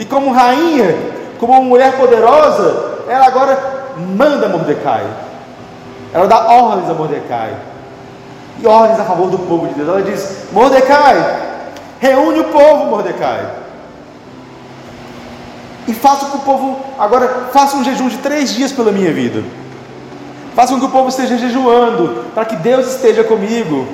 e 0.00 0.04
como 0.06 0.32
rainha, 0.32 0.96
como 1.38 1.52
uma 1.52 1.60
mulher 1.60 1.98
poderosa, 1.98 3.02
ela 3.06 3.26
agora 3.26 3.92
manda 4.16 4.48
Mordecai. 4.48 5.04
Ela 6.10 6.26
dá 6.26 6.50
ordens 6.50 6.88
a 6.88 6.94
Mordecai. 6.94 7.54
E 8.58 8.66
ordens 8.66 8.98
a 8.98 9.04
favor 9.04 9.28
do 9.28 9.38
povo 9.40 9.68
de 9.68 9.74
Deus. 9.74 9.86
Ela 9.86 10.00
diz: 10.00 10.46
Mordecai, 10.52 11.42
reúne 11.98 12.40
o 12.40 12.44
povo, 12.44 12.86
Mordecai. 12.86 13.46
E 15.86 15.92
faça 15.92 16.24
com 16.24 16.30
que 16.30 16.36
o 16.38 16.46
povo 16.46 16.80
agora 16.98 17.50
faça 17.52 17.76
um 17.76 17.84
jejum 17.84 18.08
de 18.08 18.16
três 18.18 18.54
dias 18.54 18.72
pela 18.72 18.90
minha 18.90 19.12
vida. 19.12 19.44
Faça 20.56 20.72
com 20.72 20.80
que 20.80 20.86
o 20.86 20.90
povo 20.90 21.10
esteja 21.10 21.36
jejuando, 21.36 22.24
para 22.34 22.46
que 22.46 22.56
Deus 22.56 22.86
esteja 22.86 23.22
comigo. 23.22 23.86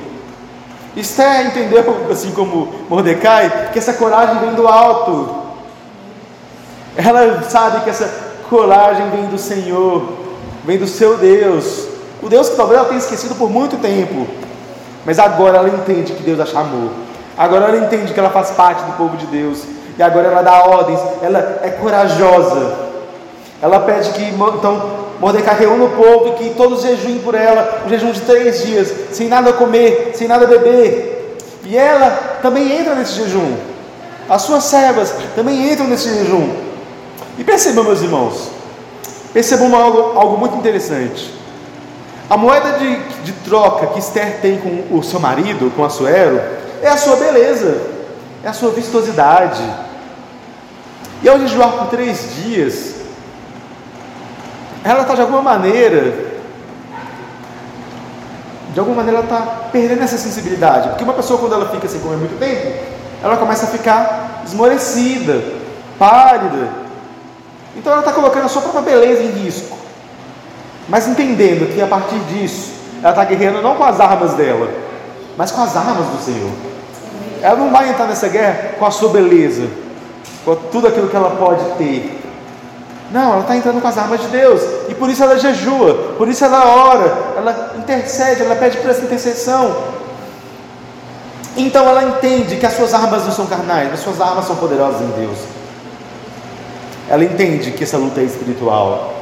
Esther 0.97 1.47
entendeu, 1.47 1.85
assim 2.13 2.31
como 2.31 2.73
Mordecai, 2.89 3.71
que 3.73 3.79
essa 3.81 3.95
coragem 3.95 4.39
vem 4.39 4.55
do 4.55 4.69
alto. 4.69 5.46
Ela 6.97 7.43
sabe 7.43 7.83
que 7.85 7.91
essa 7.91 8.09
coragem 8.49 9.11
vem 9.11 9.27
do 9.27 9.39
Senhor, 9.39 10.03
vem 10.65 10.79
do 10.79 10.87
seu 10.87 11.19
Deus, 11.19 11.87
o 12.23 12.29
Deus 12.29 12.49
que 12.49 12.57
talvez 12.57 12.79
ela 12.79 12.89
tenha 12.89 12.99
esquecido 12.99 13.35
por 13.35 13.51
muito 13.51 13.77
tempo, 13.77 14.27
mas 15.05 15.19
agora 15.19 15.59
ela 15.59 15.69
entende 15.69 16.13
que 16.13 16.23
Deus 16.23 16.41
a 16.41 16.47
chamou, 16.47 16.91
agora 17.37 17.67
ela 17.67 17.85
entende 17.85 18.15
que 18.15 18.19
ela 18.19 18.31
faz 18.31 18.51
parte 18.53 18.83
do 18.83 18.97
povo 18.97 19.17
de 19.17 19.27
Deus, 19.27 19.63
e 19.99 20.03
agora 20.03 20.29
ela 20.29 20.43
dá 20.43 20.65
ordens, 20.65 21.01
ela 21.23 21.61
é 21.63 21.71
corajosa, 21.71 22.87
ela 23.61 23.81
pede 23.81 24.11
que 24.11 24.23
então 24.23 25.07
Mordecai 25.21 25.59
reúna 25.59 25.85
o 25.85 25.91
povo 25.91 26.29
e 26.29 26.33
que 26.33 26.55
todos 26.55 26.83
jejuem 26.83 27.19
por 27.19 27.35
ela, 27.35 27.83
um 27.87 27.89
jejum 27.89 28.11
de 28.11 28.21
três 28.21 28.63
dias, 28.65 28.93
sem 29.13 29.29
nada 29.29 29.53
comer, 29.53 30.13
sem 30.15 30.29
nada 30.29 30.47
beber, 30.47 31.37
e 31.65 31.77
ela 31.77 32.39
também 32.43 32.79
entra 32.79 32.95
nesse 32.95 33.15
jejum, 33.15 33.55
as 34.29 34.43
suas 34.43 34.65
servas 34.65 35.15
também 35.35 35.71
entram 35.71 35.87
nesse 35.87 36.09
jejum, 36.09 36.67
e 37.39 37.45
percebam, 37.45 37.85
meus 37.85 38.03
irmãos, 38.03 38.51
Percebam 39.37 39.77
algo, 39.77 40.19
algo 40.19 40.39
muito 40.39 40.57
interessante. 40.57 41.31
A 42.31 42.39
moeda 42.39 42.79
de, 42.79 42.97
de 43.23 43.33
troca 43.45 43.89
que 43.89 43.99
Esther 43.99 44.41
tem 44.41 44.57
com 44.57 44.97
o 44.97 45.03
seu 45.03 45.21
marido, 45.21 45.71
com 45.77 45.85
Assuero, 45.85 46.41
é 46.83 46.89
a 46.89 46.97
sua 46.97 47.17
beleza, 47.17 47.83
é 48.43 48.49
a 48.49 48.55
sua 48.55 48.71
vistosidade. 48.71 49.63
E 51.23 51.29
ao 51.29 51.39
jejuar 51.39 51.73
por 51.73 51.89
três 51.89 52.35
dias, 52.37 52.95
ela 54.83 55.03
está 55.03 55.15
de 55.15 55.21
alguma 55.21 55.43
maneira, 55.43 56.15
de 58.73 58.81
alguma 58.81 58.97
maneira 58.97 59.19
ela 59.19 59.27
está 59.27 59.69
perdendo 59.71 60.03
essa 60.03 60.17
sensibilidade. 60.17 60.89
Porque 60.89 61.05
uma 61.05 61.13
pessoa 61.13 61.39
quando 61.39 61.53
ela 61.53 61.69
fica 61.69 61.87
sem 61.87 62.01
comer 62.01 62.17
muito 62.17 62.39
tempo, 62.39 62.75
ela 63.23 63.37
começa 63.37 63.67
a 63.67 63.69
ficar 63.69 64.45
esmorecida, 64.47 65.45
pálida. 65.99 66.86
Então 67.77 67.93
ela 67.93 68.01
está 68.01 68.13
colocando 68.13 68.47
a 68.47 68.49
sua 68.49 68.63
própria 68.63 68.83
beleza 68.83 69.23
em 69.23 69.31
risco. 69.31 69.77
Mas 70.89 71.07
entendendo 71.07 71.73
que 71.73 71.81
a 71.81 71.87
partir 71.87 72.19
disso, 72.21 72.73
ela 73.03 73.11
está 73.11 73.25
guerreando 73.25 73.61
não 73.61 73.75
com 73.75 73.85
as 73.85 74.01
armas 74.01 74.35
dela, 74.35 74.69
mas 75.37 75.51
com 75.51 75.63
as 75.63 75.77
armas 75.77 76.07
do 76.07 76.23
Senhor. 76.25 76.51
Ela 77.43 77.57
não 77.57 77.71
vai 77.71 77.91
entrar 77.91 78.07
nessa 78.07 78.29
guerra 78.29 78.75
com 78.79 78.87
a 78.87 78.91
sua 78.91 79.11
beleza, 79.11 79.69
com 80.45 80.55
tudo 80.57 80.89
aquilo 80.89 81.09
que 81.09 81.17
ela 81.17 81.31
pode 81.37 81.65
ter. 81.77 82.23
Não, 83.11 83.33
ela 83.33 83.41
está 83.43 83.57
entrando 83.57 83.81
com 83.81 83.87
as 83.87 83.99
armas 83.99 84.21
de 84.21 84.29
Deus. 84.29 84.63
E 84.89 84.95
por 84.95 85.11
isso 85.11 85.23
ela 85.23 85.39
jejua, 85.39 86.15
por 86.17 86.29
isso 86.29 86.45
ela 86.45 86.65
ora, 86.65 87.17
ela 87.37 87.75
intercede, 87.79 88.43
ela 88.43 88.57
pede 88.57 88.79
por 88.79 88.91
essa 88.91 89.03
intercessão. 89.03 89.77
Então 91.57 91.89
ela 91.89 92.05
entende 92.05 92.57
que 92.57 92.67
as 92.67 92.75
suas 92.75 92.93
armas 92.95 93.25
não 93.25 93.33
são 93.33 93.47
carnais, 93.47 93.93
as 93.93 94.01
suas 94.01 94.21
armas 94.21 94.45
são 94.47 94.57
poderosas 94.57 95.01
em 95.01 95.11
Deus. 95.21 95.56
Ela 97.09 97.25
entende 97.25 97.71
que 97.71 97.85
essa 97.85 97.97
luta 97.97 98.21
é 98.21 98.25
espiritual. 98.25 99.15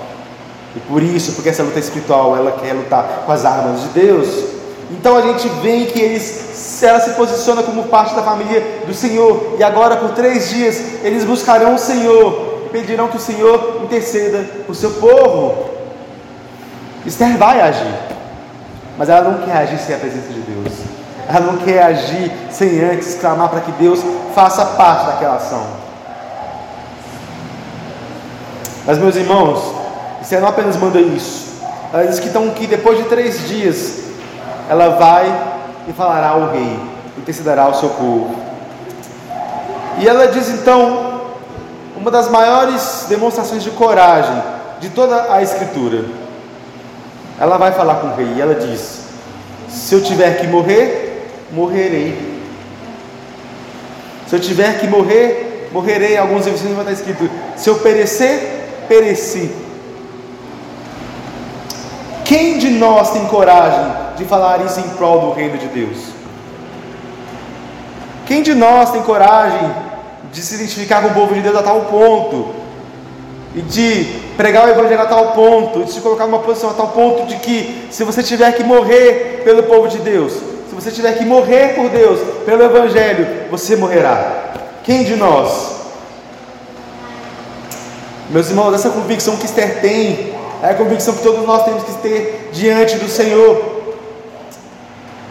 E 0.74 0.80
por 0.80 1.02
isso, 1.02 1.32
porque 1.32 1.50
essa 1.50 1.62
luta 1.62 1.78
é 1.78 1.80
espiritual, 1.80 2.36
ela 2.36 2.52
quer 2.52 2.72
lutar 2.72 3.22
com 3.24 3.32
as 3.32 3.44
armas 3.44 3.82
de 3.82 3.88
Deus. 3.88 4.44
Então 4.90 5.16
a 5.16 5.22
gente 5.22 5.48
vê 5.62 5.86
que 5.86 6.00
eles, 6.00 6.82
ela 6.82 7.00
se 7.00 7.10
posiciona 7.10 7.62
como 7.62 7.84
parte 7.84 8.14
da 8.14 8.22
família 8.22 8.62
do 8.86 8.94
Senhor. 8.94 9.56
E 9.58 9.62
agora, 9.62 9.96
por 9.96 10.10
três 10.10 10.50
dias, 10.50 10.80
eles 11.02 11.24
buscarão 11.24 11.74
o 11.74 11.78
Senhor 11.78 12.62
e 12.66 12.68
pedirão 12.70 13.08
que 13.08 13.16
o 13.16 13.20
Senhor 13.20 13.82
interceda 13.84 14.44
por 14.66 14.74
seu 14.74 14.90
povo. 14.92 15.70
Esther 17.06 17.36
vai 17.36 17.60
agir, 17.60 17.94
mas 18.96 19.08
ela 19.08 19.30
não 19.30 19.46
quer 19.46 19.58
agir 19.58 19.78
sem 19.78 19.94
a 19.94 19.98
presença 19.98 20.28
de 20.28 20.40
Deus. 20.40 20.72
Ela 21.28 21.40
não 21.40 21.58
quer 21.58 21.82
agir 21.82 22.32
sem 22.50 22.82
antes 22.82 23.14
clamar 23.14 23.48
para 23.48 23.60
que 23.60 23.72
Deus 23.72 24.00
faça 24.34 24.64
parte 24.64 25.06
daquela 25.06 25.36
ação. 25.36 25.83
Mas, 28.86 28.98
meus 28.98 29.16
irmãos, 29.16 29.74
você 30.22 30.38
não 30.38 30.48
apenas 30.48 30.76
manda 30.76 31.00
isso, 31.00 31.54
ela 31.92 32.06
diz 32.06 32.18
que, 32.18 32.28
então, 32.28 32.50
que 32.50 32.66
depois 32.66 32.98
de 32.98 33.04
três 33.04 33.46
dias 33.46 34.02
ela 34.68 34.96
vai 34.96 35.26
e 35.88 35.92
falará 35.92 36.30
ao 36.30 36.50
rei, 36.50 36.78
intercederá 37.16 37.62
ao 37.62 37.74
seu 37.74 37.90
povo. 37.90 38.34
E 39.98 40.08
ela 40.08 40.26
diz 40.26 40.48
então 40.48 41.20
uma 41.96 42.10
das 42.10 42.28
maiores 42.28 43.06
demonstrações 43.08 43.62
de 43.62 43.70
coragem 43.70 44.42
de 44.80 44.90
toda 44.90 45.32
a 45.32 45.42
Escritura. 45.42 46.04
Ela 47.38 47.56
vai 47.56 47.72
falar 47.72 47.96
com 47.96 48.08
o 48.08 48.14
rei 48.14 48.34
e 48.36 48.40
ela 48.40 48.54
diz: 48.54 49.02
Se 49.68 49.94
eu 49.94 50.02
tiver 50.02 50.38
que 50.38 50.46
morrer, 50.46 51.30
morrerei. 51.52 52.42
Se 54.26 54.36
eu 54.36 54.40
tiver 54.40 54.80
que 54.80 54.86
morrer, 54.86 55.70
morrerei. 55.72 56.16
Alguns 56.16 56.44
versículos 56.44 56.76
vai 56.76 56.92
estar 56.92 57.10
escrito: 57.10 57.30
Se 57.56 57.68
eu 57.68 57.76
perecer, 57.76 58.63
pereci. 58.88 59.50
Quem 62.24 62.58
de 62.58 62.70
nós 62.70 63.10
tem 63.10 63.26
coragem 63.26 63.92
de 64.16 64.24
falar 64.24 64.64
isso 64.64 64.80
em 64.80 64.88
prol 64.90 65.20
do 65.20 65.32
reino 65.32 65.58
de 65.58 65.66
Deus? 65.66 65.98
Quem 68.26 68.42
de 68.42 68.54
nós 68.54 68.90
tem 68.90 69.02
coragem 69.02 69.70
de 70.32 70.40
se 70.40 70.54
identificar 70.54 71.02
com 71.02 71.08
o 71.08 71.14
povo 71.14 71.34
de 71.34 71.40
Deus 71.40 71.54
a 71.54 71.62
tal 71.62 71.82
ponto 71.82 72.54
e 73.54 73.60
de 73.60 74.04
pregar 74.36 74.66
o 74.66 74.70
evangelho 74.70 75.02
a 75.02 75.06
tal 75.06 75.32
ponto, 75.32 75.84
de 75.84 75.92
se 75.92 76.00
colocar 76.00 76.26
numa 76.26 76.40
posição 76.40 76.70
a 76.70 76.74
tal 76.74 76.88
ponto 76.88 77.26
de 77.26 77.36
que 77.36 77.86
se 77.90 78.02
você 78.02 78.22
tiver 78.22 78.52
que 78.52 78.64
morrer 78.64 79.42
pelo 79.44 79.62
povo 79.64 79.86
de 79.86 79.98
Deus, 79.98 80.32
se 80.32 80.74
você 80.74 80.90
tiver 80.90 81.16
que 81.16 81.24
morrer 81.24 81.74
por 81.74 81.88
Deus, 81.88 82.18
pelo 82.44 82.64
evangelho, 82.64 83.26
você 83.50 83.76
morrerá. 83.76 84.54
Quem 84.82 85.04
de 85.04 85.14
nós? 85.14 85.73
Meus 88.30 88.48
irmãos, 88.48 88.74
essa 88.74 88.88
convicção 88.88 89.36
que 89.36 89.44
Esther 89.44 89.80
tem 89.82 90.32
é 90.62 90.70
a 90.70 90.74
convicção 90.74 91.14
que 91.14 91.22
todos 91.22 91.46
nós 91.46 91.64
temos 91.64 91.84
que 91.84 91.92
ter 91.98 92.50
diante 92.52 92.96
do 92.96 93.08
Senhor. 93.08 93.82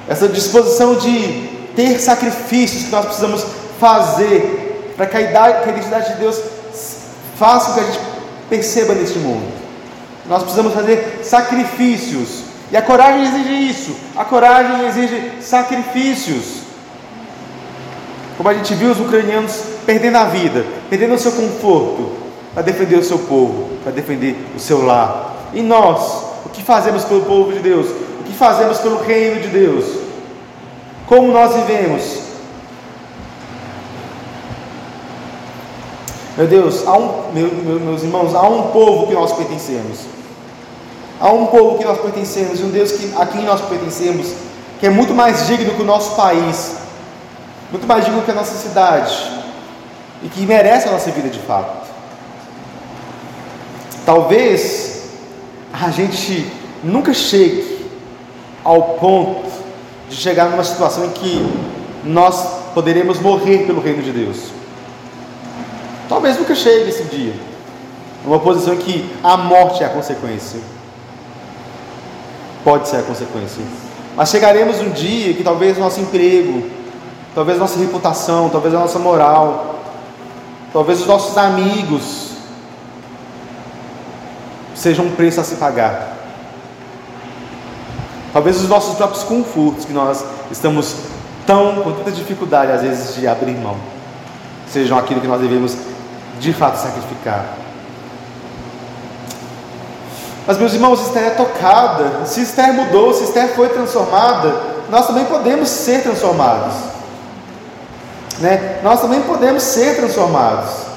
Essa 0.08 0.28
disposição 0.28 0.96
de 0.96 1.50
ter 1.76 2.00
sacrifícios 2.00 2.84
que 2.84 2.92
nós 2.92 3.06
precisamos 3.06 3.44
fazer 3.80 4.94
para 4.96 5.08
que 5.08 5.18
a 5.18 5.22
identidade 5.22 6.14
de 6.14 6.20
Deus 6.20 6.40
faça 7.36 7.70
com 7.70 7.74
que 7.74 7.80
a 7.80 7.84
gente 7.84 8.00
perceba 8.48 8.94
neste 8.94 9.18
mundo. 9.18 9.52
Nós 10.28 10.44
precisamos 10.44 10.74
fazer 10.74 11.22
sacrifícios. 11.24 12.44
E 12.72 12.78
a 12.78 12.82
coragem 12.82 13.24
exige 13.24 13.70
isso. 13.70 13.96
A 14.16 14.24
coragem 14.24 14.88
exige 14.88 15.32
sacrifícios. 15.42 16.62
Como 18.38 18.50
a 18.50 18.54
gente 18.54 18.76
viu 18.76 18.92
os 18.92 19.00
ucranianos 19.00 19.60
perdendo 19.84 20.18
a 20.18 20.26
vida, 20.26 20.64
perdendo 20.90 21.16
o 21.16 21.20
seu 21.20 21.32
conforto, 21.32 22.23
para 22.54 22.64
defender 22.64 22.98
o 22.98 23.04
seu 23.04 23.20
povo, 23.20 23.70
para 23.84 23.92
defender 23.92 24.36
o 24.56 24.60
seu 24.60 24.86
lar. 24.86 25.50
E 25.54 25.62
nós, 25.62 26.24
o 26.46 26.50
que 26.50 26.64
fazemos 26.64 27.04
pelo 27.04 27.22
povo 27.22 27.52
de 27.52 27.60
Deus? 27.60 27.88
O 28.20 28.24
que 28.24 28.34
fazemos 28.34 28.78
pelo 28.80 29.02
reino 29.02 29.42
de 29.42 29.48
Deus? 29.48 29.86
Como 31.08 31.32
nós 31.32 31.54
vivemos? 31.56 32.24
Meu 36.38 36.48
Deus, 36.48 36.88
há 36.88 36.98
um, 36.98 37.32
meu, 37.32 37.80
meus 37.80 38.02
irmãos, 38.02 38.34
há 38.34 38.48
um 38.48 38.72
povo 38.72 39.08
que 39.08 39.14
nós 39.14 39.34
pertencemos. 39.34 40.00
Há 41.20 41.32
um 41.32 41.46
povo 41.46 41.78
que 41.78 41.86
nós 41.86 42.00
pertencemos, 42.00 42.60
um 42.60 42.70
Deus 42.70 42.92
que, 42.92 43.14
a 43.16 43.26
quem 43.26 43.44
nós 43.44 43.62
pertencemos, 43.62 44.34
que 44.80 44.88
é 44.88 44.90
muito 44.90 45.14
mais 45.14 45.46
digno 45.48 45.74
que 45.74 45.82
o 45.82 45.86
nosso 45.86 46.16
país, 46.16 46.76
muito 47.72 47.86
mais 47.88 48.06
digno 48.06 48.24
que 48.24 48.32
a 48.32 48.34
nossa 48.34 48.56
cidade, 48.56 49.32
e 50.24 50.28
que 50.28 50.46
merece 50.46 50.88
a 50.88 50.92
nossa 50.92 51.12
vida 51.12 51.30
de 51.30 51.40
fato. 51.40 51.83
Talvez 54.06 55.04
a 55.72 55.90
gente 55.90 56.46
nunca 56.84 57.14
chegue 57.14 57.88
ao 58.64 58.96
ponto 58.96 59.50
de 60.10 60.16
chegar 60.16 60.50
numa 60.50 60.64
situação 60.64 61.06
em 61.06 61.10
que 61.12 61.42
nós 62.04 62.64
poderemos 62.74 63.20
morrer 63.20 63.66
pelo 63.66 63.82
reino 63.82 64.04
de 64.04 64.12
Deus. 64.12 64.38
Talvez 66.10 66.38
nunca 66.38 66.54
chegue 66.54 66.90
esse 66.90 67.04
dia. 67.06 67.34
Numa 68.26 68.40
posição 68.40 68.74
em 68.74 68.78
que 68.78 69.10
a 69.24 69.38
morte 69.38 69.84
é 69.84 69.86
a 69.86 69.90
consequência. 69.90 70.60
Pode 72.64 72.88
ser 72.88 72.98
a 72.98 73.04
consequência. 73.04 73.64
Mas 74.16 74.30
chegaremos 74.30 74.80
um 74.80 74.90
dia 74.90 75.34
que 75.34 75.44
talvez 75.44 75.78
nosso 75.78 76.00
emprego, 76.00 76.70
talvez 77.34 77.58
nossa 77.58 77.80
reputação, 77.80 78.50
talvez 78.50 78.74
a 78.76 78.80
nossa 78.80 79.00
moral, 79.00 79.80
talvez 80.72 81.02
os 81.02 81.08
nossos 81.08 81.38
amigos 81.38 82.33
sejam 84.84 85.06
um 85.06 85.16
preço 85.16 85.40
a 85.40 85.46
se 85.46 85.56
pagar. 85.56 86.18
Talvez 88.34 88.58
os 88.58 88.68
nossos 88.68 88.96
próprios 88.96 89.24
confortos 89.24 89.86
que 89.86 89.94
nós 89.94 90.26
estamos 90.52 90.96
tão 91.48 91.82
com 91.82 91.94
tanta 91.94 92.12
dificuldade 92.12 92.72
às 92.74 92.82
vezes 92.82 93.16
de 93.16 93.26
abrir 93.26 93.56
mão, 93.56 93.78
sejam 94.68 94.98
aquilo 94.98 95.22
que 95.22 95.28
nós 95.28 95.40
devemos 95.40 95.78
de 96.38 96.52
fato 96.52 96.76
sacrificar. 96.76 97.46
Mas 100.46 100.58
meus 100.58 100.74
irmãos, 100.74 101.00
Esther 101.00 101.24
é 101.24 101.30
tocada. 101.30 102.26
Se 102.26 102.42
Esther 102.42 102.74
mudou, 102.74 103.14
se 103.14 103.24
Esther 103.24 103.56
foi 103.56 103.70
transformada, 103.70 104.54
nós 104.90 105.08
também 105.08 105.24
podemos 105.24 105.70
ser 105.70 106.04
transformados. 106.04 106.74
Né? 108.40 108.80
Nós 108.84 109.00
também 109.00 109.22
podemos 109.22 109.64
ser 109.64 109.96
transformados. 109.96 110.93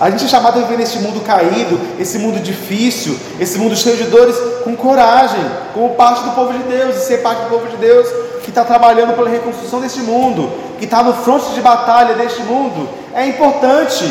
A 0.00 0.10
gente 0.10 0.24
é 0.24 0.28
chamado 0.28 0.58
a 0.58 0.62
viver 0.62 0.78
neste 0.78 0.98
mundo 1.00 1.20
caído, 1.20 1.78
esse 1.98 2.18
mundo 2.18 2.38
difícil, 2.40 3.18
esse 3.40 3.58
mundo 3.58 3.74
cheio 3.74 3.96
de 3.96 4.04
dores, 4.04 4.36
com 4.62 4.76
coragem, 4.76 5.44
como 5.74 5.94
parte 5.96 6.22
do 6.22 6.30
povo 6.32 6.52
de 6.52 6.62
Deus, 6.64 6.96
e 6.96 7.00
ser 7.00 7.18
parte 7.18 7.42
do 7.42 7.48
povo 7.48 7.66
de 7.68 7.76
Deus 7.76 8.06
que 8.48 8.50
está 8.50 8.64
trabalhando 8.64 9.14
pela 9.14 9.28
reconstrução 9.28 9.80
deste 9.80 10.00
mundo, 10.00 10.50
que 10.78 10.84
está 10.84 11.02
no 11.02 11.12
fronte 11.12 11.50
de 11.50 11.60
batalha 11.60 12.14
deste 12.14 12.42
mundo, 12.42 12.88
é 13.12 13.26
importante. 13.26 14.10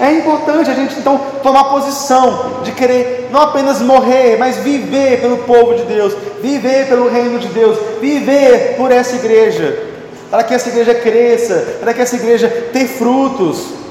É 0.00 0.12
importante 0.12 0.70
a 0.70 0.74
gente 0.74 0.98
então 0.98 1.20
tomar 1.42 1.64
posição 1.64 2.62
de 2.64 2.72
querer 2.72 3.28
não 3.30 3.40
apenas 3.40 3.80
morrer, 3.80 4.36
mas 4.38 4.56
viver 4.56 5.20
pelo 5.20 5.38
povo 5.38 5.74
de 5.74 5.84
Deus, 5.84 6.14
viver 6.42 6.88
pelo 6.88 7.08
reino 7.08 7.38
de 7.38 7.48
Deus, 7.48 7.78
viver 8.00 8.74
por 8.76 8.90
essa 8.90 9.14
igreja, 9.14 9.78
para 10.30 10.42
que 10.42 10.54
essa 10.54 10.68
igreja 10.68 10.94
cresça, 10.94 11.76
para 11.80 11.94
que 11.94 12.02
essa 12.02 12.16
igreja 12.16 12.48
tenha 12.72 12.88
frutos. 12.88 13.85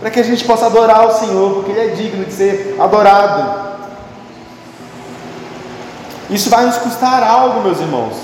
Para 0.00 0.10
que 0.10 0.20
a 0.20 0.22
gente 0.22 0.44
possa 0.44 0.66
adorar 0.66 1.06
o 1.06 1.12
Senhor, 1.12 1.54
porque 1.54 1.72
Ele 1.72 1.80
é 1.80 1.94
digno 1.94 2.24
de 2.24 2.32
ser 2.32 2.76
adorado. 2.78 3.68
Isso 6.30 6.50
vai 6.50 6.66
nos 6.66 6.76
custar 6.76 7.22
algo, 7.22 7.62
meus 7.62 7.80
irmãos. 7.80 8.14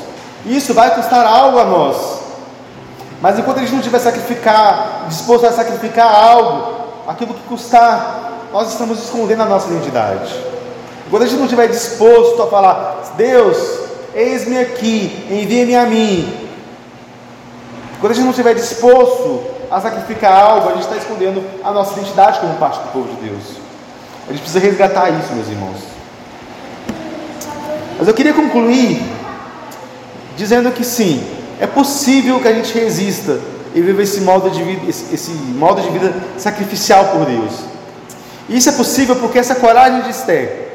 Isso 0.47 0.75
vai 0.75 0.95
custar 0.95 1.27
algo 1.27 1.59
a 1.59 1.65
nós. 1.65 1.97
Mas 3.21 3.39
enquanto 3.39 3.59
a 3.59 3.61
gente 3.61 3.73
não 3.73 3.79
estiver 3.79 3.99
sacrificar, 3.99 5.07
disposto 5.09 5.47
a 5.47 5.53
sacrificar 5.53 6.15
algo, 6.15 6.85
aquilo 7.09 7.33
que 7.33 7.43
custar, 7.45 8.49
nós 8.53 8.71
estamos 8.71 9.03
escondendo 9.03 9.43
a 9.43 9.47
nossa 9.47 9.69
identidade. 9.71 10.35
Enquanto 11.07 11.23
a 11.23 11.27
gente 11.27 11.39
não 11.39 11.47
estiver 11.47 11.69
disposto 11.69 12.43
a 12.43 12.47
falar, 12.47 13.15
Deus, 13.17 13.57
eis-me 14.15 14.59
aqui, 14.59 15.27
envia-me 15.31 15.75
a 15.75 15.87
mim. 15.87 16.49
Quando 18.01 18.13
a 18.13 18.15
gente 18.15 18.25
não 18.25 18.33
estiver 18.33 18.55
disposto 18.55 19.43
a 19.75 19.81
sacrificar 19.81 20.33
algo, 20.33 20.69
a 20.69 20.73
gente 20.75 20.85
está 20.85 20.97
escondendo 20.97 21.43
a 21.65 21.73
nossa 21.73 21.99
identidade 21.99 22.39
como 22.39 22.55
parte 22.59 22.79
do 22.79 22.93
povo 22.93 23.09
de 23.09 23.29
Deus. 23.29 23.43
A 24.29 24.31
gente 24.31 24.43
precisa 24.43 24.61
resgatar 24.61 25.11
isso, 25.11 25.33
meus 25.33 25.49
irmãos. 25.49 25.79
Mas 27.99 28.07
eu 28.07 28.15
queria 28.15 28.33
concluir 28.33 29.03
dizendo 30.37 30.71
que 30.71 30.85
sim, 30.85 31.27
é 31.61 31.67
possível 31.67 32.39
que 32.39 32.47
a 32.47 32.53
gente 32.53 32.73
resista 32.79 33.41
e 33.75 33.81
viva 33.81 34.01
esse 34.01 34.21
modo 34.21 34.49
de 34.49 34.63
vida, 34.63 34.89
esse, 34.89 35.13
esse 35.13 35.33
modo 35.33 35.83
de 35.83 35.89
vida 35.89 36.15
sacrificial 36.39 37.07
por 37.07 37.27
Deus. 37.27 37.53
E 38.49 38.57
isso 38.57 38.69
é 38.69 38.73
possível 38.73 39.17
porque 39.17 39.41
essa 39.41 39.57
coragem 39.57 40.03
de 40.03 40.11
Esther, 40.11 40.69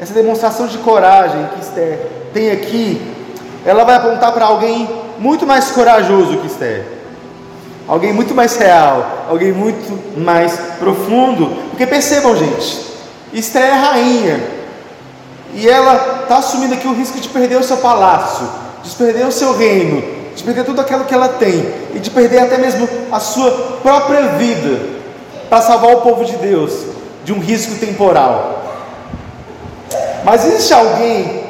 essa 0.00 0.14
demonstração 0.14 0.66
de 0.66 0.78
coragem 0.78 1.50
que 1.54 1.60
Esther 1.60 1.98
tem 2.32 2.50
aqui, 2.50 2.98
ela 3.62 3.84
vai 3.84 3.96
apontar 3.96 4.32
para 4.32 4.46
alguém 4.46 4.88
muito 5.18 5.46
mais 5.46 5.70
corajoso 5.70 6.38
que 6.38 6.46
Esther. 6.46 7.01
Alguém 7.92 8.10
muito 8.10 8.34
mais 8.34 8.56
real, 8.56 9.26
alguém 9.28 9.52
muito 9.52 10.18
mais 10.18 10.58
profundo. 10.78 11.54
Porque 11.68 11.86
percebam, 11.86 12.34
gente, 12.34 12.86
Esther 13.34 13.64
é 13.64 13.74
rainha. 13.74 14.40
E 15.52 15.68
ela 15.68 16.22
está 16.22 16.38
assumindo 16.38 16.72
aqui 16.72 16.88
o 16.88 16.94
risco 16.94 17.20
de 17.20 17.28
perder 17.28 17.56
o 17.56 17.62
seu 17.62 17.76
palácio, 17.76 18.48
de 18.82 18.90
perder 18.92 19.26
o 19.26 19.30
seu 19.30 19.54
reino, 19.54 20.02
de 20.34 20.42
perder 20.42 20.64
tudo 20.64 20.80
aquilo 20.80 21.04
que 21.04 21.12
ela 21.12 21.28
tem 21.28 21.70
e 21.94 21.98
de 21.98 22.08
perder 22.08 22.38
até 22.38 22.56
mesmo 22.56 22.88
a 23.12 23.20
sua 23.20 23.50
própria 23.82 24.22
vida 24.38 24.80
para 25.50 25.60
salvar 25.60 25.94
o 25.94 26.00
povo 26.00 26.24
de 26.24 26.36
Deus 26.36 26.72
de 27.26 27.34
um 27.34 27.40
risco 27.40 27.74
temporal. 27.74 28.72
Mas 30.24 30.46
existe 30.46 30.72
alguém 30.72 31.44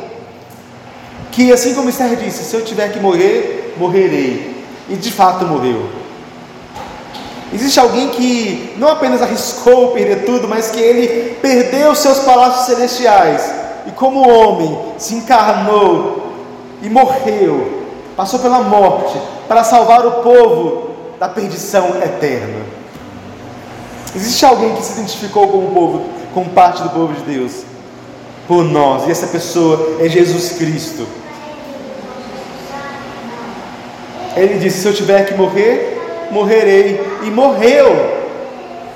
que, 1.31 1.53
assim 1.53 1.73
como 1.73 1.89
Esther 1.89 2.17
disse, 2.17 2.43
se 2.43 2.57
eu 2.57 2.65
tiver 2.65 2.91
que 2.91 2.99
morrer, 2.99 3.77
morrerei, 3.79 4.67
e 4.89 4.97
de 4.97 5.13
fato 5.13 5.45
morreu. 5.45 6.02
Existe 7.53 7.79
alguém 7.79 8.09
que 8.09 8.75
não 8.79 8.89
apenas 8.89 9.21
arriscou 9.21 9.93
perder 9.93 10.25
tudo, 10.25 10.49
mas 10.49 10.71
que 10.71 10.81
ele 10.81 11.37
perdeu 11.43 11.95
seus 11.95 12.21
palácios 12.21 12.67
celestiais 12.67 13.53
e, 13.87 13.91
como 13.91 14.27
homem, 14.27 14.79
se 14.97 15.15
encarnou 15.15 16.33
e 16.81 16.89
morreu, 16.89 17.83
passou 18.17 18.41
pela 18.41 18.61
morte 18.61 19.19
para 19.47 19.65
salvar 19.65 20.07
o 20.07 20.23
povo 20.23 20.91
da 21.21 21.29
perdição 21.29 21.91
eterna. 22.03 22.63
Existe 24.15 24.45
alguém 24.47 24.75
que 24.75 24.83
se 24.83 24.93
identificou 24.93 25.49
com 25.49 25.59
o 25.59 25.71
povo, 25.73 26.07
com 26.33 26.45
parte 26.47 26.83
do 26.83 26.91
povo 26.91 27.13
de 27.13 27.23
Deus, 27.23 27.65
por 28.49 28.65
nós, 28.65 29.07
e 29.07 29.11
essa 29.11 29.27
pessoa 29.27 29.97
é 30.01 30.09
Jesus 30.09 30.53
Cristo. 30.53 31.07
Ele 34.37 34.59
disse: 34.59 34.81
Se 34.81 34.89
eu 34.89 34.95
tiver 34.95 35.27
que 35.27 35.35
morrer, 35.35 35.92
morrerei. 36.33 37.01
E 37.23 37.31
morreu. 37.31 38.23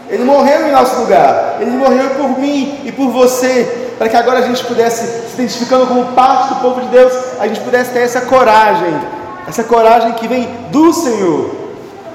Ele 0.09 0.25
morreu 0.25 0.69
em 0.69 0.73
nosso 0.73 1.01
lugar. 1.01 1.59
Ele 1.61 1.71
morreu 1.71 2.11
por 2.11 2.39
mim 2.39 2.81
e 2.85 2.93
por 2.93 3.11
você. 3.11 3.93
Para 3.99 4.09
que 4.09 4.17
agora 4.17 4.41
a 4.41 4.43
gente 4.43 4.65
pudesse, 4.65 5.07
se 5.07 5.35
identificando 5.35 5.87
como 5.87 6.13
parte 6.13 6.55
do 6.55 6.61
povo 6.61 6.81
de 6.81 6.89
Deus, 6.89 7.13
a 7.41 7.47
gente 7.47 7.61
pudesse 7.61 7.93
ter 7.93 8.01
essa 8.01 8.23
coragem. 8.23 8.95
Essa 9.49 9.65
coragem 9.65 10.13
que 10.13 10.29
vem 10.29 10.49
do 10.71 10.93
Senhor. 10.93 11.51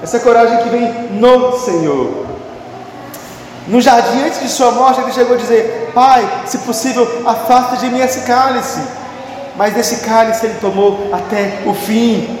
Essa 0.02 0.20
coragem 0.20 0.58
que 0.58 0.68
vem 0.68 0.92
no 1.12 1.58
Senhor. 1.58 2.26
No 3.66 3.80
jardim, 3.80 4.24
antes 4.24 4.40
de 4.40 4.48
sua 4.48 4.72
morte, 4.72 5.00
ele 5.00 5.12
chegou 5.12 5.36
a 5.36 5.38
dizer: 5.38 5.90
Pai, 5.94 6.28
se 6.46 6.58
possível, 6.58 7.06
afasta 7.24 7.76
de 7.76 7.88
mim 7.88 8.00
esse 8.00 8.20
cálice. 8.20 8.80
Mas 9.56 9.74
desse 9.74 10.04
cálice 10.04 10.46
ele 10.46 10.58
tomou 10.60 11.10
até 11.12 11.60
o 11.66 11.74
fim. 11.74 12.38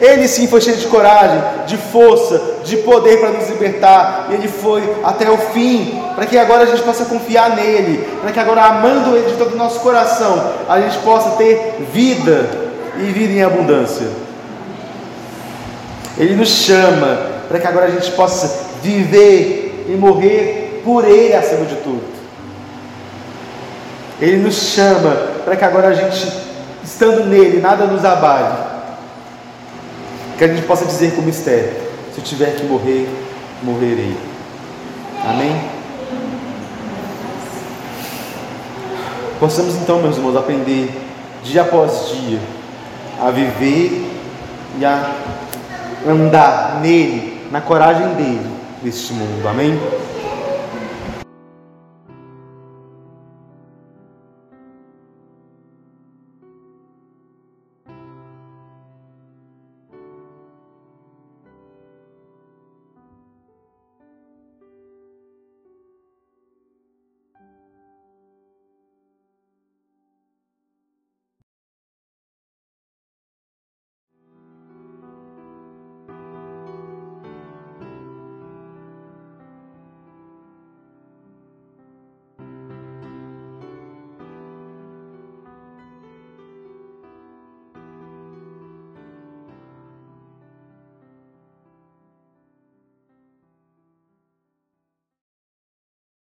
Ele 0.00 0.26
sim 0.26 0.48
foi 0.48 0.60
cheio 0.60 0.76
de 0.76 0.86
coragem, 0.86 1.40
de 1.66 1.76
força, 1.76 2.40
de 2.64 2.78
poder 2.78 3.20
para 3.20 3.30
nos 3.30 3.48
libertar. 3.48 4.26
E 4.30 4.34
ele 4.34 4.48
foi 4.48 4.82
até 5.04 5.30
o 5.30 5.38
fim, 5.38 6.02
para 6.14 6.26
que 6.26 6.36
agora 6.36 6.64
a 6.64 6.66
gente 6.66 6.82
possa 6.82 7.04
confiar 7.04 7.54
nele, 7.54 8.04
para 8.20 8.32
que 8.32 8.40
agora, 8.40 8.64
amando 8.64 9.16
ele 9.16 9.30
de 9.30 9.36
todo 9.36 9.52
o 9.52 9.56
nosso 9.56 9.80
coração, 9.80 10.52
a 10.68 10.80
gente 10.80 10.98
possa 10.98 11.30
ter 11.36 11.86
vida 11.92 12.50
e 12.98 13.02
vida 13.12 13.32
em 13.32 13.42
abundância. 13.42 14.06
Ele 16.18 16.34
nos 16.34 16.48
chama 16.48 17.34
para 17.48 17.60
que 17.60 17.66
agora 17.66 17.86
a 17.86 17.90
gente 17.90 18.10
possa 18.12 18.64
viver 18.82 19.86
e 19.88 19.92
morrer 19.92 20.82
por 20.84 21.04
ele 21.04 21.34
acima 21.34 21.66
de 21.66 21.76
tudo. 21.76 22.02
Ele 24.20 24.38
nos 24.38 24.54
chama 24.54 25.10
para 25.44 25.56
que 25.56 25.64
agora 25.64 25.88
a 25.88 25.94
gente, 25.94 26.32
estando 26.82 27.24
nele, 27.26 27.60
nada 27.60 27.84
nos 27.84 28.04
abale 28.04 28.63
que 30.36 30.44
a 30.44 30.48
gente 30.48 30.66
possa 30.66 30.84
dizer 30.84 31.14
com 31.14 31.22
mistério: 31.22 31.72
se 32.12 32.18
eu 32.18 32.24
tiver 32.24 32.56
que 32.56 32.64
morrer, 32.64 33.08
morrerei. 33.62 34.16
Amém? 35.24 35.60
Possamos 39.40 39.74
então, 39.76 40.00
meus 40.00 40.16
irmãos, 40.16 40.36
aprender 40.36 40.90
dia 41.42 41.62
após 41.62 42.10
dia 42.10 42.38
a 43.20 43.30
viver 43.30 44.10
e 44.78 44.84
a 44.84 45.14
andar 46.06 46.80
nele, 46.80 47.46
na 47.50 47.60
coragem 47.60 48.14
dele, 48.14 48.46
neste 48.82 49.12
mundo. 49.12 49.46
Amém? 49.48 49.78